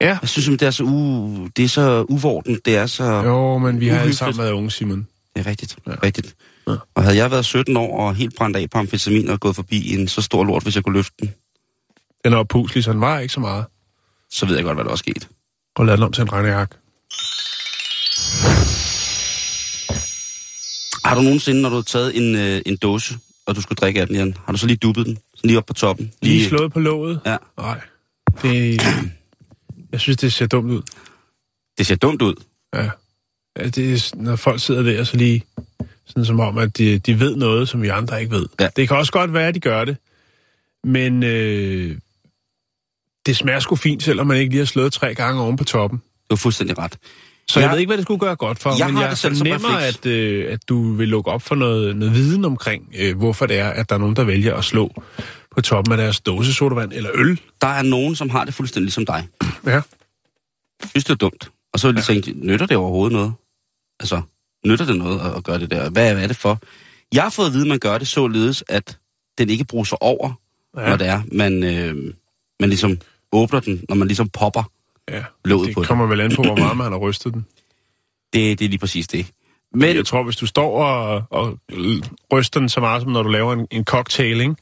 Ja. 0.02 0.18
Jeg 0.22 0.30
synes, 0.30 0.60
det 0.60 0.62
er 0.62 0.72
så, 0.72 0.84
u, 0.84 1.48
det 1.56 1.66
er 1.66 1.70
så 1.70 2.06
uvorden. 2.10 2.60
Det 2.66 2.76
er 2.76 2.86
så... 2.86 3.04
Jo, 3.04 3.58
men 3.58 3.80
vi 3.80 3.88
har 3.88 4.00
alle 4.00 4.16
sammen 4.16 4.38
været 4.38 4.52
unge, 4.52 4.72
Simon. 4.72 5.08
Det 5.36 5.46
er 5.46 5.50
rigtigt. 5.50 5.78
Ja. 5.88 5.92
Rigtigt. 6.04 6.36
Ja. 6.68 6.76
Og 6.96 7.04
havde 7.04 7.18
jeg 7.18 7.32
været 7.32 7.46
17 7.46 7.78
år 7.78 8.08
og 8.08 8.16
helt 8.16 8.36
brændt 8.36 8.58
af 8.58 8.70
på 8.70 8.78
amfetamin 8.78 9.30
og 9.30 9.40
gået 9.40 9.56
forbi 9.56 9.94
en 9.94 10.08
så 10.08 10.22
stor 10.22 10.44
lort, 10.44 10.64
hvis 10.64 10.76
jeg 10.76 10.84
kunne 10.84 10.96
løfte 10.96 11.16
den, 11.20 11.34
Den 12.24 12.34
er 12.34 12.38
oppuslig, 12.38 12.84
så 12.84 12.94
den 12.94 13.02
var 13.02 13.20
ikke 13.20 13.34
så 13.34 13.40
meget. 13.40 13.66
så 14.32 14.46
ved 14.46 14.56
jeg 14.56 14.64
godt, 14.64 14.76
hvad 14.76 14.84
der 14.84 14.92
var 14.92 14.96
sket. 14.96 15.30
Og 15.76 15.86
lad 15.86 15.98
den 15.98 16.04
om 16.04 16.12
til 16.12 16.22
en 16.22 16.34
regnejak. 16.34 16.72
Har 21.06 21.16
du 21.16 21.22
nogensinde, 21.22 21.62
når 21.62 21.70
du 21.70 21.76
har 21.76 21.82
taget 21.82 22.18
en, 22.18 22.36
øh, 22.36 22.62
en 22.66 22.78
dåse, 22.78 23.18
og 23.46 23.56
du 23.56 23.62
skulle 23.62 23.78
drikke 23.78 24.02
af 24.02 24.08
den 24.08 24.16
igen, 24.16 24.38
har 24.46 24.52
du 24.52 24.58
så 24.58 24.68
lige 24.68 24.78
duppet 24.78 25.06
den? 25.06 25.18
Sådan 25.36 25.48
lige 25.48 25.58
op 25.58 25.66
på 25.66 25.74
toppen? 25.74 26.14
Lige 26.22 26.46
slået 26.46 26.74
på 26.74 26.80
låget? 26.80 27.20
Ja. 27.26 27.38
Nej. 27.58 27.82
Det, 28.42 28.82
jeg 29.92 30.00
synes, 30.00 30.18
det 30.18 30.34
ser 30.34 30.48
dumt 30.48 30.72
ud. 30.72 30.82
Det 31.78 31.88
ser 31.88 31.96
dumt 31.96 32.22
ud. 32.22 32.36
Ja. 32.76 32.90
Ja, 33.60 33.68
det 33.68 33.94
er, 33.94 34.16
når 34.16 34.36
folk 34.36 34.60
sidder 34.62 34.84
der, 34.84 35.04
så 35.04 35.18
lige 35.18 35.44
sådan 36.06 36.26
som 36.26 36.40
om, 36.40 36.58
at 36.58 36.78
de, 36.78 37.00
de 37.00 37.20
ved 37.20 37.36
noget, 37.36 37.70
som 37.70 37.82
vi 37.82 37.88
andre 37.88 38.22
ikke 38.22 38.36
ved. 38.36 38.46
Ja. 38.60 38.68
Det 38.76 38.88
kan 38.88 38.98
også 38.98 39.12
godt 39.12 39.34
være, 39.34 39.48
at 39.48 39.56
de 39.56 39.60
gør 39.60 39.86
det, 39.86 39.98
men 40.84 41.24
øh, 41.24 41.98
det 43.26 43.38
smager 43.38 43.60
sgu 43.60 43.76
fint, 43.76 44.04
selvom 44.04 44.28
man 44.28 44.38
ikke 44.38 44.50
lige 44.50 44.60
har 44.60 44.66
slået 44.66 44.94
tre 44.94 45.16
gange 45.16 45.42
oven 45.42 45.58
på 45.58 45.64
toppen. 45.64 46.00
Du 46.00 46.36
har 46.36 46.38
fuldstændig 46.38 46.78
ret. 46.78 46.98
Så 47.52 47.60
jeg, 47.60 47.64
Jeg- 47.66 47.70
jeg 47.70 47.74
ved 47.76 47.80
ikke, 47.80 47.90
hvad 47.90 47.98
det 47.98 48.04
skulle 48.06 48.20
gøre 48.20 48.36
godt 48.36 48.60
for, 48.60 48.70
Jeg 48.78 48.94
men 48.94 49.02
jeg 49.02 49.18
som 49.18 49.36
fornemmer, 49.36 49.70
at, 49.70 50.06
øh, 50.06 50.54
at 50.54 50.70
du 50.70 50.94
vil 50.94 51.08
lukke 51.08 51.32
op 51.32 51.42
for 51.42 51.56
noget, 51.56 51.96
noget 51.96 52.14
viden 52.16 52.46
omkring, 52.46 52.84
øh, 53.00 53.18
hvorfor 53.18 53.46
det 53.46 53.58
er, 53.60 53.70
at 53.70 53.90
der 53.90 53.96
er 53.96 54.00
nogen, 54.00 54.16
der 54.16 54.24
vælger 54.24 54.56
at 54.56 54.64
slå 54.64 55.04
på 55.56 55.62
toppen 55.62 55.92
af 55.92 55.98
deres 55.98 56.20
dåsesodavand 56.22 56.94
eller 56.94 57.10
øl. 57.14 57.40
Der 57.62 57.68
er 57.68 57.82
nogen, 57.82 58.16
som 58.16 58.30
har 58.30 58.46
det 58.46 58.54
fuldstændig 58.54 58.86
ligesom 58.86 59.06
dig. 59.06 59.28
Ja. 59.66 59.82
Synes, 60.90 61.04
det 61.04 61.12
er 61.12 61.16
dumt. 61.18 61.52
Og 61.74 61.80
så 61.80 61.88
vil 61.88 61.96
de 61.98 62.02
tænke, 62.02 62.32
nytter 62.48 62.66
det 62.66 62.78
overhovedet 62.78 63.14
noget? 63.14 63.34
Altså, 64.00 64.22
nytter 64.66 64.86
det 64.86 64.96
noget 64.98 65.20
at, 65.20 65.36
at 65.38 65.44
gøre 65.44 65.60
det 65.60 65.72
der? 65.72 65.90
Hvad, 65.90 66.14
hvad 66.14 66.24
er 66.24 66.28
det 66.28 66.38
for? 66.38 66.60
Jeg 67.14 67.24
har 67.24 67.30
fået 67.30 67.48
at 67.48 67.54
vide, 67.54 67.62
at 67.64 67.68
man 67.68 67.80
gør 67.80 67.98
det 67.98 68.08
således, 68.08 68.64
at 68.70 68.98
den 69.38 69.50
ikke 69.50 69.64
bruser 69.66 69.98
over, 70.04 70.34
ja. 70.78 70.90
når 70.90 70.96
det 70.98 71.08
er, 71.08 71.22
man, 71.32 71.64
øh, 71.64 72.14
man 72.60 72.70
ligesom 72.70 72.98
åbner 73.32 73.60
den, 73.60 73.84
når 73.90 73.96
man 73.96 74.08
ligesom 74.08 74.30
popper 74.30 74.64
ja. 75.10 75.24
låget 75.46 75.68
Det 75.68 75.74
på 75.76 75.82
den. 75.82 75.88
kommer 75.88 76.06
vel 76.08 76.22
an 76.22 76.36
på, 76.36 76.44
hvor 76.44 76.56
meget 76.56 76.78
man 76.78 76.92
har 76.92 77.00
rystet 77.00 77.34
den. 77.34 77.46
Det, 78.34 78.60
det 78.60 78.66
er 78.66 78.70
lige 78.70 78.80
præcis 78.80 79.08
det. 79.08 79.26
Men 79.74 79.96
Jeg 79.96 80.06
tror, 80.06 80.24
hvis 80.24 80.36
du 80.36 80.46
står 80.46 80.84
og, 80.84 81.24
og 81.30 81.60
ryster 82.34 82.60
den 82.60 82.70
så 82.70 82.80
meget, 82.80 83.02
som 83.02 83.12
når 83.12 83.24
du 83.24 83.30
laver 83.30 83.54
en, 83.54 83.68
en 83.72 83.84
cocktail, 83.84 84.42
ikke? 84.42 84.56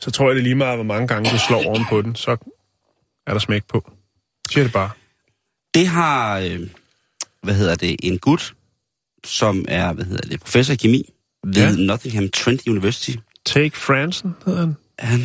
så 0.00 0.10
tror 0.10 0.26
jeg, 0.26 0.34
det 0.34 0.40
er 0.40 0.42
lige 0.42 0.54
meget, 0.54 0.76
hvor 0.76 0.84
mange 0.84 1.08
gange 1.08 1.30
du 1.30 1.38
slår 1.38 1.64
oven 1.66 1.84
på 1.90 2.02
den, 2.02 2.14
så 2.14 2.30
er 3.26 3.32
der 3.32 3.38
smæk 3.38 3.62
på. 3.68 3.92
Siger 4.50 4.64
det 4.64 4.72
bare. 4.72 4.90
det 5.74 5.86
har, 5.86 6.38
øh, 6.38 6.60
hvad 7.42 7.54
hedder 7.54 7.74
det, 7.74 7.96
en 8.02 8.18
gut, 8.18 8.54
som 9.24 9.64
er, 9.68 9.92
hvad 9.92 10.04
hedder 10.04 10.28
det, 10.28 10.40
professor 10.40 10.72
i 10.72 10.76
kemi 10.76 11.12
ved 11.44 11.76
Ja. 11.76 11.76
Nottingham 11.86 12.28
Trent 12.28 12.68
University. 12.68 13.12
Take 13.46 13.76
Fransen, 13.76 14.34
hedder 14.46 14.60
han. 14.60 14.76
Han, 14.98 15.20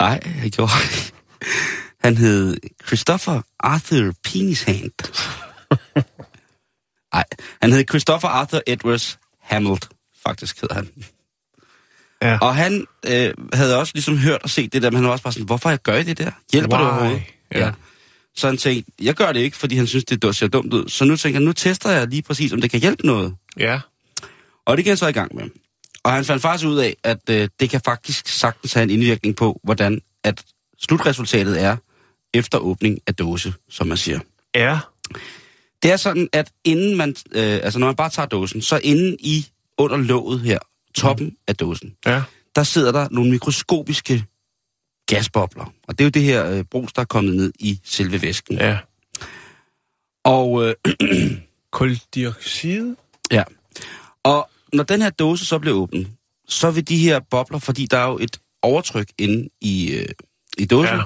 nej, 0.00 0.20
han 0.24 0.50
gjorde 0.50 0.72
Han 2.04 2.16
hed 2.16 2.56
Christopher 2.86 3.42
Arthur 3.60 4.12
Penishand. 4.24 4.92
Nej, 7.14 7.24
han 7.62 7.72
hed 7.72 7.84
Christopher 7.88 8.28
Arthur 8.28 8.60
Edwards 8.66 9.18
Hamilton, 9.40 9.90
faktisk 10.26 10.60
hed 10.60 10.68
han. 10.72 10.88
Ja. 12.22 12.38
Og 12.38 12.56
han 12.56 12.86
øh, 13.06 13.34
havde 13.52 13.78
også 13.78 13.92
ligesom 13.94 14.18
hørt 14.18 14.42
og 14.42 14.50
set 14.50 14.72
det 14.72 14.82
der, 14.82 14.90
men 14.90 14.96
han 14.96 15.04
var 15.04 15.10
også 15.10 15.24
bare 15.24 15.32
sådan, 15.32 15.46
hvorfor 15.46 15.70
jeg 15.70 15.82
gør 15.82 16.02
det 16.02 16.18
der? 16.18 16.30
Hjælper 16.52 16.76
det 16.76 16.86
Why? 16.86 16.92
overhovedet? 16.92 17.22
Ja. 17.54 17.72
Så 18.36 18.46
han 18.46 18.56
tænkte, 18.56 18.92
jeg 19.02 19.14
gør 19.14 19.32
det 19.32 19.40
ikke, 19.40 19.56
fordi 19.56 19.76
han 19.76 19.86
synes, 19.86 20.04
det 20.04 20.36
ser 20.36 20.48
dumt 20.48 20.74
ud. 20.74 20.88
Så 20.88 21.04
nu 21.04 21.16
tænker 21.16 21.36
han, 21.36 21.44
nu 21.44 21.52
tester 21.52 21.90
jeg 21.90 22.08
lige 22.08 22.22
præcis, 22.22 22.52
om 22.52 22.60
det 22.60 22.70
kan 22.70 22.80
hjælpe 22.80 23.06
noget. 23.06 23.34
Ja. 23.58 23.80
Og 24.66 24.76
det 24.76 24.84
gik 24.84 24.90
han 24.90 24.96
så 24.96 25.06
i 25.06 25.12
gang 25.12 25.34
med. 25.34 25.44
Og 26.02 26.12
han 26.12 26.24
fandt 26.24 26.42
faktisk 26.42 26.68
ud 26.68 26.78
af, 26.78 26.96
at 27.04 27.30
øh, 27.30 27.48
det 27.60 27.70
kan 27.70 27.80
faktisk 27.84 28.28
sagtens 28.28 28.72
have 28.72 28.82
en 28.82 28.90
indvirkning 28.90 29.36
på, 29.36 29.60
hvordan 29.64 30.00
at 30.24 30.44
slutresultatet 30.78 31.62
er 31.62 31.76
efter 32.34 32.58
åbning 32.58 32.98
af 33.06 33.14
dåse, 33.14 33.54
som 33.70 33.86
man 33.86 33.96
siger. 33.96 34.20
Ja. 34.54 34.78
Det 35.82 35.92
er 35.92 35.96
sådan, 35.96 36.28
at 36.32 36.52
inden 36.64 36.96
man, 36.96 37.08
øh, 37.32 37.42
altså 37.62 37.78
når 37.78 37.86
man 37.86 37.96
bare 37.96 38.10
tager 38.10 38.26
dåsen, 38.26 38.62
så 38.62 38.80
inden 38.82 39.16
i 39.20 39.46
under 39.78 39.96
låget 39.96 40.40
her, 40.40 40.58
toppen 40.94 41.36
af 41.48 41.56
dåsen, 41.56 41.96
Ja. 42.06 42.22
der 42.56 42.62
sidder 42.62 42.92
der 42.92 43.08
nogle 43.10 43.30
mikroskopiske 43.30 44.24
gasbobler. 45.06 45.72
Og 45.88 45.98
det 45.98 46.04
er 46.04 46.06
jo 46.06 46.10
det 46.10 46.22
her 46.22 46.50
øh, 46.50 46.64
brus, 46.64 46.92
der 46.92 47.00
er 47.02 47.06
kommet 47.06 47.34
ned 47.36 47.52
i 47.58 47.80
selve 47.84 48.22
væsken. 48.22 48.56
Ja. 48.58 48.78
Og, 50.24 50.64
øh, 50.68 50.74
Koldioxid? 51.72 52.94
ja. 53.30 53.42
og 54.22 54.50
når 54.72 54.84
den 54.84 55.02
her 55.02 55.10
dåse 55.10 55.46
så 55.46 55.58
bliver 55.58 55.76
åbnet, 55.76 56.08
så 56.48 56.70
vil 56.70 56.88
de 56.88 56.98
her 56.98 57.20
bobler, 57.30 57.58
fordi 57.58 57.86
der 57.86 57.98
er 57.98 58.08
jo 58.08 58.18
et 58.20 58.40
overtryk 58.62 59.08
inde 59.18 59.48
i, 59.60 59.92
øh, 59.94 60.08
i 60.58 60.64
dåsen, 60.66 60.94
Ja. 60.94 61.02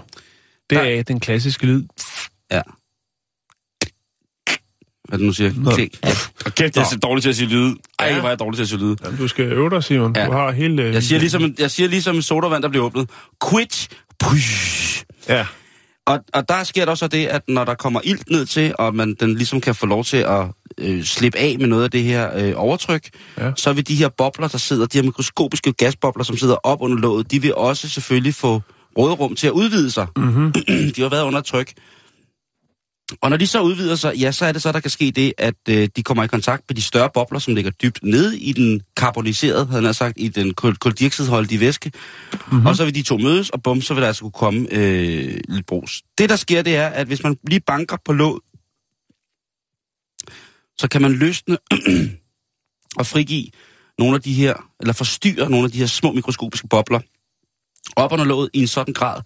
Det 0.70 0.98
er 0.98 1.02
den 1.02 1.20
klassiske 1.20 1.66
lyd. 1.66 1.84
Ja. 2.52 2.62
Hvad 5.08 5.12
er 5.12 5.16
det 5.16 5.26
nu 5.26 5.32
siger? 5.32 5.74
Klik. 5.74 5.98
Og 6.46 6.54
kæft, 6.54 6.76
jeg 6.76 6.82
er 6.82 6.86
så 6.88 6.98
dårlig 6.98 7.22
til 7.22 7.28
at 7.30 7.36
sige 7.36 7.48
lyde. 7.48 7.76
Ej, 7.98 8.06
Ja. 8.06 8.18
er 8.18 8.28
jeg 8.28 8.38
dårlig 8.38 8.56
til 8.56 8.62
at 8.62 8.68
sige 8.68 8.78
lyde. 8.80 8.96
Jamen, 9.04 9.18
du 9.18 9.28
skal 9.28 9.44
øve 9.52 9.70
dig, 9.70 9.84
Simon. 9.84 10.16
Ja. 10.16 10.26
Du 10.26 10.32
har 10.32 10.50
hele... 10.52 10.82
øh, 10.82 10.94
Jeg 10.94 11.02
siger 11.02 11.18
ligesom 11.18 11.44
en, 11.44 11.54
jeg 11.58 11.70
siger 11.70 11.88
ligesom 11.88 12.16
en 12.16 12.22
sodavand, 12.22 12.62
der 12.62 12.68
bliver 12.68 12.84
åbnet. 12.84 13.10
Quitch. 13.50 13.88
Push. 14.18 15.04
Ja. 15.28 15.46
Og, 16.06 16.18
og 16.34 16.48
der 16.48 16.64
sker 16.64 16.84
der 16.84 16.90
også 16.90 17.08
det, 17.08 17.26
at 17.26 17.42
når 17.48 17.64
der 17.64 17.74
kommer 17.74 18.00
ilt 18.04 18.30
ned 18.30 18.46
til, 18.46 18.74
og 18.78 18.94
man 18.94 19.14
den 19.20 19.34
ligesom 19.34 19.60
kan 19.60 19.74
få 19.74 19.86
lov 19.86 20.04
til 20.04 20.16
at 20.16 20.46
øh, 20.78 21.04
slippe 21.04 21.38
af 21.38 21.56
med 21.58 21.66
noget 21.66 21.84
af 21.84 21.90
det 21.90 22.02
her 22.02 22.30
øh, 22.36 22.52
overtryk, 22.56 23.08
ja. 23.38 23.52
så 23.56 23.72
vil 23.72 23.88
de 23.88 23.94
her 23.94 24.08
bobler, 24.08 24.48
der 24.48 24.58
sidder, 24.58 24.86
de 24.86 24.98
her 24.98 25.02
mikroskopiske 25.02 25.72
gasbobler, 25.72 26.24
som 26.24 26.36
sidder 26.36 26.54
op 26.54 26.82
under 26.82 26.96
låget, 26.96 27.30
de 27.30 27.42
vil 27.42 27.54
også 27.54 27.88
selvfølgelig 27.88 28.34
få 28.34 28.62
råderum 28.98 29.34
til 29.34 29.46
at 29.46 29.52
udvide 29.52 29.90
sig. 29.90 30.06
Mm-hmm. 30.16 30.52
de 30.96 31.02
har 31.02 31.08
været 31.08 31.24
under 31.24 31.40
tryk. 31.40 31.74
Og 33.20 33.30
når 33.30 33.36
de 33.36 33.46
så 33.46 33.60
udvider 33.60 33.96
sig, 33.96 34.16
ja, 34.16 34.32
så 34.32 34.46
er 34.46 34.52
det 34.52 34.62
så, 34.62 34.72
der 34.72 34.80
kan 34.80 34.90
ske 34.90 35.10
det, 35.10 35.32
at 35.38 35.54
øh, 35.68 35.88
de 35.96 36.02
kommer 36.02 36.24
i 36.24 36.26
kontakt 36.26 36.64
med 36.68 36.76
de 36.76 36.82
større 36.82 37.10
bobler, 37.14 37.38
som 37.38 37.54
ligger 37.54 37.70
dybt 37.70 38.02
nede 38.02 38.38
i 38.38 38.52
den 38.52 38.82
karboniserede, 38.96 39.66
havde 39.66 39.84
han 39.84 39.94
sagt, 39.94 40.14
i 40.16 40.28
den 40.28 40.54
koldioxidholdige 40.54 41.60
væske. 41.60 41.92
Mm-hmm. 42.32 42.66
Og 42.66 42.76
så 42.76 42.84
vil 42.84 42.94
de 42.94 43.02
to 43.02 43.18
mødes, 43.18 43.50
og 43.50 43.62
bum, 43.62 43.80
så 43.80 43.94
vil 43.94 44.00
der 44.00 44.06
altså 44.06 44.22
kunne 44.22 44.32
komme 44.32 44.66
øh, 44.70 45.40
lidt 45.48 45.66
brus. 45.66 46.02
Det, 46.18 46.30
der 46.30 46.36
sker, 46.36 46.62
det 46.62 46.76
er, 46.76 46.86
at 46.86 47.06
hvis 47.06 47.22
man 47.22 47.36
lige 47.48 47.60
banker 47.60 47.96
på 48.04 48.12
låg, 48.12 48.40
så 50.78 50.88
kan 50.90 51.02
man 51.02 51.12
løsne 51.12 51.58
og 53.00 53.06
frigive 53.06 53.46
nogle 53.98 54.14
af 54.14 54.22
de 54.22 54.32
her, 54.32 54.54
eller 54.80 54.92
forstyrre 54.92 55.50
nogle 55.50 55.64
af 55.64 55.70
de 55.70 55.78
her 55.78 55.86
små 55.86 56.12
mikroskopiske 56.12 56.68
bobler 56.68 57.00
op 57.96 58.12
under 58.12 58.24
låget 58.24 58.50
i 58.52 58.60
en 58.60 58.66
sådan 58.66 58.94
grad, 58.94 59.22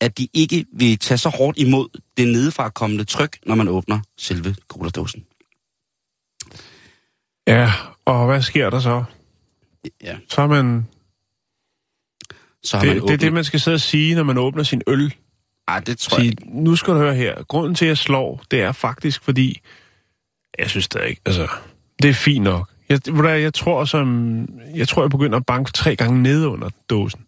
at 0.00 0.18
de 0.18 0.28
ikke 0.34 0.66
vil 0.72 0.98
tage 0.98 1.18
så 1.18 1.28
hårdt 1.28 1.58
imod 1.58 2.00
det 2.16 2.28
nedefra 2.28 2.68
kommende 2.70 3.04
tryk, 3.04 3.38
når 3.46 3.54
man 3.54 3.68
åbner 3.68 4.00
selve 4.18 4.56
cola-dåsen. 4.68 5.24
Ja, 7.48 7.72
og 8.04 8.26
hvad 8.26 8.42
sker 8.42 8.70
der 8.70 8.80
så? 8.80 9.04
Ja, 10.02 10.16
Så 10.28 10.42
er 10.42 10.46
man... 10.46 10.86
så 12.62 12.76
har 12.76 12.84
man 12.84 12.88
Det, 12.88 12.94
det 12.94 13.02
åbnet... 13.02 13.14
er 13.14 13.18
det, 13.18 13.32
man 13.32 13.44
skal 13.44 13.60
sidde 13.60 13.74
og 13.74 13.80
sige, 13.80 14.14
når 14.14 14.22
man 14.22 14.38
åbner 14.38 14.62
sin 14.62 14.82
øl. 14.86 15.14
Ej, 15.68 15.80
det 15.80 15.98
tror 15.98 16.18
jeg 16.18 16.24
Sige, 16.24 16.62
nu 16.62 16.76
skal 16.76 16.94
du 16.94 16.98
høre 16.98 17.14
her. 17.14 17.42
Grunden 17.42 17.74
til, 17.74 17.84
at 17.84 17.88
jeg 17.88 17.98
slår, 17.98 18.42
det 18.50 18.62
er 18.62 18.72
faktisk, 18.72 19.22
fordi... 19.22 19.60
Jeg 20.58 20.70
synes 20.70 20.88
det 20.88 21.00
ikke. 21.08 21.22
Altså, 21.26 21.48
det 22.02 22.10
er 22.10 22.14
fint 22.14 22.44
nok. 22.44 22.70
Jeg, 22.88 23.00
jeg 23.24 23.54
tror, 23.54 23.84
som, 23.84 24.40
jeg 24.74 24.88
tror, 24.88 25.02
jeg 25.02 25.10
begynder 25.10 25.38
at 25.38 25.46
banke 25.46 25.72
tre 25.72 25.96
gange 25.96 26.22
ned 26.22 26.46
under 26.46 26.70
dåsen. 26.90 27.20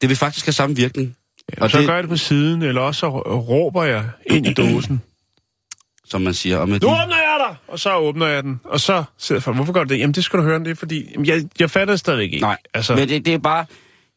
Det 0.00 0.08
vil 0.08 0.16
faktisk 0.16 0.46
have 0.46 0.52
samme 0.52 0.76
virkning, 0.76 1.16
Og, 1.48 1.62
og 1.62 1.70
så 1.70 1.78
det- 1.78 1.86
gør 1.86 1.94
jeg 1.94 2.02
det 2.02 2.10
på 2.10 2.16
siden, 2.16 2.62
eller 2.62 2.80
også 2.80 2.98
så 2.98 3.08
råber 3.20 3.84
jeg 3.84 4.04
ind 4.26 4.46
i 4.46 4.52
dåsen. 4.52 5.02
som 6.10 6.20
man 6.20 6.34
siger. 6.34 6.58
Og 6.58 6.68
med 6.68 6.80
Nu 6.80 6.88
de... 6.88 6.92
åbner 6.92 7.16
jeg 7.16 7.36
dig! 7.48 7.56
Og 7.68 7.78
så 7.78 7.96
åbner 7.96 8.26
jeg 8.26 8.42
den. 8.42 8.60
Og 8.64 8.80
så 8.80 9.04
sidder 9.18 9.40
folk, 9.40 9.56
hvorfor 9.56 9.72
gør 9.72 9.84
du 9.84 9.94
det? 9.94 9.98
Jamen, 10.00 10.14
det 10.14 10.24
skal 10.24 10.38
du 10.38 10.44
høre, 10.44 10.58
det 10.58 10.68
er 10.68 10.74
fordi... 10.74 11.08
Jamen, 11.12 11.26
jeg, 11.26 11.42
jeg 11.60 11.70
fatter 11.70 11.92
det 11.94 12.00
stadigvæk 12.00 12.32
ikke. 12.32 12.40
Nej, 12.40 12.56
altså, 12.74 12.94
men 12.96 13.08
det, 13.08 13.24
det 13.26 13.34
er 13.34 13.38
bare... 13.38 13.66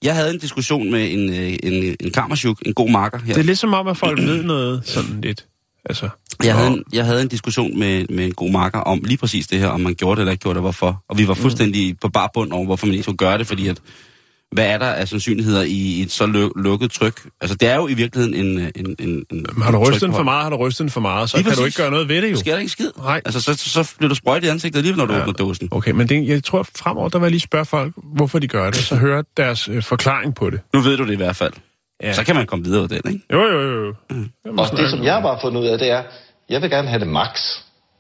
Jeg 0.04 0.16
havde 0.16 0.34
en 0.34 0.40
diskussion 0.40 0.92
med 0.92 1.12
en, 1.14 1.30
øh, 1.30 1.58
en, 1.64 1.96
en 2.00 2.12
kammersjuk, 2.12 2.58
en 2.66 2.74
god 2.74 2.90
marker 2.90 3.20
her. 3.20 3.34
det 3.34 3.42
er 3.42 3.46
ligesom 3.46 3.74
om, 3.74 3.88
at 3.88 3.98
folk 3.98 4.20
ved 4.20 4.44
noget 4.44 4.82
sådan 4.88 5.22
lidt. 5.22 5.46
Altså, 5.86 6.10
Jeg 6.44 6.56
havde, 6.56 6.70
en, 6.70 6.84
jeg 6.94 7.06
havde 7.06 7.22
en 7.22 7.28
diskussion 7.28 7.80
med, 7.80 8.06
med 8.10 8.26
en 8.26 8.34
god 8.34 8.52
marker 8.52 8.80
om 8.80 9.00
lige 9.06 9.18
præcis 9.18 9.48
det 9.48 9.60
her, 9.60 9.68
om 9.68 9.80
man 9.82 9.96
gjorde 9.96 10.16
det 10.16 10.22
eller 10.22 10.32
ikke 10.32 10.42
gjorde 10.42 10.56
det, 10.56 10.64
hvorfor. 10.64 11.04
Og 11.10 11.18
vi 11.18 11.28
var 11.28 11.34
fuldstændig 11.34 12.00
på 12.00 12.10
bar 12.10 12.32
bund 12.34 12.52
over, 12.52 12.66
hvorfor 12.66 12.86
man 12.86 12.94
ikke 12.94 13.04
skulle 13.04 13.18
gøre 13.18 13.38
det, 13.38 13.48
fordi 13.48 13.68
at, 13.68 13.78
hvad 14.54 14.66
er 14.66 14.78
der 14.78 14.86
af 14.86 15.08
sandsynligheder 15.08 15.62
i 15.62 16.02
et 16.02 16.12
så 16.12 16.24
lu- 16.24 16.62
lukket 16.62 16.92
tryk? 16.92 17.22
Altså, 17.42 17.58
det 17.58 17.70
er 17.70 17.76
jo 17.76 17.88
i 17.88 17.94
virkeligheden 17.94 18.46
en... 18.46 18.72
en, 18.76 18.96
en, 19.00 19.26
en 19.32 19.46
har 19.64 19.72
du 19.72 19.78
rystet 19.78 20.02
den 20.02 20.14
for 20.14 20.24
meget, 20.24 20.44
har 20.44 20.50
du 20.50 20.56
rystet 20.56 20.84
den 20.84 20.90
for 20.90 21.02
meget, 21.02 21.30
så 21.30 21.38
Lige 21.38 21.44
kan 21.44 21.52
du 21.54 21.62
præcis. 21.62 21.66
ikke 21.66 21.82
gøre 21.84 21.92
noget 21.92 22.10
ved 22.10 22.22
det 22.22 22.32
jo. 22.32 22.36
Sker 22.36 22.52
der 22.52 22.60
ikke 22.60 22.72
skid. 22.72 22.90
Nej. 22.98 23.22
Altså, 23.26 23.42
så, 23.42 23.54
så 23.58 23.94
bliver 23.98 24.10
du 24.10 24.16
sprøjt 24.16 24.44
i 24.44 24.48
ansigtet 24.48 24.78
alligevel, 24.80 24.98
når 24.98 25.06
du 25.06 25.14
ja. 25.14 25.20
åbner 25.22 25.34
dåsen. 25.34 25.68
Okay, 25.72 25.92
men 25.92 26.10
det, 26.10 26.28
jeg 26.28 26.44
tror 26.44 26.68
fremover, 26.78 27.10
der 27.10 27.20
vil 27.20 27.26
jeg 27.26 27.32
lige 27.32 27.42
spørge 27.42 27.66
folk, 27.66 27.94
hvorfor 28.16 28.40
de 28.40 28.48
gør 28.48 28.66
det, 28.70 28.76
så 28.80 28.96
høre 28.96 29.24
deres 29.38 29.68
øh, 29.68 29.84
forklaring 29.84 30.36
på 30.36 30.50
det. 30.50 30.60
Nu 30.74 30.80
ved 30.80 30.98
du 30.98 31.06
det 31.06 31.14
i 31.14 31.18
hvert 31.18 31.36
fald. 31.36 31.54
Ja. 32.04 32.14
Så 32.14 32.24
kan 32.24 32.36
man 32.36 32.46
komme 32.46 32.66
videre 32.66 32.84
af 32.84 32.90
den, 32.90 33.14
ikke? 33.14 33.26
Jo, 33.34 33.40
jo, 33.42 33.62
jo. 33.62 33.86
jo. 33.86 33.94
Mm. 34.10 34.30
Jamen, 34.46 34.60
Og 34.60 34.78
det, 34.78 34.90
som 34.90 35.04
jeg 35.04 35.22
bare 35.22 35.34
har 35.36 35.42
fundet 35.42 35.62
ud 35.62 35.66
af, 35.68 35.78
det 35.80 35.92
er, 35.92 36.04
jeg 36.50 36.62
vil 36.62 36.70
gerne 36.70 36.88
have 36.88 37.00
det 37.00 37.08
max. 37.08 37.42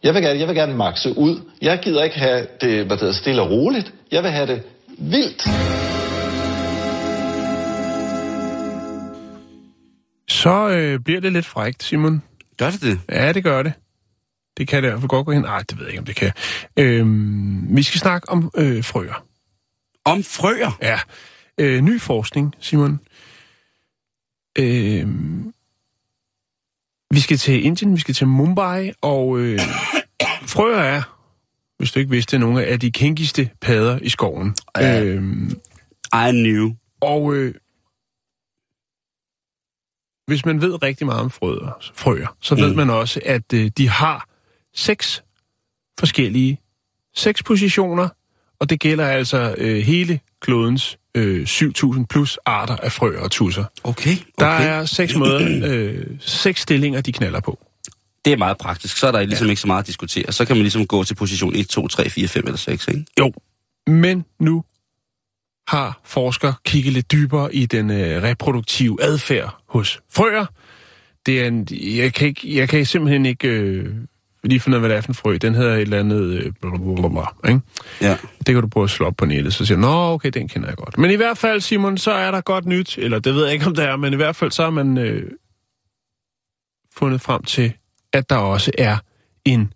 Jeg 0.04 0.14
vil 0.14 0.22
gerne, 0.24 0.40
jeg 0.40 0.48
vil 0.48 0.56
gerne 0.56 0.74
maxe 0.76 1.18
ud. 1.18 1.42
Jeg 1.62 1.80
gider 1.84 2.04
ikke 2.04 2.20
have 2.20 2.48
det, 2.62 2.86
hvad 2.86 2.98
det 2.98 3.00
hedder, 3.00 3.14
stille 3.14 3.42
og 3.42 3.50
roligt. 3.50 3.94
Jeg 4.12 4.24
vil 4.24 4.32
have 4.32 4.48
det 4.48 4.62
vildt. 5.00 5.44
Så 10.44 10.70
øh, 10.70 11.00
bliver 11.00 11.22
det 11.22 11.34
lidt 11.34 11.46
frægt, 11.46 11.84
Simon. 11.84 12.22
Gør 12.58 12.70
det 12.70 12.82
det? 12.82 13.02
Ja, 13.10 13.32
det 13.32 13.44
gør 13.44 13.64
det. 13.64 13.74
Det 14.58 14.68
kan 14.68 14.84
det 14.84 14.92
fald 14.92 15.08
godt 15.08 15.26
gå 15.26 15.32
hen. 15.32 15.42
Nej, 15.42 15.64
det 15.70 15.78
ved 15.78 15.86
jeg 15.86 15.92
ikke, 15.92 16.00
om 16.00 16.06
det 16.06 16.16
kan. 16.16 16.32
Øhm, 16.78 17.78
vi 17.78 17.84
skal 17.84 18.00
snakke 18.00 18.30
om 18.30 18.52
øh, 18.58 18.84
frøer. 18.84 19.26
Om 20.06 20.24
frøer? 20.24 20.78
Ja. 20.82 21.00
Øh, 21.58 21.82
ny 21.82 22.02
forskning, 22.02 22.56
Simon. 22.60 23.00
Øh, 24.58 25.08
vi 27.12 27.20
skal 27.20 27.38
til 27.38 27.66
Indien, 27.66 27.96
vi 27.96 28.00
skal 28.00 28.16
til 28.16 28.28
Mumbai, 28.28 28.92
og 29.02 29.40
øh, 29.40 29.60
frøer 30.42 30.80
er, 30.80 31.02
hvis 31.78 31.92
du 31.92 32.00
ikke 32.00 32.12
vidste, 32.12 32.40
nogle 32.40 32.66
af 32.66 32.80
de 32.80 32.92
kinkigste 32.92 33.50
padder 33.62 34.00
i 34.02 34.10
skoven. 34.10 34.56
Ja. 34.78 35.04
Øhm, 35.04 35.52
I 36.14 36.32
knew. 36.32 36.72
og 37.02 37.36
øh, 37.36 37.54
hvis 40.28 40.46
man 40.46 40.62
ved 40.62 40.84
rigtig 40.84 41.06
meget 41.06 41.22
om 41.22 41.30
frøer, 41.30 41.92
frøer 41.96 42.36
så 42.42 42.56
ved 42.56 42.70
Mm. 42.70 42.76
man 42.76 42.90
også, 42.90 43.20
at 43.26 43.54
øh, 43.54 43.72
de 43.78 43.90
har 43.90 44.28
seks 44.76 45.24
forskellige 46.00 46.60
seks 47.16 47.44
positioner, 47.44 48.10
og 48.60 48.70
det 48.70 48.80
gælder 48.80 49.08
altså 49.08 49.56
øh, 49.58 49.78
hele 49.82 50.20
klodens 50.42 50.98
øh, 51.16 51.44
7.000 51.44 52.06
plus 52.10 52.38
arter 52.46 52.76
af 52.76 52.92
frøer 52.92 53.20
og 53.22 53.32
tusser. 53.32 53.64
Okay, 53.84 54.12
okay. 54.12 54.18
Der 54.40 54.46
er 54.46 54.86
seks 54.86 55.16
måder, 55.20 55.62
øh, 55.74 56.06
seks 56.20 56.62
stillinger, 56.62 57.02
de 57.02 57.12
knaller 57.12 57.40
på. 57.40 57.60
Det 58.26 58.34
er 58.34 58.38
meget 58.38 58.58
praktisk. 58.58 58.98
Så 58.98 59.08
er 59.08 59.12
der 59.12 59.24
ligesom 59.26 59.46
ja. 59.48 59.50
ikke 59.50 59.62
så 59.62 59.68
meget 59.68 59.80
at 59.82 59.88
diskutere. 59.88 60.32
Så 60.32 60.46
kan 60.46 60.56
man 60.56 60.62
ligesom 60.62 60.88
gå 60.88 61.04
til 61.04 61.16
position 61.16 61.56
1, 61.56 61.68
2, 61.70 61.88
3, 61.88 62.10
4, 62.10 62.28
5 62.28 62.44
eller 62.46 62.58
6, 62.58 62.88
ikke? 62.88 63.06
Jo, 63.20 63.34
men 63.88 64.26
nu 64.40 64.64
har 65.68 66.02
forskere 66.06 66.54
kigget 66.66 66.94
lidt 66.94 67.12
dybere 67.12 67.56
i 67.56 67.66
den 67.66 67.92
øh, 67.92 68.24
reproduktive 68.24 68.98
adfærd 69.04 69.63
hos 69.74 70.02
frøer. 70.10 70.46
Det 71.26 71.42
er 71.42 71.48
en, 71.48 71.68
jeg, 71.72 72.14
kan 72.14 72.28
ikke, 72.28 72.56
jeg 72.56 72.70
kan 72.70 72.86
simpelthen 72.86 73.26
ikke 73.26 73.48
øh, 73.48 73.96
lige 74.44 74.60
finde 74.60 74.76
ud 74.76 74.78
af, 74.78 74.82
hvad 74.82 74.90
det 74.90 74.98
er 74.98 75.02
for 75.02 75.10
en 75.10 75.16
frø. 75.16 75.38
Den 75.42 75.56
hedder 75.56 75.74
et 75.74 75.82
eller 75.82 76.00
andet... 76.00 76.22
Øh, 76.22 76.52
blablabla, 76.62 77.22
ikke? 77.48 77.62
Ja. 78.02 78.18
Det 78.38 78.56
kan 78.56 78.62
du 78.62 78.68
prøve 78.68 78.84
at 78.84 78.90
slå 78.90 79.06
op 79.06 79.18
på 79.18 79.26
nettet, 79.26 79.54
så 79.54 79.66
siger 79.66 79.78
Nå, 79.78 80.14
okay, 80.14 80.30
den 80.30 80.48
kender 80.48 80.68
jeg 80.68 80.78
godt. 80.78 80.98
Men 80.98 81.12
i 81.12 81.16
hvert 81.16 81.38
fald, 81.38 81.62
Simon, 81.62 81.98
så 81.98 82.12
er 82.12 82.32
der 82.32 82.42
godt 82.42 82.66
nyt, 82.66 82.98
eller 82.98 83.20
det 83.20 83.36
ved 83.36 83.44
jeg 83.44 83.54
ikke, 83.54 83.66
om 83.66 83.76
det 83.76 83.86
er, 83.86 83.96
men 83.96 84.14
i 84.14 84.16
hvert 84.16 84.36
fald 84.36 84.52
så 84.52 84.64
har 84.64 84.70
man 84.70 84.98
øh, 84.98 85.32
fundet 86.96 87.22
frem 87.22 87.44
til, 87.44 87.74
at 88.14 88.30
der 88.30 88.36
også 88.36 88.72
er 88.78 88.98
en 89.46 89.74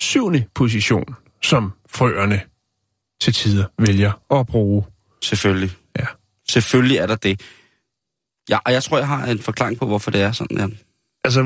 syvende 0.00 0.44
position, 0.54 1.14
som 1.42 1.72
frøerne 1.90 2.40
til 3.20 3.32
tider 3.32 3.64
vælger 3.78 4.12
at 4.30 4.46
bruge. 4.46 4.84
Selvfølgelig. 5.22 5.70
Ja. 5.98 6.06
Selvfølgelig 6.48 6.96
er 6.96 7.06
der 7.06 7.16
det. 7.16 7.40
Ja, 8.50 8.58
og 8.66 8.72
jeg 8.72 8.82
tror, 8.82 8.98
jeg 8.98 9.06
har 9.06 9.26
en 9.26 9.38
forklaring 9.38 9.78
på, 9.78 9.86
hvorfor 9.86 10.10
det 10.10 10.20
er 10.22 10.32
sådan 10.32 10.56
der. 10.56 10.68
Altså, 11.24 11.42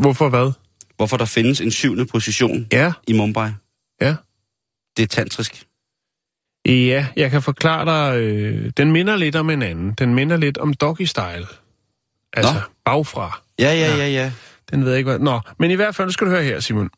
hvorfor 0.00 0.28
hvad? 0.28 0.52
Hvorfor 0.96 1.16
der 1.16 1.24
findes 1.24 1.60
en 1.60 1.70
syvende 1.70 2.06
position 2.06 2.66
Ja, 2.72 2.92
i 3.08 3.12
Mumbai. 3.12 3.50
ja. 4.00 4.16
Det 4.96 5.02
er 5.02 5.06
tantrisk. 5.06 5.64
Ja, 6.66 7.06
jeg 7.16 7.30
kan 7.30 7.42
forklare 7.42 7.84
dig, 8.14 8.20
øh, 8.22 8.72
den 8.76 8.92
minder 8.92 9.16
lidt 9.16 9.36
om 9.36 9.50
en 9.50 9.62
anden. 9.62 9.92
Den 9.92 10.14
minder 10.14 10.36
lidt 10.36 10.58
om 10.58 10.74
doggy 10.74 11.02
style. 11.02 11.46
Altså, 12.32 12.52
Nå. 12.54 12.60
bagfra. 12.84 13.40
Ja, 13.58 13.74
ja, 13.74 13.96
ja, 13.96 14.08
ja. 14.08 14.32
Den 14.70 14.84
ved 14.84 14.90
jeg 14.90 14.98
ikke, 14.98 15.10
hvad... 15.10 15.18
Nå, 15.18 15.40
men 15.58 15.70
i 15.70 15.74
hvert 15.74 15.94
fald, 15.94 16.06
nu 16.08 16.12
skal 16.12 16.26
du 16.26 16.30
høre 16.32 16.42
her, 16.44 16.60
Simon. 16.60 16.90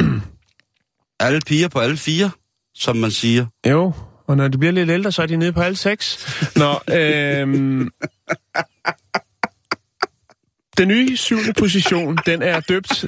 Alle 1.20 1.40
piger 1.46 1.68
på 1.68 1.78
alle 1.78 1.96
fire, 1.96 2.30
som 2.74 2.96
man 2.96 3.10
siger. 3.10 3.46
Jo, 3.70 3.92
og 4.26 4.36
når 4.36 4.48
de 4.48 4.58
bliver 4.58 4.72
lidt 4.72 4.90
ældre, 4.90 5.12
så 5.12 5.22
er 5.22 5.26
de 5.26 5.36
nede 5.36 5.52
på 5.52 5.60
alle 5.60 5.76
seks. 5.76 6.26
Nå, 6.56 6.78
øhm... 6.94 7.90
Den 10.78 10.88
nye 10.88 11.16
syvende 11.16 11.52
position, 11.52 12.18
den 12.26 12.42
er 12.42 12.60
døbt 12.60 13.04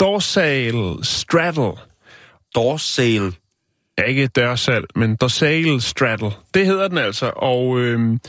dorsal 0.00 1.04
straddle. 1.04 1.72
Dorsal. 2.54 3.34
Ja, 3.98 4.02
ikke 4.02 4.26
dørsal, 4.26 4.84
men 4.94 5.16
dorsal 5.16 5.80
straddle. 5.80 6.30
Det 6.54 6.66
hedder 6.66 6.88
den 6.88 6.98
altså, 6.98 7.32
og 7.36 7.80
øhm... 7.80 8.20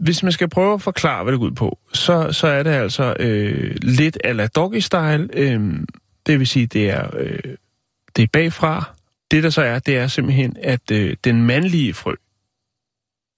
hvis 0.00 0.22
man 0.22 0.32
skal 0.32 0.48
prøve 0.48 0.74
at 0.74 0.82
forklare, 0.82 1.22
hvad 1.22 1.32
det 1.32 1.40
går 1.40 1.46
ud 1.46 1.54
på, 1.54 1.78
så, 1.92 2.32
så 2.32 2.46
er 2.46 2.62
det 2.62 2.70
altså 2.70 3.16
øh, 3.18 3.76
lidt 3.82 4.18
ala 4.24 4.46
doggy 4.46 4.78
style. 4.78 5.28
Øhm... 5.32 5.86
Det 6.26 6.38
vil 6.38 6.46
sige, 6.46 6.66
det 6.66 6.90
er, 6.90 7.16
øh, 7.16 7.56
det 8.16 8.22
er 8.22 8.26
bagfra, 8.32 8.94
det 9.30 9.42
der 9.42 9.50
så 9.50 9.62
er, 9.62 9.78
det 9.78 9.96
er 9.96 10.06
simpelthen, 10.06 10.56
at 10.62 10.90
øh, 10.90 11.16
den 11.24 11.42
mandlige 11.42 11.94
frø 11.94 12.14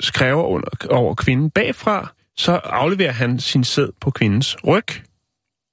skræver 0.01 0.43
under, 0.43 0.69
over 0.91 1.15
kvinden 1.15 1.51
bagfra, 1.51 2.14
så 2.37 2.53
afleverer 2.53 3.13
han 3.13 3.41
sin 3.41 3.65
sæd 3.65 3.89
på 4.01 4.11
kvindens 4.11 4.57
ryg, 4.67 4.87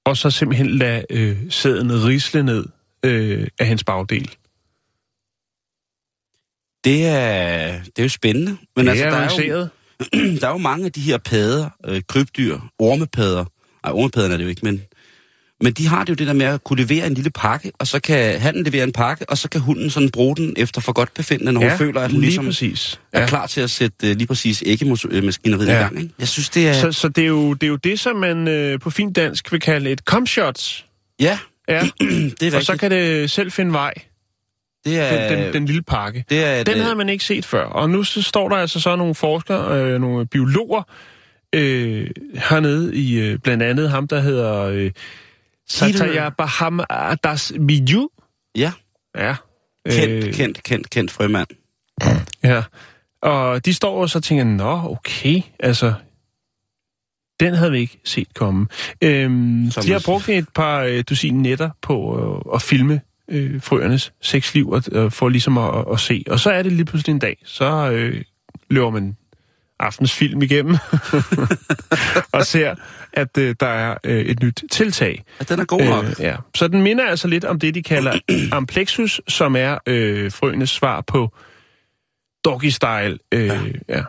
og 0.05 0.17
så 0.17 0.29
simpelthen 0.29 0.69
lader 0.69 1.03
øh, 1.09 1.37
sæden 1.49 2.05
risle 2.05 2.43
ned 2.43 2.65
øh, 3.03 3.47
af 3.59 3.65
hendes 3.65 3.83
bagdel. 3.83 4.35
Det 6.83 7.05
er, 7.05 7.83
det 7.83 7.99
er 7.99 8.03
jo 8.03 8.09
spændende. 8.09 8.57
Men 8.75 8.85
det 8.85 8.91
altså, 8.91 9.05
er 9.05 9.09
der, 9.09 9.17
er 9.17 9.21
avanceret. 9.21 9.69
jo, 10.13 10.37
der 10.41 10.47
er 10.47 10.51
jo 10.51 10.57
mange 10.57 10.85
af 10.85 10.91
de 10.91 11.01
her 11.01 11.17
padder, 11.17 11.69
øh, 11.85 12.01
krybdyr, 12.07 12.59
ormepadder. 12.79 13.45
Nej, 13.83 13.93
ormepadderne 13.93 14.33
er 14.33 14.37
det 14.37 14.43
jo 14.43 14.49
ikke, 14.49 14.65
men, 14.65 14.81
men 15.61 15.73
de 15.73 15.87
har 15.87 16.03
det 16.03 16.09
jo 16.09 16.13
det 16.15 16.27
der 16.27 16.33
med 16.33 16.45
at 16.45 16.63
kunne 16.63 16.81
levere 16.81 17.07
en 17.07 17.13
lille 17.13 17.31
pakke, 17.31 17.71
og 17.79 17.87
så 17.87 17.99
kan 17.99 18.39
han 18.39 18.63
levere 18.63 18.83
en 18.83 18.91
pakke, 18.91 19.29
og 19.29 19.37
så 19.37 19.49
kan 19.49 19.61
hunden 19.61 19.89
sådan 19.89 20.09
bruge 20.09 20.35
den 20.35 20.53
efter 20.57 20.81
for 20.81 20.93
godt 20.93 21.13
befindende, 21.13 21.51
når 21.51 21.61
ja, 21.61 21.69
hun 21.69 21.77
føler, 21.77 22.01
at 22.01 22.11
hun 22.11 22.19
lige 22.19 22.29
ligesom 22.29 22.45
præcis. 22.45 22.99
er 23.13 23.27
klar 23.27 23.47
til 23.47 23.61
at 23.61 23.69
sætte 23.69 24.09
øh, 24.09 24.15
lige 24.15 24.27
præcis 24.27 24.63
æggemaskineriet 24.65 25.67
ja. 25.67 25.73
Ja. 25.73 25.79
i 25.79 25.81
gang. 25.81 26.01
Ikke? 26.01 26.13
Jeg 26.19 26.27
synes, 26.27 26.49
det 26.49 26.67
er... 26.67 26.73
Så, 26.73 26.91
så 26.91 27.07
det, 27.07 27.23
er 27.23 27.27
jo, 27.27 27.53
det 27.53 27.63
er 27.63 27.67
jo 27.67 27.75
det, 27.75 27.99
som 27.99 28.15
man 28.15 28.47
øh, 28.47 28.79
på 28.79 28.89
fint 28.89 29.15
dansk 29.15 29.51
vil 29.51 29.59
kalde 29.61 29.89
et 29.89 29.99
cum 29.99 30.27
shots. 30.27 30.85
Ja, 31.19 31.37
Ja, 31.67 31.81
det 32.39 32.43
er 32.43 32.57
og 32.57 32.63
så 32.63 32.71
rigtigt. 32.71 32.79
kan 32.79 32.91
det 32.91 33.31
selv 33.31 33.51
finde 33.51 33.73
vej, 33.73 33.93
Det 34.85 34.99
er, 34.99 35.29
den, 35.29 35.43
den, 35.43 35.53
den 35.53 35.65
lille 35.65 35.81
pakke. 35.81 36.25
det 36.29 36.45
er 36.45 36.63
Den 36.63 36.77
øh, 36.77 36.83
havde 36.83 36.95
man 36.95 37.09
ikke 37.09 37.23
set 37.23 37.45
før. 37.45 37.63
Og 37.63 37.89
nu 37.89 38.03
så 38.03 38.21
står 38.21 38.49
der 38.49 38.55
altså 38.55 38.79
så 38.79 38.95
nogle 38.95 39.15
forskere, 39.15 39.81
øh, 39.81 40.01
nogle 40.01 40.27
biologer, 40.27 40.83
øh, 41.55 42.09
hernede 42.35 42.95
i 42.95 43.19
øh, 43.19 43.37
blandt 43.39 43.63
andet 43.63 43.89
ham, 43.89 44.07
der 44.07 44.19
hedder 44.19 44.61
øh, 44.61 44.91
Satya 45.71 46.29
Baham 46.29 46.81
Das 47.23 47.53
Biju. 47.67 48.09
Ja, 48.55 48.71
Ja. 49.17 49.35
kendt, 49.89 50.25
Øh, 50.27 50.33
kendt, 50.33 50.63
kendt, 50.63 50.89
kendt 50.89 51.11
frømand. 51.11 51.47
Ja. 52.43 52.63
Og 53.21 53.65
de 53.65 53.73
står 53.73 54.01
og 54.01 54.09
så 54.09 54.19
tænker, 54.19 54.43
nå, 54.43 54.81
okay, 54.91 55.41
altså, 55.59 55.93
den 57.39 57.53
havde 57.53 57.71
vi 57.71 57.79
ikke 57.79 57.99
set 58.03 58.33
komme. 58.33 58.67
Øhm, 59.01 59.67
Som 59.71 59.83
de 59.83 59.91
har 59.91 60.01
brugt 60.05 60.29
et 60.29 60.45
par 60.55 60.79
øh, 60.83 61.03
dusin 61.09 61.41
netter 61.41 61.69
på 61.81 62.19
øh, 62.45 62.55
at 62.55 62.61
filme 62.61 63.01
øh, 63.31 63.61
frøernes 63.61 64.13
sexliv 64.21 64.69
og, 64.69 64.83
øh, 64.91 65.11
for 65.11 65.29
ligesom 65.29 65.57
at, 65.57 65.85
at 65.93 65.99
se. 65.99 66.23
Og 66.29 66.39
så 66.39 66.51
er 66.51 66.63
det 66.63 66.71
lige 66.71 66.85
pludselig 66.85 67.13
en 67.13 67.19
dag, 67.19 67.37
så 67.45 67.91
øh, 67.91 68.21
løber 68.69 68.89
man 68.89 69.17
aftens 69.81 70.13
film 70.13 70.41
igennem 70.41 70.77
og 72.31 72.45
ser, 72.45 72.75
at 73.13 73.37
øh, 73.37 73.55
der 73.59 73.67
er 73.67 73.97
øh, 74.03 74.25
et 74.25 74.43
nyt 74.43 74.63
tiltag. 74.71 75.23
Ja, 75.39 75.45
den 75.53 75.59
er 75.59 75.65
god 75.65 75.81
nok. 75.81 76.05
Øh, 76.05 76.15
ja. 76.19 76.35
Så 76.55 76.67
den 76.67 76.81
minder 76.81 77.05
altså 77.05 77.27
lidt 77.27 77.45
om 77.45 77.59
det, 77.59 77.75
de 77.75 77.83
kalder 77.83 78.19
amplexus, 78.51 79.21
som 79.27 79.55
er 79.55 79.77
øh, 79.87 80.31
frøenes 80.31 80.69
svar 80.69 81.01
på 81.01 81.33
doggy 82.45 82.69
style. 82.69 83.17
Øh, 83.31 83.47
ja. 83.47 83.57
ja. 83.89 84.03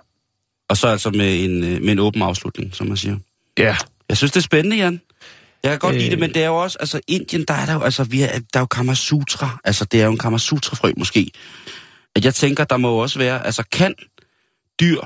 Og 0.69 0.77
så 0.77 0.89
altså 0.89 1.11
med 1.11 1.45
en, 1.45 1.65
øh, 1.65 1.83
med 1.83 1.93
en 1.93 1.99
åben 1.99 2.23
afslutning, 2.23 2.75
som 2.75 2.87
man 2.87 2.97
siger. 2.97 3.17
ja. 3.59 3.77
Jeg 4.09 4.17
synes, 4.17 4.33
det 4.33 4.41
er 4.41 4.43
spændende, 4.43 4.77
Jan. 4.77 5.01
Jeg 5.63 5.71
kan 5.71 5.79
godt 5.79 5.95
øh... 5.95 6.01
lide 6.01 6.11
det, 6.11 6.17
Øh. 6.17 6.21
men 6.21 6.35
det 6.35 6.43
er 6.43 6.47
jo 6.47 6.57
også, 6.57 6.79
altså 6.81 7.01
Indien, 7.09 7.45
der 7.49 7.55
er 7.55 7.67
der 7.67 7.73
jo, 7.73 7.81
altså, 7.83 8.05
vi 8.05 8.23
er, 8.23 8.29
der 8.29 8.39
er 8.55 8.61
jo 8.61 8.67
Kamasutra. 8.67 9.59
Altså, 9.65 9.85
det 9.85 10.01
er 10.01 10.05
jo 10.05 10.11
en 10.11 10.19
Kamasutra-frø 10.19 10.93
måske. 10.97 11.31
At 12.17 12.25
jeg 12.25 12.35
tænker, 12.35 12.65
der 12.65 12.77
må 12.77 12.89
jo 12.89 12.99
også 12.99 13.19
være, 13.19 13.47
altså 13.47 13.63
kan 13.73 13.95
dyr, 14.81 15.01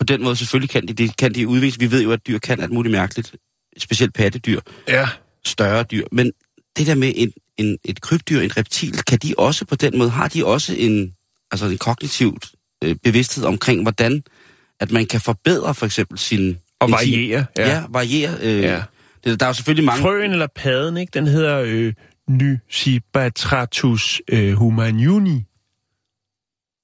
på 0.00 0.04
den 0.04 0.22
måde 0.24 0.36
selvfølgelig 0.36 0.70
kan 0.70 0.88
de, 0.88 0.92
de, 0.92 1.08
kan 1.08 1.34
de 1.34 1.48
udvise. 1.48 1.78
Vi 1.78 1.90
ved 1.90 2.02
jo, 2.02 2.12
at 2.12 2.26
dyr 2.26 2.38
kan 2.38 2.60
alt 2.60 2.72
muligt 2.72 2.92
mærkeligt. 2.92 3.34
Specielt 3.78 4.14
pattedyr, 4.14 4.60
Ja. 4.88 5.08
større 5.44 5.82
dyr. 5.82 6.04
Men 6.12 6.32
det 6.76 6.86
der 6.86 6.94
med 6.94 7.12
en, 7.16 7.32
en, 7.56 7.78
et 7.84 8.00
krybdyr, 8.00 8.40
en 8.40 8.56
reptil, 8.56 9.02
kan 9.02 9.18
de 9.18 9.34
også 9.38 9.64
på 9.64 9.74
den 9.74 9.98
måde, 9.98 10.10
har 10.10 10.28
de 10.28 10.46
også 10.46 10.74
en, 10.78 11.12
altså 11.50 11.66
en 11.66 11.78
kognitivt 11.78 12.46
øh, 12.84 12.96
bevidsthed 13.04 13.44
omkring, 13.44 13.82
hvordan 13.82 14.22
at 14.80 14.90
man 14.92 15.06
kan 15.06 15.20
forbedre 15.20 15.74
for 15.74 15.86
eksempel 15.86 16.18
sin... 16.18 16.58
Og 16.80 16.90
variere. 16.90 17.44
Ja, 17.58 17.62
Ja. 17.68 17.74
ja 17.76 17.82
variere. 17.88 18.36
Øh, 18.42 18.62
ja. 18.62 18.82
Det, 19.24 19.40
der 19.40 19.46
er 19.46 19.50
jo 19.50 19.54
selvfølgelig 19.54 19.84
mange... 19.84 20.02
Frøen 20.02 20.30
eller 20.32 20.46
padden, 20.56 20.96
ikke? 20.96 21.10
den 21.14 21.26
hedder 21.26 21.62
øh, 21.66 21.92
Nycibatratus 22.28 24.22
øh, 24.28 24.52
humaniuni. 24.52 25.44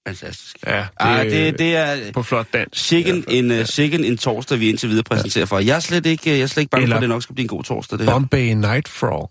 Fantastisk. 0.06 0.56
Ja, 0.66 0.76
det, 0.78 0.86
Ej, 1.00 1.24
det, 1.24 1.58
det 1.58 1.76
er 1.76 2.12
på 2.12 2.22
flot 2.22 2.46
dansk. 2.52 2.84
sikken 2.86 3.24
Ja, 3.28 3.34
en, 3.34 3.50
uh, 3.50 3.64
sikken 3.64 4.04
en 4.04 4.16
torsdag, 4.18 4.60
vi 4.60 4.68
indtil 4.68 4.88
videre 4.88 5.02
præsenterer 5.04 5.46
for. 5.46 5.58
Jeg 5.58 5.76
er 5.76 5.80
slet 5.80 6.06
ikke, 6.06 6.30
jeg 6.30 6.40
er 6.40 6.46
slet 6.46 6.60
ikke 6.62 6.70
bange 6.70 6.82
Eller- 6.82 6.94
for, 6.94 6.98
at 6.98 7.02
det 7.02 7.08
nok 7.08 7.22
skal 7.22 7.34
blive 7.34 7.44
en 7.44 7.48
god 7.48 7.64
torsdag, 7.64 7.98
det 7.98 8.06
her. 8.06 8.12
Bombay 8.12 8.52
Night 8.52 8.88
Frog. 8.88 9.30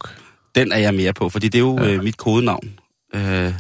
Den 0.55 0.71
er 0.71 0.78
jeg 0.78 0.93
mere 0.93 1.13
på, 1.13 1.30
fordi 1.30 1.47
det 1.47 1.57
er 1.57 1.63
jo 1.63 1.80
ja. 1.84 1.95
uh, 1.97 2.03
mit 2.03 2.17
kodenavn. 2.17 2.69
Uh, 3.15 3.53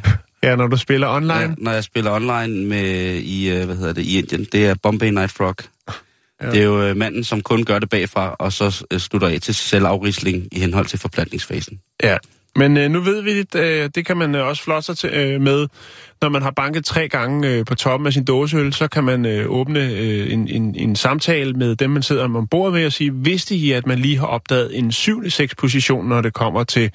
Ja, 0.43 0.55
når 0.55 0.67
du 0.67 0.77
spiller 0.77 1.07
online. 1.09 1.33
ja, 1.39 1.49
når 1.57 1.71
jeg 1.71 1.83
spiller 1.83 2.11
online 2.11 2.65
med 2.65 3.15
i, 3.15 3.59
uh, 3.59 3.65
hvad 3.65 3.75
hedder 3.75 3.93
det, 3.93 4.01
i 4.01 4.17
Indien, 4.17 4.47
det 4.51 4.67
er 4.67 4.75
Bombay 4.83 5.09
Night 5.09 5.31
Frog. 5.31 5.55
Ja. 6.41 6.51
Det 6.51 6.59
er 6.59 6.63
jo 6.63 6.89
uh, 6.89 6.97
manden, 6.97 7.23
som 7.23 7.41
kun 7.41 7.63
gør 7.63 7.79
det 7.79 7.89
bagfra, 7.89 8.35
og 8.39 8.53
så 8.53 8.85
uh, 8.93 8.99
slutter 8.99 9.27
af 9.27 9.41
til 9.41 9.55
selvafrisling 9.55 10.47
i 10.51 10.59
henhold 10.59 10.85
til 10.85 10.99
forplantningsfasen. 10.99 11.79
Ja. 12.03 12.17
Men 12.55 12.77
øh, 12.77 12.91
nu 12.91 12.99
ved 12.99 13.21
vi, 13.21 13.39
at 13.39 13.55
øh, 13.55 13.89
det 13.95 14.05
kan 14.05 14.17
man 14.17 14.35
øh, 14.35 14.47
også 14.47 14.63
flotte 14.63 14.85
sig 14.85 14.97
til, 14.97 15.09
øh, 15.09 15.41
med. 15.41 15.67
Når 16.21 16.29
man 16.29 16.41
har 16.41 16.51
banket 16.51 16.85
tre 16.85 17.09
gange 17.09 17.49
øh, 17.49 17.65
på 17.65 17.75
toppen 17.75 18.07
af 18.07 18.13
sin 18.13 18.25
dåseøl, 18.25 18.73
så 18.73 18.87
kan 18.87 19.03
man 19.03 19.25
øh, 19.25 19.49
åbne 19.49 19.79
øh, 19.79 20.33
en, 20.33 20.47
en, 20.47 20.75
en 20.75 20.95
samtale 20.95 21.53
med 21.53 21.75
dem, 21.75 21.89
man 21.89 22.03
sidder 22.03 22.23
om 22.23 22.47
bord 22.47 22.71
med, 22.71 22.85
og 22.85 22.91
sige, 22.91 23.13
vidste 23.13 23.55
I, 23.55 23.71
at 23.71 23.87
man 23.87 23.99
lige 23.99 24.17
har 24.17 24.27
opdaget 24.27 24.77
en 24.77 24.89
7-6 24.89 25.47
position, 25.57 26.07
når 26.07 26.21
det 26.21 26.33
kommer 26.33 26.63
til 26.63 26.91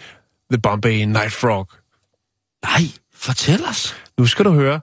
The 0.52 0.61
Bombay 0.62 1.02
Night 1.02 1.32
Frog? 1.32 1.68
Nej, 2.64 2.82
fortæl 3.14 3.61
os. 3.70 3.96
Nu 4.18 4.26
skal 4.26 4.44
du 4.44 4.52
høre. 4.52 4.80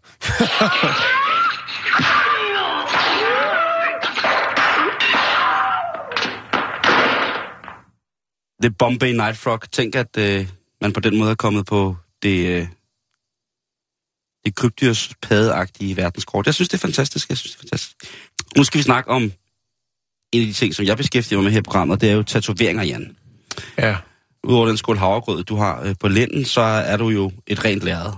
The 8.61 8.71
Bombay 8.79 9.11
Night 9.11 9.37
Frog. 9.37 9.71
Tænk, 9.71 9.95
at 9.95 10.17
øh, 10.17 10.47
man 10.81 10.93
på 10.93 10.99
den 10.99 11.17
måde 11.17 11.31
er 11.31 11.35
kommet 11.35 11.65
på 11.65 11.95
det, 12.23 12.47
øh, 12.47 12.67
det 14.45 14.55
krybdyrs 14.55 15.11
paddeagtige 15.21 15.97
verdenskort. 15.97 16.45
Jeg 16.45 16.53
synes, 16.53 16.69
det 16.69 16.77
er 16.77 16.81
fantastisk. 16.81 17.29
Jeg 17.29 17.37
synes, 17.37 17.55
det 17.55 17.57
er 17.57 17.61
fantastisk. 17.61 17.95
Nu 18.57 18.63
skal 18.63 18.77
vi 18.77 18.83
snakke 18.83 19.09
om 19.09 19.31
en 20.31 20.41
af 20.41 20.47
de 20.47 20.53
ting, 20.53 20.75
som 20.75 20.85
jeg 20.85 20.97
beskæftiger 20.97 21.37
mig 21.37 21.43
med 21.43 21.51
her 21.51 21.59
i 21.59 21.61
programmet, 21.61 22.01
det 22.01 22.09
er 22.09 22.13
jo 22.13 22.23
tatoveringer, 22.23 22.83
Jan. 22.83 23.15
Ja. 23.77 23.97
Udover 24.43 24.67
den 24.67 24.77
skål 24.77 24.97
havregrød, 24.97 25.43
du 25.43 25.55
har 25.55 25.83
øh, 25.83 25.95
på 25.99 26.07
lænden, 26.07 26.45
så 26.45 26.61
er 26.61 26.97
du 26.97 27.09
jo 27.09 27.31
et 27.47 27.65
rent 27.65 27.83
lærred. 27.83 28.13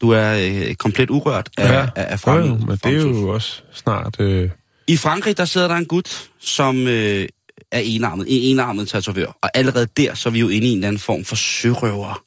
Du 0.00 0.10
er 0.10 0.36
øh, 0.68 0.74
komplet 0.74 1.10
urørt 1.10 1.50
af, 1.58 1.72
ja. 1.72 1.88
af, 1.96 2.12
af 2.12 2.20
fremmed, 2.20 2.48
jo, 2.48 2.66
men 2.66 2.76
det 2.76 2.86
er 2.86 3.00
jo 3.00 3.28
også 3.28 3.62
snart... 3.72 4.20
Øh... 4.20 4.50
I 4.86 4.96
Frankrig, 4.96 5.36
der 5.36 5.44
sidder 5.44 5.68
der 5.68 5.74
en 5.74 5.86
gut, 5.86 6.30
som 6.40 6.86
øh, 6.86 7.28
er 7.74 7.80
enarmet, 7.84 8.26
en 8.28 8.42
enarmet 8.42 8.88
tatovør. 8.88 9.26
Og 9.42 9.50
allerede 9.54 9.86
der, 9.96 10.14
så 10.14 10.28
er 10.28 10.30
vi 10.32 10.40
jo 10.40 10.48
inde 10.48 10.66
i 10.66 10.70
en 10.70 10.76
eller 10.78 10.88
anden 10.88 11.00
form 11.00 11.24
for 11.24 11.36
sørøver 11.36 12.22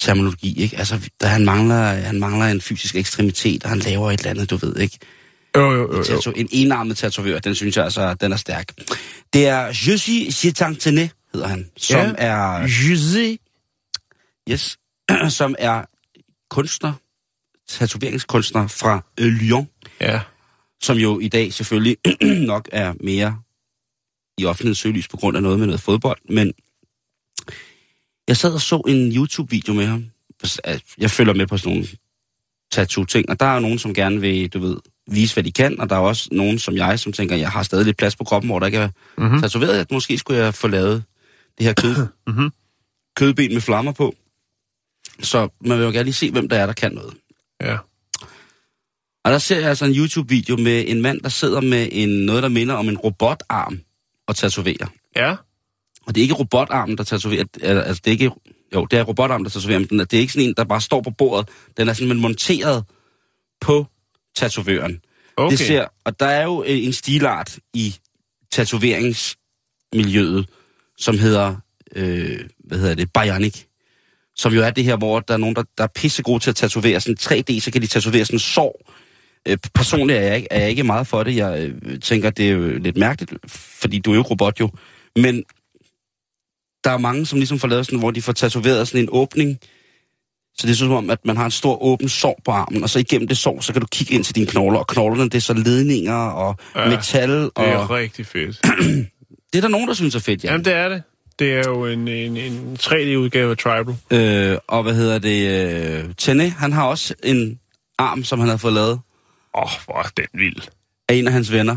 terminologi, 0.00 0.62
ikke? 0.62 0.76
Altså, 0.78 1.10
der, 1.20 1.26
han, 1.26 1.44
mangler, 1.44 1.76
han 1.84 2.20
mangler 2.20 2.46
en 2.46 2.60
fysisk 2.60 2.96
ekstremitet, 2.96 3.64
og 3.64 3.70
han 3.70 3.78
laver 3.78 4.10
et 4.10 4.18
eller 4.20 4.30
andet, 4.30 4.50
du 4.50 4.56
ved, 4.56 4.76
ikke? 4.76 4.98
Jo, 5.56 5.70
jo, 5.72 5.76
jo, 5.76 5.96
jo. 5.96 6.02
Tato- 6.02 6.32
en 6.36 6.48
enarmet 6.52 6.96
tatovør, 6.96 7.38
den 7.38 7.54
synes 7.54 7.76
jeg 7.76 7.84
altså, 7.84 8.14
den 8.14 8.32
er 8.32 8.36
stærk. 8.36 8.72
Det 9.32 9.46
er 9.46 9.66
Jussi 9.86 10.30
Chitantene, 10.32 11.10
hedder 11.32 11.48
han, 11.48 11.70
som 11.76 12.00
Ja. 12.00 12.12
er... 12.18 12.62
Jussi. 12.62 13.38
Yes, 14.50 14.78
som 15.38 15.54
er 15.58 15.84
kunstner, 16.50 16.92
tatoveringskunstner 17.68 18.66
fra 18.66 19.04
øh, 19.20 19.26
Lyon, 19.26 19.68
Ja. 20.00 20.20
som 20.82 20.96
jo 20.96 21.18
i 21.20 21.28
dag 21.28 21.52
selvfølgelig 21.52 21.96
nok 22.52 22.68
er 22.72 22.94
mere 23.00 23.38
i 24.38 24.44
offentlighedens 24.44 24.78
søgelys 24.78 25.08
på 25.08 25.16
grund 25.16 25.36
af 25.36 25.42
noget 25.42 25.58
med 25.58 25.66
noget 25.66 25.80
fodbold, 25.80 26.18
men 26.28 26.52
jeg 28.28 28.36
sad 28.36 28.52
og 28.54 28.60
så 28.60 28.76
en 28.88 29.12
YouTube-video 29.16 29.74
med 29.74 29.86
ham. 29.86 30.04
Jeg 30.98 31.10
følger 31.10 31.34
med 31.34 31.46
på 31.46 31.56
sådan 31.58 31.72
nogle 31.72 31.88
tattoo-ting, 32.72 33.28
og 33.30 33.40
der 33.40 33.46
er 33.46 33.54
jo 33.54 33.60
nogen, 33.60 33.78
som 33.78 33.94
gerne 33.94 34.20
vil, 34.20 34.48
du 34.48 34.58
ved, 34.58 34.76
vise, 35.10 35.34
hvad 35.34 35.44
de 35.44 35.52
kan, 35.52 35.80
og 35.80 35.90
der 35.90 35.96
er 35.96 36.00
også 36.00 36.28
nogen 36.32 36.58
som 36.58 36.76
jeg, 36.76 36.98
som 36.98 37.12
tænker, 37.12 37.36
jeg 37.36 37.50
har 37.50 37.62
stadig 37.62 37.84
lidt 37.84 37.96
plads 37.96 38.16
på 38.16 38.24
kroppen, 38.24 38.48
hvor 38.50 38.58
der 38.58 38.66
ikke 38.66 38.78
er 38.78 38.88
Mhm. 39.18 39.40
tatoveret, 39.40 39.78
at 39.80 39.90
måske 39.92 40.18
skulle 40.18 40.40
jeg 40.44 40.54
få 40.54 40.68
lavet 40.68 41.04
det 41.58 41.66
her 41.66 41.72
kød, 41.72 42.06
Mhm. 42.34 42.50
kødben 43.16 43.52
med 43.52 43.60
flammer 43.60 43.92
på. 43.92 44.14
Så 45.22 45.48
man 45.60 45.78
vil 45.78 45.84
jo 45.84 45.90
gerne 45.90 46.04
lige 46.04 46.14
se, 46.14 46.30
hvem 46.30 46.48
der 46.48 46.56
er, 46.58 46.66
der 46.66 46.72
kan 46.72 46.92
noget. 46.92 47.14
Ja. 47.62 47.76
Og 49.24 49.32
der 49.32 49.38
ser 49.38 49.58
jeg 49.58 49.68
altså 49.68 49.84
en 49.84 49.94
YouTube-video 49.96 50.56
med 50.56 50.84
en 50.88 51.00
mand, 51.02 51.20
der 51.20 51.28
sidder 51.28 51.60
med 51.60 51.88
en, 51.92 52.08
noget, 52.08 52.42
der 52.42 52.48
minder 52.48 52.74
om 52.74 52.88
en 52.88 52.98
robotarm 52.98 53.80
og 54.30 54.36
tatoverer. 54.36 54.86
Ja. 55.16 55.36
Og 56.06 56.14
det 56.14 56.20
er 56.20 56.22
ikke 56.22 56.34
robotarmen, 56.34 56.98
der 56.98 57.04
tatoverer, 57.04 57.44
altså 57.62 58.00
det 58.04 58.10
er 58.10 58.12
ikke, 58.12 58.30
jo, 58.74 58.86
det 58.86 58.98
er 58.98 59.02
robotarmen, 59.02 59.44
der 59.44 59.50
tatoverer, 59.50 59.78
men 59.78 59.88
den 59.88 60.00
er, 60.00 60.04
det 60.04 60.16
er 60.16 60.20
ikke 60.20 60.32
sådan 60.32 60.48
en, 60.48 60.54
der 60.56 60.64
bare 60.64 60.80
står 60.80 61.00
på 61.00 61.10
bordet. 61.10 61.48
Den 61.76 61.88
er 61.88 61.92
simpelthen 61.92 62.22
monteret 62.22 62.84
på 63.60 63.86
tatovøren. 64.36 65.00
Okay. 65.36 65.50
Det 65.50 65.58
ser, 65.66 65.86
og 66.04 66.20
der 66.20 66.26
er 66.26 66.44
jo 66.44 66.62
øh, 66.62 66.84
en 66.84 66.92
stilart 66.92 67.58
i 67.74 67.96
tatoveringsmiljøet, 68.52 70.48
som 70.98 71.18
hedder, 71.18 71.56
øh, 71.96 72.40
hvad 72.58 72.78
hedder 72.78 72.94
det, 72.94 73.12
bionic. 73.12 73.64
Som 74.36 74.52
jo 74.52 74.62
er 74.62 74.70
det 74.70 74.84
her, 74.84 74.96
hvor 74.96 75.20
der 75.20 75.34
er 75.34 75.38
nogen, 75.38 75.56
der, 75.56 75.62
der 75.78 75.84
er 75.84 75.88
pissegode 75.94 76.40
til 76.40 76.50
at 76.50 76.56
tatovere 76.56 77.00
sådan 77.00 77.16
3D, 77.20 77.60
så 77.60 77.70
kan 77.72 77.82
de 77.82 77.86
tatovere 77.86 78.24
sådan 78.24 78.38
sår. 78.38 78.89
Øh, 79.48 79.56
personligt 79.74 80.18
er 80.18 80.22
jeg, 80.22 80.36
ikke, 80.36 80.48
er 80.50 80.60
jeg 80.60 80.70
ikke 80.70 80.84
meget 80.84 81.06
for 81.06 81.22
det. 81.22 81.36
Jeg 81.36 81.70
øh, 81.82 82.00
tænker, 82.00 82.30
det 82.30 82.48
er 82.48 82.52
jo 82.52 82.78
lidt 82.78 82.96
mærkeligt, 82.96 83.34
fordi 83.52 83.98
du 83.98 84.10
er 84.12 84.16
jo 84.16 84.22
robot 84.22 84.60
jo. 84.60 84.70
Men 85.16 85.44
der 86.84 86.90
er 86.90 86.98
mange, 86.98 87.26
som 87.26 87.38
ligesom 87.38 87.58
får 87.58 87.68
lavet 87.68 87.86
sådan, 87.86 87.98
hvor 87.98 88.10
de 88.10 88.22
får 88.22 88.32
tatoveret 88.32 88.88
sådan 88.88 89.00
en 89.00 89.08
åbning. 89.12 89.58
Så 90.58 90.66
det 90.66 90.72
er 90.72 90.76
som 90.76 90.90
om, 90.92 91.10
at 91.10 91.18
man 91.24 91.36
har 91.36 91.44
en 91.44 91.50
stor 91.50 91.82
åben 91.82 92.08
sår 92.08 92.40
på 92.44 92.50
armen, 92.50 92.82
og 92.82 92.90
så 92.90 92.98
igennem 92.98 93.28
det 93.28 93.38
sår, 93.38 93.60
så 93.60 93.72
kan 93.72 93.80
du 93.80 93.86
kigge 93.92 94.14
ind 94.14 94.24
til 94.24 94.34
dine 94.34 94.46
knogler, 94.46 94.78
og 94.78 94.86
knoglerne, 94.86 95.24
det 95.30 95.34
er 95.34 95.40
så 95.40 95.54
ledninger 95.54 96.14
og 96.14 96.56
Ja, 96.76 96.88
metal. 96.88 97.30
Det 97.30 97.50
Og 97.54 97.64
er 97.64 97.90
rigtig 97.90 98.26
fedt. 98.26 98.60
det 99.52 99.58
er 99.58 99.60
der 99.60 99.68
nogen, 99.68 99.88
der 99.88 99.94
synes 99.94 100.14
er 100.14 100.18
fedt, 100.20 100.44
ja. 100.44 100.50
Jamen, 100.50 100.64
det 100.64 100.72
er 100.72 100.88
det. 100.88 101.02
Det 101.38 101.52
er 101.52 101.62
jo 101.66 101.86
en, 101.86 102.08
en, 102.08 102.36
en 102.36 102.76
3D-udgave 102.80 103.50
af 103.50 103.56
Tribal. 103.56 103.94
Øh, 104.10 104.58
og 104.68 104.82
hvad 104.82 104.94
hedder 104.94 105.18
det? 105.18 105.50
Øh, 105.50 106.04
Tenne, 106.18 106.50
han 106.50 106.72
har 106.72 106.84
også 106.86 107.14
en 107.22 107.58
arm, 107.98 108.24
som 108.24 108.40
han 108.40 108.48
har 108.48 108.56
fået 108.56 108.74
lavet 108.74 109.00
Åh, 109.54 109.62
oh, 109.62 109.70
hvor 109.84 109.98
er 109.98 110.08
den 110.16 110.26
vild. 110.34 110.62
af 111.08 111.14
en 111.14 111.26
af 111.26 111.32
hans 111.32 111.52
venner, 111.52 111.76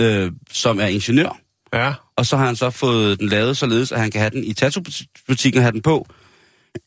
øh, 0.00 0.32
som 0.50 0.80
er 0.80 0.86
ingeniør. 0.86 1.40
Ja. 1.72 1.94
Og 2.16 2.26
så 2.26 2.36
har 2.36 2.46
han 2.46 2.56
så 2.56 2.70
fået 2.70 3.18
den 3.18 3.28
lavet 3.28 3.56
således, 3.56 3.92
at 3.92 4.00
han 4.00 4.10
kan 4.10 4.20
have 4.20 4.30
den 4.30 4.44
i 4.44 4.52
tattoo-butikken 4.52 5.58
og 5.58 5.62
have 5.62 5.72
den 5.72 5.82
på. 5.82 6.06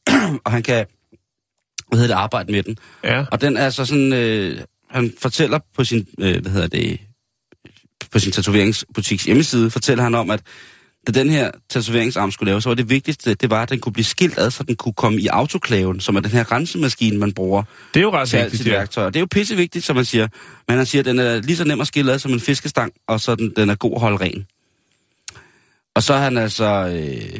og 0.45 0.51
han 0.51 0.63
kan, 0.63 0.85
hvad 1.87 1.99
hedder 1.99 2.15
det, 2.15 2.21
arbejde 2.21 2.51
med 2.51 2.63
den. 2.63 2.77
Ja. 3.03 3.25
Og 3.31 3.41
den 3.41 3.57
er 3.57 3.69
så 3.69 3.85
sådan, 3.85 4.13
øh, 4.13 4.61
han 4.89 5.13
fortæller 5.21 5.59
på 5.75 5.83
sin, 5.83 6.07
øh, 6.19 6.41
hvad 6.41 6.51
hedder 6.51 6.67
det, 6.67 6.99
på 8.11 8.19
sin 8.19 8.31
tatoveringsbutiks 8.31 9.25
hjemmeside, 9.25 9.71
fortæller 9.71 10.03
han 10.03 10.15
om, 10.15 10.29
at 10.29 10.41
da 11.07 11.11
den 11.11 11.29
her 11.29 11.51
tatoveringsarm 11.69 12.31
skulle 12.31 12.49
laves, 12.51 12.63
så 12.63 12.69
var 12.69 12.75
det 12.75 12.89
vigtigste, 12.89 13.33
det 13.33 13.49
var, 13.49 13.61
at 13.61 13.69
den 13.69 13.79
kunne 13.79 13.93
blive 13.93 14.05
skilt 14.05 14.37
ad, 14.39 14.51
så 14.51 14.63
den 14.63 14.75
kunne 14.75 14.93
komme 14.93 15.21
i 15.21 15.27
autoklaven, 15.27 15.99
som 15.99 16.15
er 16.15 16.19
den 16.19 16.31
her 16.31 16.51
rensemaskine, 16.51 17.17
man 17.17 17.33
bruger 17.33 17.63
Det 17.93 17.99
er 17.99 18.03
jo 18.03 18.11
ret 18.11 18.29
til 18.29 18.39
vigtigt, 18.39 18.57
sit 18.57 18.71
ja. 18.71 18.77
værktøj. 18.77 19.05
Og 19.05 19.13
det 19.13 19.19
er 19.19 19.21
jo 19.21 19.27
pissevigtigt, 19.31 19.85
som 19.85 19.95
man 19.95 20.05
siger. 20.05 20.27
Men 20.67 20.77
han 20.77 20.85
siger, 20.85 21.01
at 21.01 21.05
den 21.05 21.19
er 21.19 21.41
lige 21.41 21.57
så 21.57 21.63
nem 21.63 21.81
at 21.81 21.87
skille 21.87 22.13
ad 22.13 22.19
som 22.19 22.33
en 22.33 22.39
fiskestang, 22.39 22.93
og 23.07 23.21
så 23.21 23.35
den, 23.35 23.53
den 23.55 23.69
er 23.69 23.75
god 23.75 23.93
at 23.95 24.01
holde 24.01 24.17
ren. 24.17 24.45
Og 25.95 26.03
så 26.03 26.13
er 26.13 26.19
han 26.19 26.37
altså... 26.37 26.65
Øh, 26.65 27.39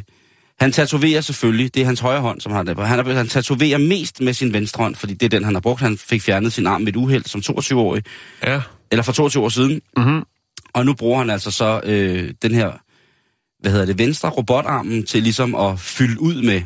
han 0.60 0.72
tatoverer 0.72 1.20
selvfølgelig, 1.20 1.74
det 1.74 1.82
er 1.82 1.86
hans 1.86 2.00
højre 2.00 2.20
hånd, 2.20 2.40
som 2.40 2.52
har 2.52 2.62
det. 2.62 2.86
Han, 2.86 2.98
er, 2.98 3.14
han 3.14 3.28
tatoverer 3.28 3.78
mest 3.78 4.20
med 4.20 4.32
sin 4.32 4.52
venstre 4.52 4.82
hånd, 4.82 4.94
fordi 4.94 5.14
det 5.14 5.24
er 5.26 5.28
den, 5.28 5.44
han 5.44 5.54
har 5.54 5.60
brugt. 5.60 5.80
Han 5.80 5.98
fik 5.98 6.22
fjernet 6.22 6.52
sin 6.52 6.66
arm 6.66 6.80
med 6.80 6.88
et 6.88 6.96
uheld 6.96 7.24
som 7.24 7.40
22-årig, 7.40 8.02
Ja. 8.46 8.60
eller 8.90 9.02
for 9.02 9.12
22 9.12 9.44
år 9.44 9.48
siden. 9.48 9.80
Mhm. 9.96 10.22
Og 10.72 10.86
nu 10.86 10.94
bruger 10.94 11.18
han 11.18 11.30
altså 11.30 11.50
så 11.50 11.80
øh, 11.84 12.30
den 12.42 12.54
her, 12.54 12.72
hvad 13.62 13.72
hedder 13.72 13.86
det, 13.86 13.98
venstre 13.98 14.28
robotarmen 14.30 15.06
til 15.06 15.22
ligesom 15.22 15.54
at 15.54 15.80
fylde 15.80 16.20
ud 16.20 16.42
med. 16.42 16.62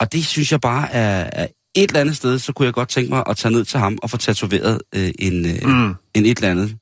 Og 0.00 0.12
det 0.12 0.24
synes 0.26 0.52
jeg 0.52 0.60
bare 0.60 0.92
er, 0.92 1.30
er 1.32 1.46
et 1.74 1.88
eller 1.88 2.00
andet 2.00 2.16
sted, 2.16 2.38
så 2.38 2.52
kunne 2.52 2.66
jeg 2.66 2.72
godt 2.74 2.88
tænke 2.88 3.10
mig 3.10 3.22
at 3.30 3.36
tage 3.36 3.52
ned 3.52 3.64
til 3.64 3.78
ham 3.80 3.98
og 4.02 4.10
få 4.10 4.16
tatoveret 4.16 4.80
øh, 4.94 5.10
en, 5.18 5.46
øh, 5.46 5.68
Mm. 5.68 5.94
en 6.14 6.26
et 6.26 6.38
eller 6.38 6.50
andet. 6.50 6.76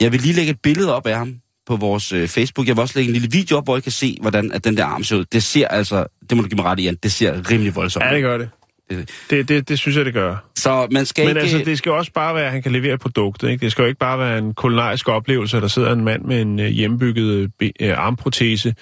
Jeg 0.00 0.12
vil 0.12 0.20
lige 0.20 0.34
lægge 0.34 0.50
et 0.50 0.60
billede 0.62 0.94
op 0.94 1.06
af 1.06 1.16
ham 1.16 1.34
på 1.66 1.76
vores 1.76 2.12
øh, 2.12 2.28
Facebook. 2.28 2.66
Jeg 2.68 2.76
vil 2.76 2.80
også 2.82 2.98
lægge 2.98 3.08
en 3.08 3.12
lille 3.12 3.30
video 3.30 3.56
op, 3.56 3.64
hvor 3.64 3.76
I 3.76 3.80
kan 3.80 3.92
se, 3.92 4.18
hvordan 4.20 4.52
at 4.52 4.64
den 4.64 4.76
der 4.76 4.84
arm 4.84 5.04
ser 5.04 5.16
ud. 5.16 5.24
Det 5.32 5.42
ser 5.42 5.68
altså, 5.68 6.06
det 6.28 6.36
må 6.36 6.42
du 6.42 6.48
give 6.48 6.56
mig 6.56 6.64
ret 6.64 6.80
i, 6.80 6.82
Jan, 6.82 6.96
det 7.02 7.12
ser 7.12 7.50
rimelig 7.50 7.74
voldsomt 7.74 8.04
Ja, 8.04 8.14
det 8.14 8.22
gør 8.22 8.38
det. 8.38 8.50
Det- 8.98 9.10
Det, 9.30 9.48
det, 9.48 9.68
det 9.68 9.78
synes 9.78 9.96
jeg, 9.96 10.04
det 10.04 10.14
gør. 10.14 10.36
Så 10.56 10.88
man 10.90 11.06
skal 11.06 11.22
Men 11.26 11.28
ikke... 11.28 11.40
altså, 11.40 11.58
det 11.58 11.78
skal 11.78 11.92
også 11.92 12.12
bare 12.12 12.34
være, 12.34 12.44
at 12.44 12.50
han 12.52 12.62
kan 12.62 12.72
levere 12.72 12.98
produktet. 12.98 13.50
Ikke? 13.50 13.64
Det 13.64 13.72
skal 13.72 13.82
jo 13.82 13.88
ikke 13.88 13.98
bare 13.98 14.18
være 14.18 14.38
en 14.38 14.54
kulinarisk 14.54 15.08
oplevelse, 15.08 15.56
at 15.56 15.62
der 15.62 15.68
sidder 15.68 15.92
en 15.92 16.04
mand 16.04 16.22
med 16.24 16.40
en 16.42 16.60
øh, 16.60 16.66
hjembygget 16.66 17.50
øh, 17.62 17.70
øh, 17.80 17.98
armprotese, 17.98 18.74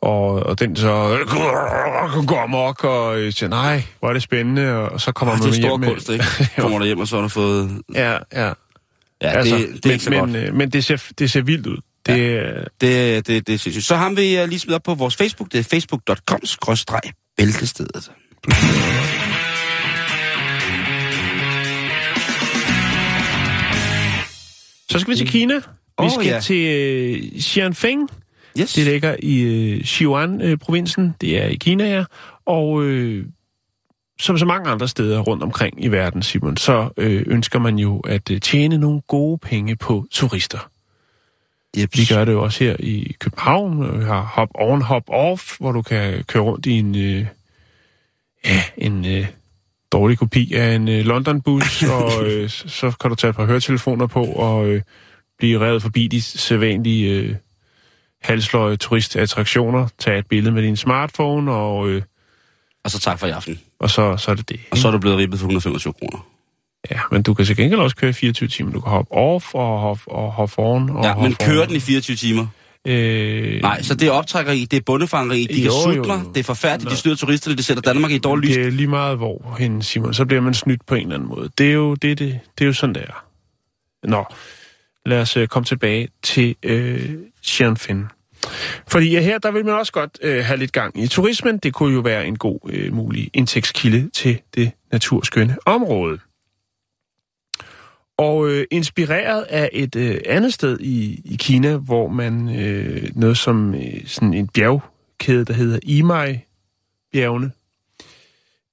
og, 0.00 0.26
og 0.28 0.60
den 0.60 0.76
så 0.76 1.18
går 2.26 2.42
amok 2.42 2.84
og 2.84 3.16
siger, 3.32 3.48
nej, 3.48 3.82
hvor 4.00 4.08
er 4.08 4.12
det 4.12 4.22
spændende, 4.22 4.74
og 4.90 5.00
så 5.00 5.12
kommer 5.12 5.34
man 5.36 5.48
er 5.48 5.52
hjem 5.54 5.80
med... 5.80 5.88
kunst, 5.88 6.10
ikke? 6.10 6.24
Kommer 6.58 6.78
der 6.78 6.86
hjem, 6.86 6.98
og 6.98 7.08
så 7.08 7.16
har 7.16 7.22
du 7.22 7.28
fået... 7.28 7.80
Ja, 7.94 8.12
ja. 8.32 8.52
Ja, 9.22 9.28
altså, 9.28 9.56
det, 9.56 9.68
det 9.68 9.76
er 9.84 9.88
men, 9.88 9.92
ikke 9.92 10.04
så 10.04 10.10
men, 10.10 10.18
godt. 10.20 10.54
men 10.54 10.70
det 10.70 10.84
ser, 10.84 11.04
det 11.18 11.30
ser 11.30 11.40
vildt 11.42 11.66
ud. 11.66 11.76
Det, 12.06 12.20
øh, 12.20 12.66
Det, 12.80 13.26
det, 13.26 13.46
det 13.46 13.60
synes 13.60 13.74
jeg. 13.76 13.82
Så 13.82 13.96
ham 13.96 14.16
vil 14.16 14.30
jeg 14.30 14.48
lige 14.48 14.58
smide 14.58 14.74
op 14.74 14.82
på 14.82 14.94
vores 14.94 15.16
Facebook. 15.16 15.52
Det 15.52 15.58
er 15.60 15.64
facebook.com-bæltestedet. 15.64 18.10
så 24.94 25.00
skal 25.00 25.12
vi 25.12 25.16
til 25.16 25.28
Kina. 25.28 25.54
Vi 26.02 26.10
skal 26.14 26.26
ja. 26.26 26.40
til 26.40 26.66
øh, 26.66 27.40
Xianfeng. 27.40 28.10
Yes. 28.60 28.72
Det 28.72 28.84
ligger 28.84 29.16
i 29.18 29.40
øh, 29.40 29.84
Sichuan-provinsen. 29.84 31.14
Det 31.20 31.42
er 31.42 31.46
i 31.46 31.54
Kina, 31.54 31.90
ja. 31.90 32.04
Og 32.46 32.82
øh, 32.82 33.26
som 34.20 34.38
så 34.38 34.44
mange 34.44 34.70
andre 34.70 34.88
steder 34.88 35.20
rundt 35.20 35.42
omkring 35.42 35.84
i 35.84 35.88
verden, 35.88 36.22
Simon, 36.22 36.56
så 36.56 36.88
øh, 36.96 37.24
ønsker 37.26 37.58
man 37.58 37.78
jo 37.78 37.98
at 37.98 38.30
øh, 38.30 38.40
tjene 38.40 38.78
nogle 38.78 39.00
gode 39.00 39.38
penge 39.38 39.76
på 39.76 40.06
turister. 40.10 40.70
Jeps. 41.76 41.98
Vi 41.98 42.14
gør 42.14 42.24
det 42.24 42.32
jo 42.32 42.42
også 42.42 42.64
her 42.64 42.76
i 42.78 43.16
København. 43.18 44.00
Vi 44.00 44.04
har 44.04 44.20
hop 44.20 44.48
on, 44.54 44.82
hop 44.82 45.04
off, 45.08 45.58
hvor 45.58 45.72
du 45.72 45.82
kan 45.82 46.24
køre 46.24 46.42
rundt 46.42 46.66
i 46.66 46.72
en, 46.72 46.94
øh, 46.94 47.26
ja, 48.44 48.62
en 48.76 49.04
øh, 49.04 49.26
dårlig 49.92 50.18
kopi 50.18 50.52
af 50.54 50.74
en 50.74 50.88
øh, 50.88 51.04
London-bus, 51.04 51.82
og 51.98 52.24
øh, 52.26 52.50
så- 52.50 52.96
kan 53.00 53.10
du 53.10 53.14
tage 53.16 53.28
et 53.30 53.36
par 53.36 53.44
høretelefoner 53.44 54.06
på 54.06 54.24
og 54.24 54.66
øh, 54.66 54.82
blive 55.38 55.60
revet 55.60 55.82
forbi 55.82 56.06
de 56.06 56.22
sædvanlige 56.22 57.10
øh, 57.10 57.34
halsløje 58.22 58.76
turistattraktioner, 58.76 59.88
tage 59.98 60.18
et 60.18 60.26
billede 60.26 60.54
med 60.54 60.62
din 60.62 60.76
smartphone, 60.76 61.52
og, 61.52 61.88
øh, 61.88 62.02
Og 62.84 62.90
så 62.90 63.00
tak 63.00 63.18
for 63.18 63.26
i 63.26 63.30
aften. 63.30 63.60
og 63.80 63.90
så, 63.90 64.16
så 64.16 64.30
er 64.30 64.34
det 64.34 64.48
det. 64.48 64.60
Og 64.70 64.76
så 64.78 64.88
er 64.88 64.92
du 64.92 64.98
blevet 64.98 65.18
ribbet 65.18 65.38
for 65.38 65.46
125 65.46 65.92
kroner. 65.92 66.26
Ja, 66.90 67.00
men 67.10 67.22
du 67.22 67.34
kan 67.34 67.44
til 67.44 67.56
gengæld 67.56 67.80
også 67.80 67.96
køre 67.96 68.10
i 68.10 68.12
24 68.12 68.48
timer. 68.48 68.72
Du 68.72 68.80
kan 68.80 68.90
hoppe 68.90 69.12
off 69.12 69.54
og 69.54 69.80
hoppe, 69.80 70.02
og 70.10 70.32
hoppe 70.32 70.54
on. 70.58 70.90
Og 70.90 71.04
Ja, 71.04 71.08
hoppe 71.12 71.22
men 71.22 71.34
kører 71.34 71.66
den 71.66 71.76
i 71.76 71.80
24 71.80 72.16
timer? 72.16 72.46
Øh, 72.86 73.60
Nej, 73.62 73.82
så 73.82 73.94
det 73.94 74.08
er 74.08 74.12
optrækkeri, 74.12 74.64
det 74.64 74.76
er 74.76 74.80
bundefangeri, 74.80 75.46
de 75.50 75.62
Jo, 75.62 75.70
kan 75.70 75.94
jo. 75.94 75.94
sutler, 75.94 76.22
det 76.34 76.40
er 76.40 76.44
forfærdeligt, 76.44 76.90
de 76.90 76.96
styrer 76.96 77.16
turisterne, 77.16 77.56
det 77.56 77.64
sætter 77.64 77.80
Danmark 77.82 78.10
i 78.10 78.18
dårligt 78.18 78.48
lys. 78.48 78.56
Det 78.56 78.66
er 78.66 78.70
lige 78.70 78.86
meget 78.86 79.16
hvor 79.16 79.56
hen, 79.58 79.82
Simon. 79.82 80.14
Så 80.14 80.24
bliver 80.24 80.40
man 80.40 80.54
snydt 80.54 80.86
på 80.86 80.94
en 80.94 81.02
eller 81.02 81.14
anden 81.14 81.28
måde. 81.28 81.50
Det 81.58 81.68
er 81.68 81.72
jo, 81.72 81.94
det, 81.94 82.18
det, 82.18 82.40
det 82.58 82.64
er 82.64 82.66
jo 82.66 82.72
sådan, 82.72 82.94
det 82.94 83.02
er. 83.02 83.24
Nå, 84.08 84.24
lad 85.06 85.20
os 85.20 85.36
øh, 85.36 85.48
komme 85.48 85.64
tilbage 85.64 86.08
til 86.22 86.56
øh, 86.62 87.10
Shanfin. 87.42 88.04
Fordi 88.88 89.10
ja, 89.10 89.20
her, 89.20 89.38
der 89.38 89.50
vil 89.50 89.64
man 89.64 89.74
også 89.74 89.92
godt 89.92 90.18
øh, 90.22 90.44
have 90.44 90.56
lidt 90.56 90.72
gang 90.72 91.02
i 91.02 91.06
turismen. 91.06 91.58
Det 91.58 91.74
kunne 91.74 91.94
jo 91.94 92.00
være 92.00 92.26
en 92.26 92.38
god 92.38 92.58
øh, 92.70 92.94
mulig 92.94 93.30
indtægtskilde 93.34 94.10
til 94.10 94.38
det 94.54 94.70
naturskønne 94.92 95.56
område. 95.66 96.18
Og 98.16 98.48
øh, 98.50 98.66
inspireret 98.70 99.42
af 99.42 99.70
et 99.72 99.96
øh, 99.96 100.20
andet 100.26 100.54
sted 100.54 100.80
i, 100.80 101.20
i 101.24 101.36
Kina, 101.36 101.76
hvor 101.76 102.08
man 102.08 102.56
øh, 102.58 103.10
noget 103.14 103.38
som 103.38 103.74
øh, 103.74 104.06
sådan 104.06 104.34
en 104.34 104.48
bjergkæde, 104.48 105.44
der 105.44 105.52
hedder 105.52 105.78
Imai-bjergene, 105.82 107.50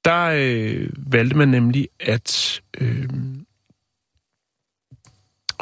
der 0.05 0.31
øh, 0.35 0.89
valgte 0.97 1.37
man 1.37 1.47
nemlig 1.47 1.87
at 1.99 2.61
øh, 2.77 3.09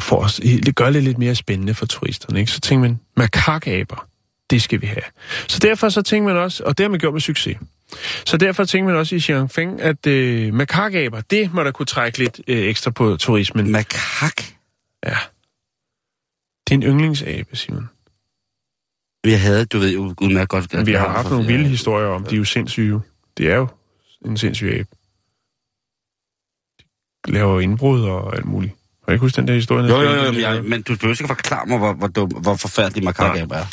for 0.01 0.15
os, 0.15 0.31
s- 0.31 0.73
gøre 0.75 0.93
det 0.93 1.03
lidt 1.03 1.17
mere 1.17 1.35
spændende 1.35 1.73
for 1.73 1.85
turisterne. 1.85 2.39
Ikke? 2.39 2.51
Så 2.51 2.59
tænkte 2.61 2.89
man, 2.89 2.99
makakaber, 3.17 4.07
det 4.49 4.61
skal 4.61 4.81
vi 4.81 4.85
have. 4.87 5.03
Så 5.47 5.59
derfor 5.59 5.89
så 5.89 6.01
tænkte 6.01 6.33
man 6.33 6.37
også, 6.43 6.63
og 6.63 6.77
det 6.77 6.83
har 6.83 6.89
man 6.89 6.99
gjort 6.99 7.13
med 7.13 7.21
succes, 7.21 7.57
så 8.25 8.37
derfor 8.37 8.63
tænkte 8.63 8.87
man 8.91 8.99
også 8.99 9.15
i 9.15 9.19
Xiangfeng, 9.19 9.81
at 9.81 10.07
øh, 10.07 10.53
makakaber, 10.53 11.21
det 11.21 11.53
må 11.53 11.63
der 11.63 11.71
kunne 11.71 11.85
trække 11.85 12.17
lidt 12.17 12.41
øh, 12.47 12.57
ekstra 12.57 12.91
på 12.91 13.17
turismen. 13.17 13.71
Makak? 13.71 14.43
Ja. 15.05 15.17
Det 16.67 16.71
er 16.71 16.75
en 16.75 16.83
yndlingsabe, 16.83 17.55
Simon. 17.55 17.89
Vi 19.23 19.31
havde, 19.31 19.65
du 19.65 19.79
ved 19.79 19.93
jo 19.93 20.13
udmærket 20.21 20.49
godt... 20.49 20.73
at 20.73 20.85
Vi 20.85 20.91
har 20.91 21.05
jeg 21.05 21.11
haft 21.11 21.29
nogle 21.29 21.47
vilde 21.47 21.69
historier 21.69 22.07
om, 22.07 22.23
de 22.23 22.35
er 22.35 22.37
jo 22.37 22.45
sindssyge. 22.45 23.01
Det 23.37 23.51
er 23.51 23.55
jo 23.55 23.67
en 24.25 24.37
sindssyg 24.37 24.67
abe. 24.67 24.89
De 27.25 27.31
laver 27.31 27.59
indbrud 27.59 28.03
og 28.03 28.35
alt 28.35 28.45
muligt. 28.45 28.73
Kan 28.73 29.05
du 29.07 29.11
ikke 29.11 29.21
huske 29.21 29.35
den 29.35 29.47
der 29.47 29.53
historie? 29.53 29.87
Jo, 29.87 30.01
jo, 30.01 30.11
jo, 30.11 30.31
men, 30.31 30.41
jeg, 30.41 30.63
men 30.63 30.81
du 30.81 30.95
behøver 30.95 31.13
ikke 31.13 31.27
forklare 31.27 31.65
mig, 31.65 31.77
hvor, 31.77 31.93
hvor, 31.93 32.07
dum, 32.07 32.29
hvor 32.29 32.55
forfærdelig 32.55 33.03
makakaber 33.03 33.55
er. 33.55 33.65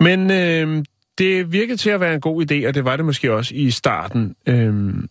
Men 0.00 0.30
øh, 0.30 0.84
det 1.18 1.52
virkede 1.52 1.76
til 1.76 1.90
at 1.90 2.00
være 2.00 2.14
en 2.14 2.20
god 2.20 2.42
idé, 2.42 2.68
og 2.68 2.74
det 2.74 2.84
var 2.84 2.96
det 2.96 3.04
måske 3.04 3.32
også 3.32 3.54
i 3.54 3.70
starten. 3.70 4.36
Øhm, 4.46 5.08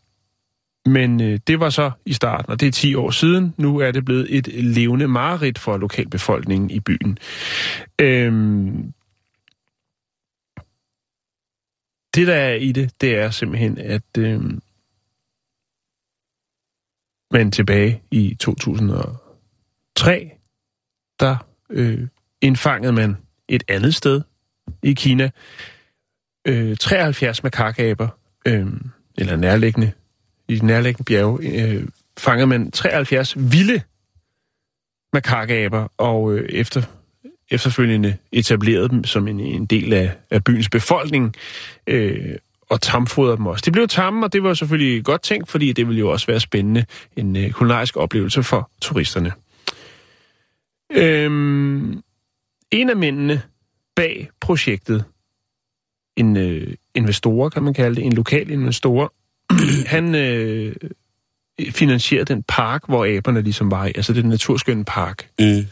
men 0.86 1.22
øh, 1.22 1.39
det 1.47 1.60
var 1.60 1.70
så 1.70 1.91
i 2.05 2.14
starten, 2.14 2.51
og 2.51 2.60
det 2.60 2.68
er 2.68 2.72
10 2.72 2.95
år 2.95 3.12
siden. 3.12 3.53
Nu 3.58 3.78
er 3.78 3.91
det 3.91 4.05
blevet 4.05 4.38
et 4.38 4.47
levende 4.47 5.08
mareridt 5.08 5.60
for 5.60 5.78
lokalbefolkningen 5.78 6.70
i 6.70 6.80
byen. 6.80 7.18
Øhm, 8.01 8.93
det, 12.16 12.28
der 12.28 12.36
er 12.36 12.53
i 12.53 12.72
det, 12.72 13.01
det 13.01 13.16
er 13.16 13.30
simpelthen, 13.30 13.78
at 13.78 14.18
øh, 14.18 14.41
man 17.32 17.51
tilbage 17.51 18.03
i 18.12 18.36
2003, 18.39 20.32
der 21.20 21.38
øh, 21.70 22.08
indfangede 22.41 22.93
man 22.93 23.18
et 23.47 23.64
andet 23.68 23.95
sted 23.95 24.22
i 24.84 24.93
Kina 24.93 25.30
øh, 26.48 26.78
73 26.78 27.43
makakaber, 27.43 28.08
øh, 28.48 28.66
eller 29.18 29.36
nærliggende, 29.36 29.91
i 30.48 30.56
den 30.56 30.68
nærliggende 30.68 31.04
bjerge, 31.04 31.64
øh, 31.64 31.88
fangede 32.18 32.48
man 32.48 32.72
73 32.72 33.34
vilde 33.38 33.82
makakaber, 35.14 35.88
og 35.98 36.34
øh, 36.34 36.50
efter, 36.50 36.82
efterfølgende 37.52 38.18
etablerede 38.32 38.89
dem 38.89 39.04
som 39.04 39.28
en, 39.28 39.39
en 39.39 39.66
del 39.66 39.93
af, 39.93 40.12
af 40.32 40.43
byens 40.43 40.70
befolkning, 40.70 41.36
øh, 41.88 42.36
og 42.70 42.82
tamfodrede 42.82 43.38
dem 43.38 43.45
også. 43.45 43.64
De 43.66 43.72
blev 43.72 43.88
tamme, 43.88 44.26
og 44.26 44.34
det 44.34 44.43
var 44.43 44.54
selvfølgelig 44.54 45.06
godt 45.06 45.22
tænkt, 45.22 45.50
fordi 45.50 45.74
det 45.74 45.88
ville 45.88 46.00
jo 46.00 46.12
også 46.12 46.28
være 46.28 46.39
spændende, 46.39 46.86
en 47.16 47.36
øh, 47.36 47.52
kulinarisk 47.52 47.98
oplevelse 47.98 48.43
for 48.43 48.72
turisterne. 48.82 49.32
Øhm, 50.91 52.02
en 52.72 52.89
af 52.89 52.98
mændene 52.98 53.41
bag 53.95 54.30
projektet, 54.39 55.04
en 56.18 56.38
øh, 56.38 56.74
investor, 56.95 57.49
kan 57.49 57.63
man 57.63 57.74
kalde 57.74 57.95
det, 57.95 58.05
en 58.05 58.13
lokal 58.13 58.49
investor, 58.49 59.13
han 59.95 60.15
øh, 60.15 60.76
finansierede 61.72 62.34
den 62.34 62.43
park, 62.43 62.82
hvor 62.88 63.05
aberne 63.18 63.41
ligesom 63.41 63.72
var 63.72 63.86
i, 63.86 63.91
altså 63.95 64.13
den 64.13 64.26
naturskønne 64.26 64.86
park 64.86 65.30
Mm. 65.39 65.65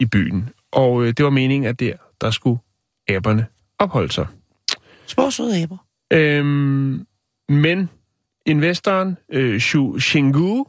i 0.00 0.04
byen. 0.04 0.48
Og 0.72 1.02
øh, 1.02 1.14
det 1.16 1.24
var 1.24 1.30
meningen, 1.30 1.68
at 1.68 1.80
der, 1.80 1.92
der 2.20 2.30
skulle 2.30 2.58
aberne 3.08 3.46
opholde 3.78 4.12
sig. 4.12 4.26
Små 5.06 5.30
søde 5.30 5.62
aber. 5.62 5.76
Øhm, 6.10 7.06
men 7.48 7.88
investoren, 8.46 9.16
øh, 9.32 9.60
Xu 9.60 9.98
Xingu, 9.98 10.66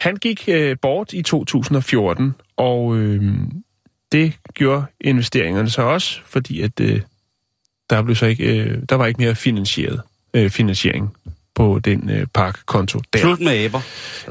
han 0.00 0.16
gik 0.16 0.48
øh, 0.48 0.76
bort 0.82 1.12
i 1.12 1.22
2014, 1.22 2.34
og 2.56 2.96
øh, 2.96 3.34
det 4.12 4.38
gjorde 4.54 4.84
investeringerne 5.00 5.70
så 5.70 5.82
også, 5.82 6.20
fordi 6.24 6.60
at 6.60 6.80
øh, 6.80 7.00
der 7.90 8.02
blev 8.02 8.16
så 8.16 8.26
ikke, 8.26 8.62
øh, 8.62 8.82
der 8.88 8.96
var 8.96 9.06
ikke 9.06 9.22
mere 9.22 9.34
finansieret 9.34 10.00
øh, 10.34 10.50
finansiering 10.50 11.16
på 11.54 11.78
den 11.78 12.10
øh, 12.10 12.26
parkkonto 12.34 13.00
der. 13.12 13.18
Slut 13.18 13.40
med 13.40 13.64
aber. 13.64 13.80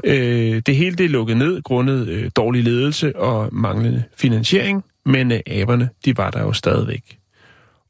Øh, 0.04 0.62
det 0.66 0.76
hele 0.76 0.96
det 0.96 1.04
er 1.04 1.08
lukket 1.08 1.36
ned 1.36 1.62
grundet 1.62 2.08
øh, 2.08 2.30
dårlig 2.36 2.64
ledelse 2.64 3.16
og 3.16 3.48
manglende 3.52 4.04
finansiering, 4.16 4.84
men 5.04 5.32
øh, 5.32 5.40
aberne, 5.46 5.88
de 6.04 6.16
var 6.16 6.30
der 6.30 6.40
jo 6.42 6.52
stadigvæk. 6.52 7.18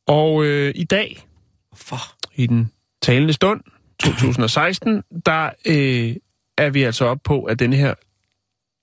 Og 0.06 0.44
øh, 0.44 0.72
i 0.74 0.84
dag, 0.84 1.26
For. 1.74 2.00
i 2.34 2.46
den 2.46 2.70
talende 3.02 3.32
stund, 3.32 3.60
2016, 4.00 5.02
der 5.26 5.50
øh, 5.66 6.16
er 6.58 6.70
vi 6.70 6.82
altså 6.82 7.04
op 7.04 7.18
på, 7.24 7.44
at 7.44 7.58
denne 7.58 7.76
her 7.76 7.94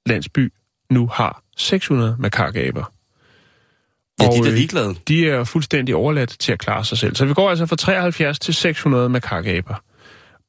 landsby 0.05 0.53
nu 0.89 1.07
har 1.07 1.43
600 1.57 2.15
makakaber. 2.19 2.93
Ja, 4.22 4.26
de 4.28 4.38
er 4.38 4.45
øh, 4.47 4.53
ligeglade. 4.53 4.95
De 5.07 5.30
er 5.30 5.43
fuldstændig 5.43 5.95
overladt 5.95 6.36
til 6.39 6.51
at 6.51 6.59
klare 6.59 6.86
sig 6.86 6.97
selv. 6.97 7.16
Så 7.16 7.26
vi 7.26 7.34
går 7.34 7.49
altså 7.49 7.66
fra 7.66 7.76
73 7.76 8.39
til 8.39 8.53
600 8.53 9.09
makakaber. 9.09 9.76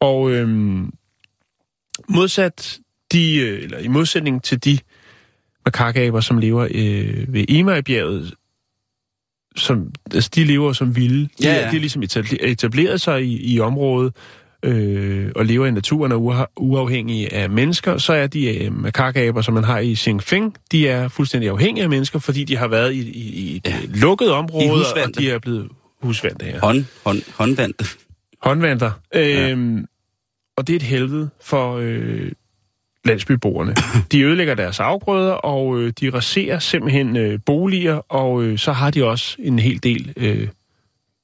Og 0.01 0.31
øhm, 0.31 0.91
modsat 2.09 2.79
de, 3.12 3.37
øh, 3.37 3.62
eller 3.62 3.79
i 3.79 3.89
modsætning 3.89 4.43
til 4.43 4.65
de 4.65 4.79
makakaber, 5.65 6.21
som 6.21 6.39
lever 6.39 6.69
øh, 6.75 7.33
ved 7.33 7.45
Imai-bjerget, 7.49 8.35
som, 9.57 9.93
altså 10.15 10.31
de 10.35 10.45
lever 10.45 10.73
som 10.73 10.97
vilde. 10.97 11.23
De, 11.25 11.29
Ja, 11.43 11.51
er- 11.55 11.65
ja. 11.65 11.71
de 11.71 11.77
er 11.77 11.81
ligesom 11.81 12.03
etabler- 12.03 12.39
etableret 12.41 13.01
sig 13.01 13.25
i, 13.25 13.55
i 13.55 13.61
området 13.61 14.17
øh, 14.65 15.31
og 15.37 15.45
lever 15.45 15.67
i 15.67 15.71
naturen 15.71 16.12
og 16.12 16.49
uafhængige 16.57 17.33
af 17.35 17.51
mennesker. 17.51 17.99
Så 17.99 18.12
er 18.12 18.27
de 18.27 18.65
øh, 18.65 18.73
makakaber, 18.73 19.43
som 19.43 19.55
man 19.55 19.65
har 19.65 19.79
i 19.79 19.95
Xingfeng, 19.97 20.55
de 20.73 20.89
er 20.89 21.09
fuldstændig 21.09 21.51
afhængige 21.51 21.85
af 21.85 21.91
mennesker, 21.91 22.19
fordi 22.19 22.45
de 22.45 22.57
har 22.57 22.69
været 22.69 22.93
i, 22.93 23.01
i, 23.11 23.33
i 23.35 23.57
et 23.57 23.67
Ja. 23.67 23.71
ja. 23.71 23.77
lukket 24.01 24.31
område, 24.31 24.85
og 25.05 25.19
de 25.19 25.31
er 25.31 25.39
blevet 25.39 25.69
husvante 26.03 26.45
her. 26.47 26.61
Hånd, 26.61 26.85
hånd, 27.05 27.23
håndvand. 27.35 27.75
Håndvanter. 28.43 28.91
Øhm, 29.15 29.87
og 30.57 30.67
det 30.67 30.73
er 30.73 30.77
et 30.77 30.83
helvede 30.83 31.31
for 31.43 31.77
øh, 31.81 32.33
landsbyboerne. 33.05 33.75
De 34.12 34.23
ødelægger 34.23 34.55
deres 34.55 34.81
afgrøder, 34.81 35.33
og 35.33 35.79
øh, 35.81 35.93
de 36.01 36.11
raserer 36.11 36.59
simpelthen 36.59 37.17
øh, 37.17 37.39
boliger, 37.47 37.95
og 37.95 38.43
øh, 38.43 38.59
så 38.59 38.73
har 38.73 38.91
de 38.91 39.05
også 39.05 39.37
en 39.39 39.59
hel 39.59 39.83
del 39.83 40.12
øh, 40.17 40.49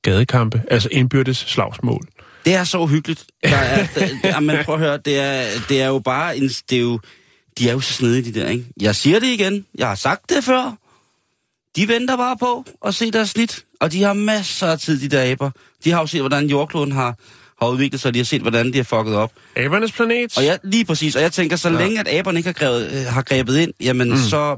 gadekampe, 0.02 0.62
altså 0.70 0.88
indbyrdes 0.92 1.36
slagsmål. 1.36 2.02
Det 2.44 2.54
er 2.54 2.64
så 2.64 2.78
uhyggeligt. 2.78 3.24
Der 3.44 3.56
er, 3.56 3.86
der, 3.94 4.08
der, 4.22 4.40
men 4.40 4.56
prøv 4.64 4.74
at 4.74 4.80
høre, 4.80 4.98
det 5.04 5.18
er, 5.18 5.44
det 5.68 5.82
er 5.82 5.86
jo 5.86 5.98
bare 5.98 6.36
en... 6.36 6.48
Det 6.48 6.76
er 6.76 6.80
jo, 6.80 7.00
de 7.58 7.68
er 7.68 7.72
jo 7.72 7.80
så 7.80 7.92
snedige, 7.92 8.32
de 8.32 8.40
der, 8.40 8.48
ikke? 8.48 8.64
Jeg 8.80 8.96
siger 8.96 9.20
det 9.20 9.26
igen. 9.26 9.66
Jeg 9.78 9.88
har 9.88 9.94
sagt 9.94 10.30
det 10.30 10.44
før. 10.44 10.76
De 11.76 11.88
venter 11.88 12.16
bare 12.16 12.36
på 12.36 12.64
at 12.86 12.94
se 12.94 13.10
deres 13.10 13.30
snit. 13.30 13.64
Og 13.80 13.92
de 13.92 14.02
har 14.02 14.12
masser 14.12 14.66
af 14.66 14.78
tid, 14.78 15.00
de 15.00 15.16
der 15.16 15.30
aber. 15.32 15.50
De 15.84 15.90
har 15.90 16.00
jo 16.00 16.06
set, 16.06 16.20
hvordan 16.20 16.46
jordkloden 16.46 16.92
har, 16.92 17.14
har 17.62 17.68
udviklet 17.68 18.00
sig. 18.00 18.14
De 18.14 18.18
har 18.18 18.24
set, 18.24 18.42
hvordan 18.42 18.72
de 18.72 18.76
har 18.76 18.84
fucket 18.84 19.14
op. 19.14 19.32
Abernes 19.56 19.92
planet. 19.92 20.38
Og 20.38 20.44
jeg, 20.44 20.58
lige 20.64 20.84
præcis. 20.84 21.16
Og 21.16 21.22
jeg 21.22 21.32
tænker, 21.32 21.56
så 21.56 21.68
Ja. 21.70 21.78
længe 21.78 22.00
at 22.00 22.08
aberne 22.08 22.38
ikke 22.38 22.48
har, 22.48 22.52
grebet, 22.52 22.90
øh, 22.92 23.04
har 23.12 23.22
grebet 23.22 23.58
ind, 23.58 23.72
jamen 23.80 24.10
mm. 24.10 24.16
så 24.16 24.56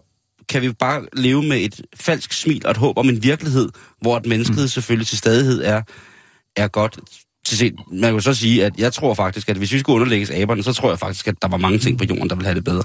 kan 0.49 0.63
vi 0.63 0.73
bare 0.73 1.03
leve 1.13 1.43
med 1.43 1.57
et 1.61 1.81
falsk 1.97 2.33
smil 2.33 2.63
og 2.67 2.71
et 2.71 2.77
håb 2.77 2.99
om 2.99 3.09
en 3.09 3.23
virkelighed, 3.23 3.69
hvor 4.01 4.17
et 4.17 4.27
mennesket 4.27 4.59
mm. 4.63 4.69
selvfølgelig 4.69 5.07
til 5.07 5.19
stadighed 5.19 5.65
er, 5.65 5.83
er 6.57 6.69
godt. 6.69 6.99
Til 7.47 7.59
set, 7.59 7.75
man 7.93 8.01
kan 8.01 8.13
jo 8.13 8.21
så 8.21 8.35
sige, 8.35 8.65
at 8.65 8.73
jeg 8.79 8.93
tror 8.93 9.15
faktisk, 9.15 9.49
at 9.49 9.57
hvis 9.57 9.73
vi 9.73 9.79
skulle 9.79 9.95
underlægges 9.97 10.31
aberne, 10.31 10.63
så 10.63 10.73
tror 10.73 10.89
jeg 10.89 10.99
faktisk, 10.99 11.29
at 11.29 11.35
der 11.43 11.49
var 11.49 11.57
mange 11.57 11.79
ting 11.79 11.99
på 11.99 12.05
jorden, 12.05 12.29
der 12.29 12.35
ville 12.35 12.47
have 12.47 12.55
det 12.55 12.65
bedre. 12.65 12.83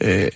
Øh, 0.00 0.30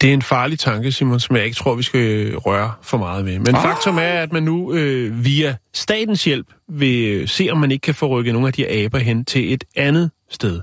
det 0.00 0.08
er 0.10 0.14
en 0.14 0.22
farlig 0.22 0.58
tanke, 0.58 0.92
Simon, 0.92 1.20
som 1.20 1.36
jeg 1.36 1.44
ikke 1.44 1.56
tror, 1.56 1.74
vi 1.74 1.82
skal 1.82 2.36
røre 2.36 2.72
for 2.82 2.98
meget 2.98 3.24
ved. 3.26 3.38
Men 3.38 3.54
ah. 3.54 3.62
faktum 3.62 3.98
er, 3.98 4.02
at 4.02 4.32
man 4.32 4.42
nu 4.42 4.72
øh, 4.74 5.24
via 5.24 5.56
statens 5.74 6.24
hjælp 6.24 6.46
vil 6.68 7.28
se, 7.28 7.48
om 7.50 7.58
man 7.58 7.70
ikke 7.70 7.82
kan 7.82 7.94
få 7.94 8.08
rykket 8.08 8.32
nogle 8.34 8.46
af 8.48 8.52
de 8.52 8.68
aber 8.68 8.98
hen 8.98 9.24
til 9.24 9.52
et 9.52 9.64
andet 9.76 10.10
sted. 10.30 10.60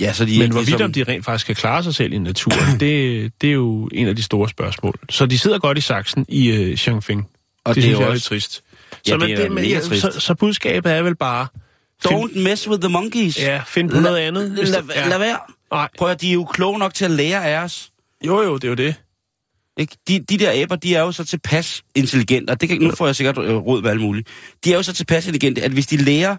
Ja, 0.00 0.12
så 0.12 0.24
de 0.24 0.38
Men 0.38 0.50
hvorvidt 0.50 0.68
ligesom- 0.68 0.84
om 0.84 0.92
de 0.92 1.04
rent 1.04 1.24
faktisk 1.24 1.46
kan 1.46 1.54
klare 1.54 1.82
sig 1.82 1.94
selv 1.94 2.12
i 2.12 2.18
naturen, 2.18 2.78
det, 2.80 3.32
det 3.40 3.48
er 3.48 3.52
jo 3.52 3.88
en 3.92 4.08
af 4.08 4.16
de 4.16 4.22
store 4.22 4.48
spørgsmål. 4.48 4.94
Så 5.10 5.26
de 5.26 5.38
sidder 5.38 5.58
godt 5.58 5.78
i 5.78 5.80
saksen 5.80 6.26
i 6.28 6.50
øh, 6.50 6.76
Xiangfeng. 6.76 7.28
Og 7.64 7.74
det, 7.74 7.82
det 7.82 7.90
er 7.90 7.92
jo 7.92 7.98
også- 8.00 8.12
lidt 8.12 8.22
trist. 8.22 8.62
Så, 9.06 9.16
det 9.16 9.32
er 9.32 9.44
men 9.48 9.54
mega 9.54 9.68
ja, 9.68 9.80
så, 9.80 10.16
så 10.20 10.34
budskabet 10.34 10.92
er 10.92 11.02
vel 11.02 11.16
bare, 11.16 11.46
Don't 12.08 12.38
mess 12.42 12.68
with 12.68 12.80
the 12.80 12.88
monkeys. 12.90 13.38
ja, 13.38 13.62
find 13.66 13.90
på 13.90 14.00
noget 14.00 14.16
andet. 14.16 14.50
Lad, 14.50 14.82
det- 14.82 14.90
ja. 14.94 15.08
lad 15.08 15.18
være. 15.18 15.38
Nej, 15.72 15.88
Prøv 15.98 16.10
at 16.10 16.20
de 16.20 16.28
er 16.28 16.32
jo 16.32 16.44
kloge 16.44 16.78
nok 16.78 16.94
til 16.94 17.04
at 17.04 17.10
lære 17.10 17.46
af 17.46 17.64
os. 17.64 17.90
jo 18.26 18.42
jo, 18.42 18.54
det 18.54 18.64
er 18.64 18.68
jo 18.68 18.74
det. 18.74 18.94
Ikke? 19.78 19.96
De, 20.08 20.18
de 20.20 20.38
der 20.38 20.62
aber, 20.62 20.76
de 20.76 20.94
er 20.94 21.00
jo 21.00 21.12
så 21.12 21.24
tilpas 21.24 21.82
intelligente, 21.94 22.50
og 22.50 22.60
det 22.60 22.68
kan, 22.68 22.78
nu 22.80 22.90
får 22.94 23.06
jeg 23.06 23.16
sikkert 23.16 23.38
øh, 23.38 23.56
råd 23.56 23.82
med 23.82 23.90
alt 23.90 24.00
muligt. 24.00 24.28
De 24.64 24.72
er 24.72 24.76
jo 24.76 24.82
så 24.82 24.92
tilpas 24.92 25.26
intelligente, 25.26 25.62
at 25.62 25.70
hvis 25.72 25.86
de 25.86 25.96
lærer 25.96 26.36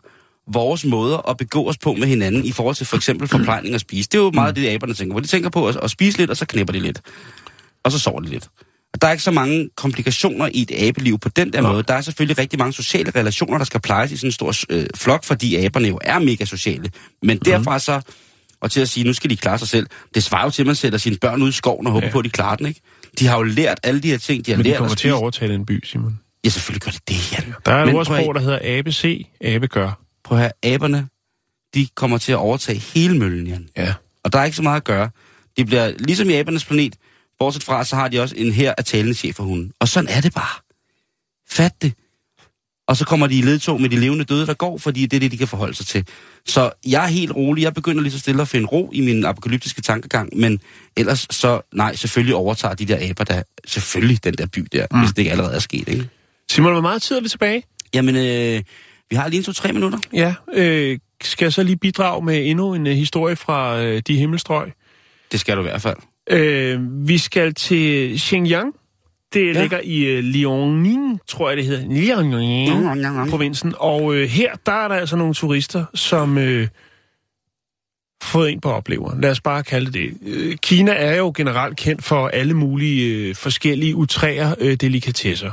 vores 0.52 0.86
måder 0.86 1.30
at 1.30 1.38
begå 1.38 1.70
os 1.70 1.78
på 1.78 1.94
med 1.94 2.08
hinanden 2.08 2.46
i 2.46 2.52
forhold 2.52 2.76
til 2.76 2.86
for 2.86 2.96
eksempel 2.98 3.28
forplejning 3.28 3.74
og 3.76 3.80
spise, 3.82 4.10
det 4.12 4.18
er 4.18 4.22
jo 4.24 4.32
meget 4.32 4.56
det, 4.56 4.68
aberne 4.68 4.94
tænker 4.94 5.14
på. 5.16 5.20
De 5.20 5.28
tænker 5.28 5.50
på 5.50 5.68
at, 5.68 5.76
at 5.84 5.92
spise 5.92 6.18
lidt, 6.18 6.30
og 6.30 6.38
så 6.38 6.46
knæpper 6.46 6.74
de 6.74 6.80
lidt. 6.80 7.02
Og 7.84 7.92
så 7.92 8.00
sover 8.00 8.20
de 8.20 8.28
lidt. 8.30 8.48
Der 9.02 9.08
er 9.08 9.12
ikke 9.12 9.24
så 9.24 9.32
mange 9.32 9.70
komplikationer 9.76 10.50
i 10.54 10.62
et 10.62 10.72
abeliv 10.88 11.20
på 11.20 11.30
den 11.30 11.54
der 11.54 11.62
Nå. 11.62 11.68
måde. 11.72 11.84
Der 11.84 11.94
er 11.94 12.02
selvfølgelig 12.02 12.38
rigtig 12.38 12.60
mange 12.60 12.74
sociale 12.74 13.12
relationer, 13.16 13.58
der 13.58 13.66
skal 13.66 13.82
plejes 13.82 14.12
i 14.12 14.18
sådan 14.18 14.28
en 14.28 14.32
stor 14.32 14.54
øh, 14.70 14.86
flok, 14.96 15.24
fordi 15.24 15.56
aberne 15.56 15.88
jo 15.88 16.00
er 16.02 16.20
mega 16.20 16.46
sociale. 16.46 16.90
Men 17.22 17.38
derfra 17.38 17.80
så, 17.80 18.02
og 18.62 18.72
til 18.72 18.82
at 18.82 18.90
sige, 18.90 19.04
nu 19.04 19.14
skal 19.14 19.30
de 19.30 19.38
klare 19.38 19.58
sig 19.60 19.68
selv, 19.68 19.88
det 20.16 20.24
svarer 20.24 20.44
jo 20.44 20.50
til, 20.50 20.62
at 20.64 20.66
man 20.66 20.76
sætter 20.76 21.00
sine 21.00 21.18
børn 21.22 21.42
ud 21.42 21.50
i 21.50 21.52
skoven 21.52 21.88
og 21.88 21.94
håber 21.94 22.08
Ja. 22.08 22.12
på, 22.12 22.20
at 22.20 22.26
de 22.26 22.30
klarer 22.30 22.56
den, 22.56 22.66
ikke? 22.66 22.82
De 23.20 23.28
har 23.28 23.38
jo 23.38 23.44
lært 23.44 23.80
alle 23.84 24.00
de 24.02 24.08
her 24.10 24.18
ting, 24.18 24.46
de 24.46 24.52
har 24.52 24.58
Men 24.58 24.66
de 24.66 24.70
lært 24.70 24.78
kommer 24.78 24.92
at 24.92 24.98
til 24.98 25.08
at 25.08 25.14
overtage 25.14 25.52
den 25.54 25.66
by, 25.66 25.86
Simon. 25.86 26.20
Ja, 26.46 26.50
selvfølgelig 26.50 26.82
gør 26.82 26.92
det 26.92 27.02
det, 27.08 27.32
ja. 27.34 27.38
Der 27.66 27.72
er 27.72 27.82
et 27.82 27.88
Men 27.88 27.96
ordsprog, 27.96 28.36
der 28.36 28.42
hedder 28.42 28.60
ABC, 28.64 29.28
abe 29.42 29.68
gør. 29.68 30.00
Prøv 30.24 30.38
at 30.38 30.42
høre, 30.44 30.52
aberne, 30.64 31.08
de 31.76 31.88
kommer 31.96 32.18
til 32.18 32.32
at 32.32 32.38
overtage 32.38 32.80
hele 32.80 33.18
møllen, 33.20 33.48
Jan. 33.48 33.68
Ja. 33.78 33.94
Og 34.24 34.34
der 34.34 34.40
er 34.40 34.46
ikke 34.46 34.58
så 34.58 34.64
meget 34.64 34.78
at 34.78 34.84
gøre. 34.84 35.10
De 35.58 35.66
bliver, 35.66 35.92
ligesom 36.00 36.30
i 36.30 36.34
abernes 36.34 36.66
planet, 36.66 36.96
bortset 37.40 37.64
fra, 37.64 37.84
så 37.84 37.96
har 37.96 38.08
de 38.08 38.22
også 38.22 38.36
en 38.38 38.52
her 38.52 38.74
af 38.78 38.86
talende 38.86 39.14
chef 39.14 39.36
for 39.36 39.44
hunden. 39.44 39.72
Og 39.80 39.88
sådan 39.88 40.10
er 40.10 40.22
det 40.22 40.34
bare. 40.34 40.62
Fat 41.50 41.82
det. 41.82 41.94
Og 42.88 42.98
så 42.98 43.06
kommer 43.06 43.28
de 43.28 43.40
i 43.40 43.42
ledtog 43.42 43.82
med 43.82 43.90
de 43.90 44.00
levende 44.00 44.26
døde, 44.26 44.48
der 44.48 44.54
går, 44.54 44.78
fordi 44.78 45.06
det 45.06 45.18
er 45.18 45.20
det, 45.20 45.32
de 45.32 45.38
kan 45.38 45.48
forholde 45.48 45.74
sig 45.74 45.86
til. 45.86 46.08
Så 46.46 46.72
jeg 46.88 47.04
er 47.04 47.08
helt 47.08 47.32
rolig. 47.36 47.64
Jeg 47.64 47.74
begynder 47.74 48.02
lige 48.02 48.12
så 48.12 48.20
stille 48.20 48.42
at 48.42 48.48
finde 48.48 48.68
ro 48.68 48.90
i 48.94 49.02
min 49.02 49.26
apokalyptiske 49.26 49.82
tankegang. 49.82 50.38
Men 50.38 50.60
ellers 50.98 51.28
så, 51.32 51.62
nej, 51.74 51.96
selvfølgelig 51.96 52.36
overtager 52.36 52.74
de 52.74 52.86
der 52.86 53.10
aber, 53.10 53.24
der 53.24 53.44
selvfølgelig 53.68 54.24
den 54.24 54.34
der 54.34 54.46
by 54.46 54.68
der, 54.72 54.88
mm. 54.92 55.00
hvis 55.00 55.10
det 55.10 55.18
ikke 55.18 55.32
allerede 55.32 55.56
er 55.56 55.60
sket, 55.60 55.90
ikke? 55.90 56.10
Simon, 56.52 56.72
hvor 56.72 56.82
meget 56.82 57.02
tid 57.02 57.18
er 57.18 57.22
vi 57.22 57.30
tilbage? 57.30 57.64
Jamen, 57.94 58.16
øh, 58.16 58.64
vi 59.10 59.16
har 59.16 59.28
lige 59.28 59.38
en 59.38 59.44
to-tre 59.44 59.74
minutter. 59.74 60.00
Ja, 60.14 60.34
øh, 60.54 61.00
skal 61.24 61.46
jeg 61.46 61.54
så 61.54 61.64
lige 61.64 61.78
bidrage 61.78 62.26
med 62.26 62.50
endnu 62.50 62.74
en 62.74 62.88
øh, 62.88 62.94
historie 62.94 63.36
fra 63.36 63.82
øh, 63.82 64.02
de 64.08 64.18
himmelstrøg? 64.18 64.72
Det 65.32 65.40
skal 65.40 65.58
du 65.58 65.62
i 65.62 65.64
hvert 65.64 65.82
fald. 65.82 65.98
Øh, 66.30 67.08
vi 67.08 67.18
skal 67.18 67.54
til 67.54 68.20
Xinjiang. 68.20 68.76
Det 69.34 69.56
ja. 69.56 69.62
Ligger 69.62 69.80
i 69.84 70.04
øh, 70.04 70.24
Liaoning, 70.24 71.20
tror 71.28 71.50
jeg 71.50 71.58
det 71.58 71.66
hedder. 71.66 71.88
Liaoning, 71.90 73.30
provinsen. 73.30 73.74
Og 73.78 74.16
øh, 74.16 74.30
her, 74.30 74.56
der 74.66 74.72
er 74.72 74.88
der 74.88 74.96
altså 74.96 75.16
nogle 75.16 75.34
turister, 75.34 75.86
som 75.94 76.38
øh, 76.38 76.68
fået 78.24 78.52
en 78.52 78.60
på 78.62 78.72
opleveren. 78.72 79.22
Lad 79.22 79.32
os 79.32 79.42
bare 79.42 79.64
kalde 79.64 79.92
det. 79.92 80.14
Øh, 80.26 80.56
Kina 80.62 80.92
er 80.92 81.16
jo 81.16 81.34
generelt 81.36 81.78
kendt 81.78 82.04
for 82.04 82.28
alle 82.28 82.54
mulige 82.54 83.30
øh, 83.30 83.36
forskellige 83.36 83.96
utræer 83.96 84.56
øh, 84.60 84.76
delikatesser. 84.76 85.52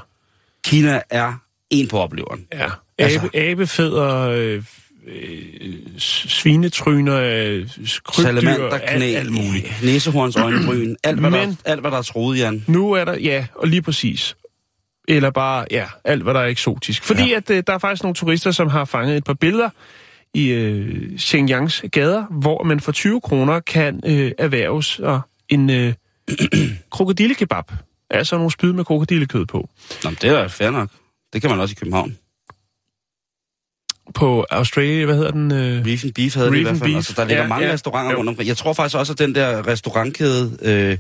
Kina 0.65 1.01
er 1.11 1.33
en 1.71 1.89
på 1.89 1.99
opleveren. 1.99 2.47
Ja. 2.53 2.69
Altså- 2.99 3.19
Abe, 3.35 3.37
abefædder, 3.39 4.29
øh, 4.29 4.63
øh, 5.07 5.73
svinetryner, 5.99 7.17
øh, 7.21 7.69
krybdyr, 8.05 8.23
Salamander, 8.23 8.69
alt, 8.79 8.97
knæ, 8.97 9.15
alt 9.15 9.33
muligt. 9.33 9.83
næsehorns 9.85 10.37
øjenbryn, 10.37 10.95
alt 11.05 11.21
hvad, 11.21 11.31
Men- 11.31 11.49
der, 11.49 11.57
alt 11.65 11.81
hvad 11.81 11.91
der 11.91 11.99
er 11.99 12.03
troet, 12.03 12.39
Jan. 12.39 12.65
Nu 12.69 12.93
er 12.93 13.05
der, 13.05 13.15
ja, 13.19 13.47
og 13.55 13.69
lige 13.69 13.83
præcis. 13.83 14.37
Eller 15.09 15.31
bare, 15.31 15.67
ja, 15.71 15.87
alt 16.05 16.23
hvad 16.23 16.35
der 16.35 16.41
er 16.41 16.47
eksotisk. 16.47 17.03
Fordi 17.05 17.31
ja. 17.31 17.37
at 17.37 17.51
øh, 17.51 17.63
der 17.67 17.73
er 17.73 17.79
faktisk 17.79 18.03
nogle 18.03 18.15
turister, 18.15 18.51
som 18.51 18.69
har 18.69 18.85
fanget 18.85 19.17
et 19.17 19.25
par 19.25 19.35
billeder 19.35 19.69
i 20.35 20.49
øh, 20.49 21.19
Xinjiangs 21.19 21.85
gader, 21.93 22.25
hvor 22.31 22.63
man 22.63 22.81
for 22.81 22.93
20 22.93 23.21
kroner 23.21 23.61
kan 23.61 24.01
øh, 24.07 24.33
erhverves 24.39 24.99
og 24.99 25.21
en 25.49 25.71
øh, 25.71 25.95
krokodillekebab. 26.93 27.65
Altså 28.11 28.37
nogle 28.37 28.51
spyd 28.51 28.73
med 28.73 28.85
krokodillekød 28.85 29.47
på. 29.47 29.69
Nå, 30.05 30.11
det 30.11 30.25
er 30.25 30.49
fair 30.49 30.71
nok. 30.71 30.89
Det 31.33 31.41
kan 31.41 31.51
man 31.51 31.61
også 31.61 31.73
i 31.73 31.79
København. 31.81 32.17
På 34.15 34.47
Australia, 34.51 35.05
hvad 35.05 35.15
hedder 35.17 35.31
den? 35.31 35.53
Øh? 35.53 35.85
Beef 35.85 36.05
and 36.05 36.13
Beef 36.15 36.35
havde 36.35 36.51
det 36.51 36.55
i 36.55 36.59
Reef 36.59 36.67
hvert 36.69 36.79
fald. 36.79 36.91
Beef. 36.91 36.97
Altså, 36.97 37.13
der 37.17 37.25
ligger 37.25 37.43
Ja, 37.43 37.49
mange 37.49 37.67
ja. 37.67 37.73
restauranter 37.73 38.13
Jo. 38.13 38.19
rundt 38.19 38.29
omkring. 38.29 38.49
Jeg 38.49 38.57
tror 38.57 38.73
faktisk 38.73 38.97
også, 38.97 39.13
at 39.13 39.19
den 39.19 39.35
der 39.35 39.67
restaurantkæde... 39.67 40.59
Øh, 40.63 40.99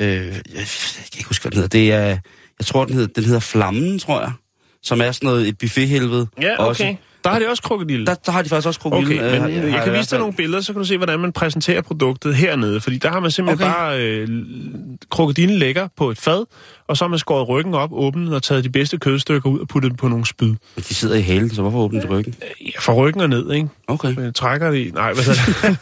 øh, 0.00 0.26
jeg 0.26 0.34
kan 0.34 1.18
ikke 1.18 1.28
huske, 1.28 1.42
hvad 1.42 1.50
den 1.50 1.56
hedder. 1.56 1.68
Det 1.68 1.92
er, 1.92 2.18
jeg 2.58 2.66
tror, 2.66 2.84
den 2.84 2.94
hedder, 2.94 3.08
den 3.14 3.24
hedder 3.24 3.40
Flammen, 3.40 3.98
tror 3.98 4.20
jeg. 4.20 4.32
Som 4.82 5.00
er 5.00 5.12
sådan 5.12 5.26
noget, 5.26 5.48
et 5.48 5.58
buffethelvede. 5.58 6.26
Ja, 6.40 6.52
okay. 6.52 6.68
Også. 6.68 6.96
Der 7.28 7.32
har 7.34 7.40
de 7.40 7.48
også 7.50 7.62
krokodille. 7.62 8.06
Der, 8.06 8.14
der 8.14 8.32
har 8.32 8.42
de 8.42 8.48
faktisk 8.48 8.66
også 8.66 8.80
krokodille. 8.80 9.26
Okay, 9.26 9.36
øh, 9.36 9.42
men 9.42 9.70
har 9.70 9.76
jeg 9.76 9.84
kan 9.84 9.92
vise 9.92 10.10
dig 10.10 10.18
nogle 10.18 10.34
billeder, 10.34 10.60
så 10.62 10.72
kan 10.72 10.82
du 10.82 10.86
se, 10.86 10.96
hvordan 10.96 11.20
man 11.20 11.32
præsenterer 11.32 11.80
produktet 11.82 12.34
hernede. 12.34 12.80
Fordi 12.80 12.98
der 12.98 13.10
har 13.10 13.20
man 13.20 13.30
simpelthen 13.30 13.68
Okay. 13.68 13.78
bare 13.78 14.00
øh, 14.02 14.28
krokodillen 15.10 15.58
lægger 15.58 15.88
på 15.96 16.10
et 16.10 16.18
fad, 16.18 16.44
og 16.88 16.96
så 16.96 17.04
har 17.04 17.08
man 17.08 17.18
skåret 17.18 17.48
ryggen 17.48 17.74
op, 17.74 17.90
åbnet 17.92 18.34
og 18.34 18.42
taget 18.42 18.64
de 18.64 18.70
bedste 18.70 18.98
kødstykker 18.98 19.50
ud 19.50 19.60
og 19.60 19.68
puttet 19.68 19.90
dem 19.90 19.96
på 19.96 20.08
nogle 20.08 20.26
spyd. 20.26 20.48
Men 20.48 20.58
De 20.88 20.94
sidder 20.94 21.16
i 21.16 21.20
halen, 21.20 21.50
så 21.50 21.62
hvorfor 21.62 21.78
åbner 21.78 22.00
de 22.00 22.06
ryggen? 22.08 22.34
Ja, 22.60 22.70
fra 22.80 22.94
ryggen 22.94 23.22
og 23.22 23.28
ned, 23.28 23.52
ikke? 23.52 23.68
Okay. 23.88 24.14
Man 24.14 24.32
trækker 24.32 24.70
det 24.70 24.78
i... 24.78 24.90
Nej, 24.90 25.12
hvad 25.12 25.24
hedder 25.24 25.68
det? 25.68 25.76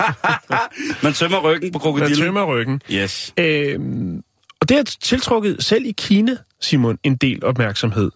Man 1.05 1.13
tømmer 1.13 1.39
ryggen 1.41 1.73
på 1.73 1.79
Man 1.79 1.81
krokodillen. 1.83 2.19
tømmer 2.19 2.45
ryggen. 2.45 2.81
Yes. 2.93 3.35
Øhm, 3.39 4.23
og 4.61 4.69
det 4.69 4.77
har 4.77 4.85
tiltrukket 5.01 5.57
selv 5.65 5.85
i 5.87 5.95
Kina, 5.99 6.37
Simon, 6.61 6.99
en 7.03 7.17
del 7.17 7.45
opmærksomhed. 7.45 8.11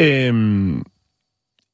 Øhm, 0.00 0.82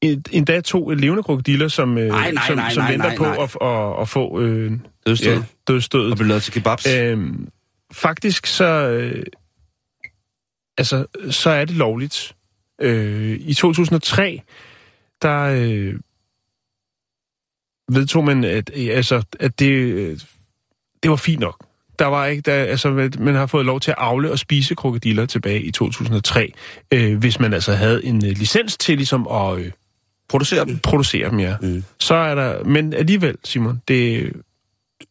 endda 0.01 0.61
to 0.61 0.89
levende 0.89 1.23
krokodiller, 1.23 1.67
som, 1.67 1.97
øh, 1.97 2.07
Nej, 2.07 2.31
nej, 2.31 2.43
som, 2.47 2.55
nej, 2.55 2.73
som 2.73 2.83
nej, 2.83 2.91
venter 2.91 3.07
nej, 3.07 3.17
på 3.17 3.23
nej. 3.23 3.37
At, 3.43 3.57
at, 3.61 4.01
at 4.01 4.09
få 4.09 4.41
øh, 4.41 4.71
Dødstød. 5.07 5.33
ja, 5.33 5.43
dødstødet. 5.67 6.19
Og 6.19 6.25
lavet 6.25 6.43
til 6.43 6.53
kebabs. 6.53 6.87
Øhm, 6.87 7.47
faktisk 7.91 8.45
så, 8.45 8.65
øh, 8.65 9.25
altså, 10.77 11.05
så 11.29 11.49
er 11.49 11.65
det 11.65 11.75
lovligt. 11.75 12.35
Øh, 12.81 13.39
I 13.39 13.53
2003, 13.53 14.41
der 15.21 15.41
øh, 15.41 15.95
vedtog 17.91 18.23
man, 18.23 18.43
at, 18.43 18.71
øh, 18.75 18.87
altså, 18.91 19.23
at 19.39 19.59
det, 19.59 19.71
øh, 19.71 20.19
det 21.03 21.11
var 21.11 21.17
fint 21.17 21.39
nok. 21.39 21.65
Der 21.99 22.05
var 22.05 22.25
ikke, 22.25 22.41
der, 22.41 22.53
altså, 22.53 23.09
man 23.19 23.35
har 23.35 23.45
fået 23.45 23.65
lov 23.65 23.79
til 23.79 23.91
at 23.91 23.97
avle 23.99 24.31
og 24.31 24.39
spise 24.39 24.75
krokodiller 24.75 25.25
tilbage 25.25 25.61
i 25.61 25.71
2003, 25.71 26.53
øh, 26.91 27.17
hvis 27.17 27.39
man 27.39 27.53
altså 27.53 27.73
havde 27.73 28.05
en 28.05 28.25
øh, 28.25 28.31
licens 28.31 28.77
til 28.77 28.97
ligesom 28.97 29.27
at 29.27 29.59
øh, 29.59 29.71
Producerer 30.29 30.63
dem. 30.63 30.79
producere 30.79 31.29
dem, 31.29 31.39
ja. 31.39 31.55
Mm. 31.61 31.83
Så 31.99 32.15
er 32.15 32.35
der, 32.35 32.63
men 32.63 32.93
alligevel, 32.93 33.35
Simon, 33.43 33.81
det 33.87 34.31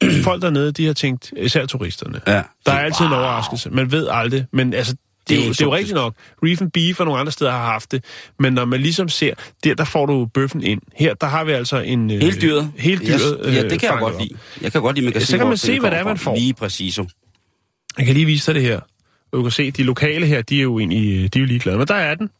folk 0.24 0.42
dernede, 0.42 0.72
de 0.72 0.86
har 0.86 0.92
tænkt, 0.92 1.32
især 1.36 1.66
turisterne, 1.66 2.20
Ja. 2.26 2.42
der 2.66 2.72
er 2.72 2.78
altid 2.78 3.04
en 3.06 3.12
overraskelse. 3.12 3.70
Man 3.70 3.92
ved 3.92 4.08
aldrig, 4.10 4.44
men 4.52 4.74
altså, 4.74 4.92
det, 4.92 5.28
Det 5.28 5.38
er 5.42 5.46
jo, 5.46 5.52
det 5.52 5.60
er 5.60 5.64
jo 5.66 5.74
rigtigt 5.74 5.94
nok. 5.94 6.14
Reef 6.44 6.60
and 6.62 6.70
Beef 6.70 7.00
og 7.00 7.06
nogle 7.06 7.20
andre 7.20 7.32
steder 7.32 7.50
har 7.50 7.64
haft 7.64 7.92
det. 7.92 8.04
Men 8.38 8.52
når 8.52 8.64
man 8.64 8.80
ligesom 8.80 9.08
ser, 9.08 9.34
der, 9.64 9.74
der 9.74 9.84
får 9.84 10.06
du 10.06 10.26
bøffen 10.26 10.62
ind. 10.62 10.80
Her, 10.94 11.14
der 11.14 11.26
har 11.26 11.44
vi 11.44 11.52
altså 11.52 11.78
en... 11.80 12.10
øh, 12.10 12.20
Helt 12.20 12.42
dyret. 12.42 12.72
Helt 12.76 13.02
dyret. 13.06 13.40
Ja, 13.54 13.62
det 13.68 13.80
kan 13.80 13.90
jeg 13.90 13.98
godt 13.98 14.18
lide. 14.22 14.34
Jeg 14.62 14.72
kan 14.72 14.80
godt 14.80 14.96
lide, 14.96 15.04
man 15.06 15.12
kan 15.12 15.20
Ja, 15.20 15.24
se, 15.24 15.30
så 15.30 15.38
kan 15.38 15.46
man 15.46 15.56
se, 15.56 15.80
hvad 15.80 15.90
det 15.90 15.98
er, 15.98 16.04
man 16.04 16.18
får. 16.18 16.36
Lige 16.36 16.54
præcis. 16.54 16.98
jo. 16.98 17.06
Jeg 17.98 18.06
kan 18.06 18.14
lige 18.14 18.26
vise 18.26 18.46
dig 18.46 18.54
det 18.54 18.62
her. 18.70 18.80
Og 19.32 19.38
du 19.38 19.42
kan 19.42 19.50
se, 19.52 19.70
de 19.70 19.82
lokale 19.82 20.26
her, 20.26 20.42
de 20.42 20.58
er 20.58 20.62
jo 20.62 20.78
egentlig 20.78 21.34
de 21.34 21.38
er 21.38 21.40
jo 21.40 21.46
ligeglade. 21.46 21.78
Men 21.78 21.86
der 21.88 21.94
er 21.94 22.14
den. 22.14 22.30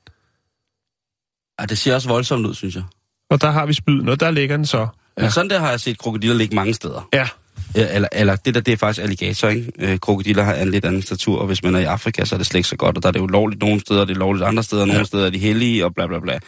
Og 1.59 1.69
det 1.69 1.79
ser 1.79 1.95
også 1.95 2.09
voldsomt 2.09 2.47
ud, 2.47 2.55
synes 2.55 2.75
jeg. 2.75 2.85
Og 3.31 3.41
der 3.41 3.51
har 3.51 3.67
vi 3.67 3.73
spyden, 3.73 4.09
og 4.09 4.21
der 4.21 4.31
ligger 4.31 4.57
den 4.57 4.67
så. 4.67 4.79
Ja. 4.79 5.23
Men 5.23 5.31
sådan 5.31 5.51
der 5.51 5.59
har 5.59 5.71
jeg 5.71 5.81
set 5.81 5.99
krokodiller 5.99 6.37
ligge 6.37 6.55
mange 6.55 6.75
steder. 6.75 7.09
Ja. 7.13 7.29
eller, 7.75 8.09
eller 8.13 8.37
det 8.37 8.55
der, 8.55 8.61
det 8.61 8.73
er 8.73 8.77
faktisk 8.77 9.03
alligator, 9.03 9.49
ikke? 9.49 9.73
Øh, 9.79 9.99
krokodiller 9.99 10.43
har 10.43 10.55
en 10.55 10.71
lidt 10.71 10.85
anden 10.85 11.05
natur, 11.11 11.39
og 11.41 11.47
hvis 11.47 11.63
man 11.63 11.75
er 11.75 11.79
i 11.79 11.85
Afrika, 11.85 12.25
så 12.25 12.35
er 12.35 12.37
det 12.37 12.47
slet 12.47 12.59
ikke 12.59 12.69
så 12.69 12.77
godt. 12.77 12.97
Og 12.97 13.03
der 13.03 13.09
er 13.09 13.13
det 13.13 13.21
ulovligt 13.21 13.61
nogle 13.61 13.81
steder, 13.81 14.05
det 14.05 14.15
er 14.15 14.19
lovligt 14.19 14.45
andre 14.45 14.63
steder, 14.63 14.87
ja. 14.87 14.93
nogle 14.93 15.07
steder 15.07 15.27
er 15.27 15.31
de 15.31 15.39
hellige, 15.39 15.85
og 15.85 15.95
bla 15.95 16.07
bla 16.07 16.19
bla. 16.19 16.39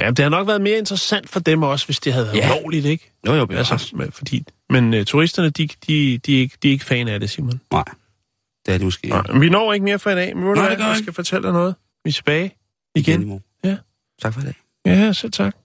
Ja, 0.00 0.10
det 0.10 0.18
har 0.18 0.28
nok 0.28 0.46
været 0.46 0.60
mere 0.60 0.78
interessant 0.78 1.30
for 1.30 1.40
dem 1.40 1.62
også, 1.62 1.86
hvis 1.86 2.00
det 2.00 2.12
havde 2.12 2.26
været 2.26 2.36
ja. 2.36 2.56
ulovligt, 2.56 2.86
ikke? 2.86 3.12
Jo, 3.26 3.32
jo, 3.32 3.40
altså, 3.40 3.46
bevares. 3.46 3.70
altså, 3.70 3.96
men, 3.96 4.12
fordi, 4.12 4.44
Men 4.70 4.94
øh, 4.94 5.04
turisterne, 5.04 5.50
de, 5.50 5.68
de, 5.86 6.18
de, 6.18 6.36
er 6.36 6.40
ikke, 6.40 6.56
de 6.62 6.68
er 6.68 6.72
ikke 6.72 6.84
fan 6.84 7.08
af 7.08 7.20
det, 7.20 7.30
Simon. 7.30 7.60
Nej, 7.72 7.84
det 8.66 8.74
er 8.74 8.78
de 8.78 8.84
måske. 8.84 9.08
Nej, 9.08 9.22
vi 9.40 9.48
når 9.48 9.72
ikke 9.72 9.84
mere 9.84 9.98
for 9.98 10.10
i 10.10 10.14
dag, 10.14 10.36
men 10.36 10.56
vi 10.56 11.02
skal 11.02 11.12
fortælle 11.12 11.42
dig 11.42 11.52
noget. 11.52 11.74
Vi 12.04 12.08
er 12.08 12.12
tilbage 12.12 12.54
igen, 12.94 13.22
igen 13.22 13.42
Tak 14.20 14.34
for 14.34 14.40
i 14.40 14.44
dag. 14.44 14.54
Ja, 14.86 15.12
så 15.12 15.30
tak. 15.30 15.56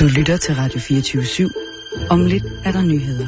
Du 0.00 0.04
lytter 0.18 0.36
til 0.36 0.54
Radio 0.54 0.80
24 0.80 1.22
/7. 1.22 2.08
Om 2.10 2.26
lidt 2.26 2.44
er 2.64 2.72
der 2.72 2.82
nyheder. 2.82 3.26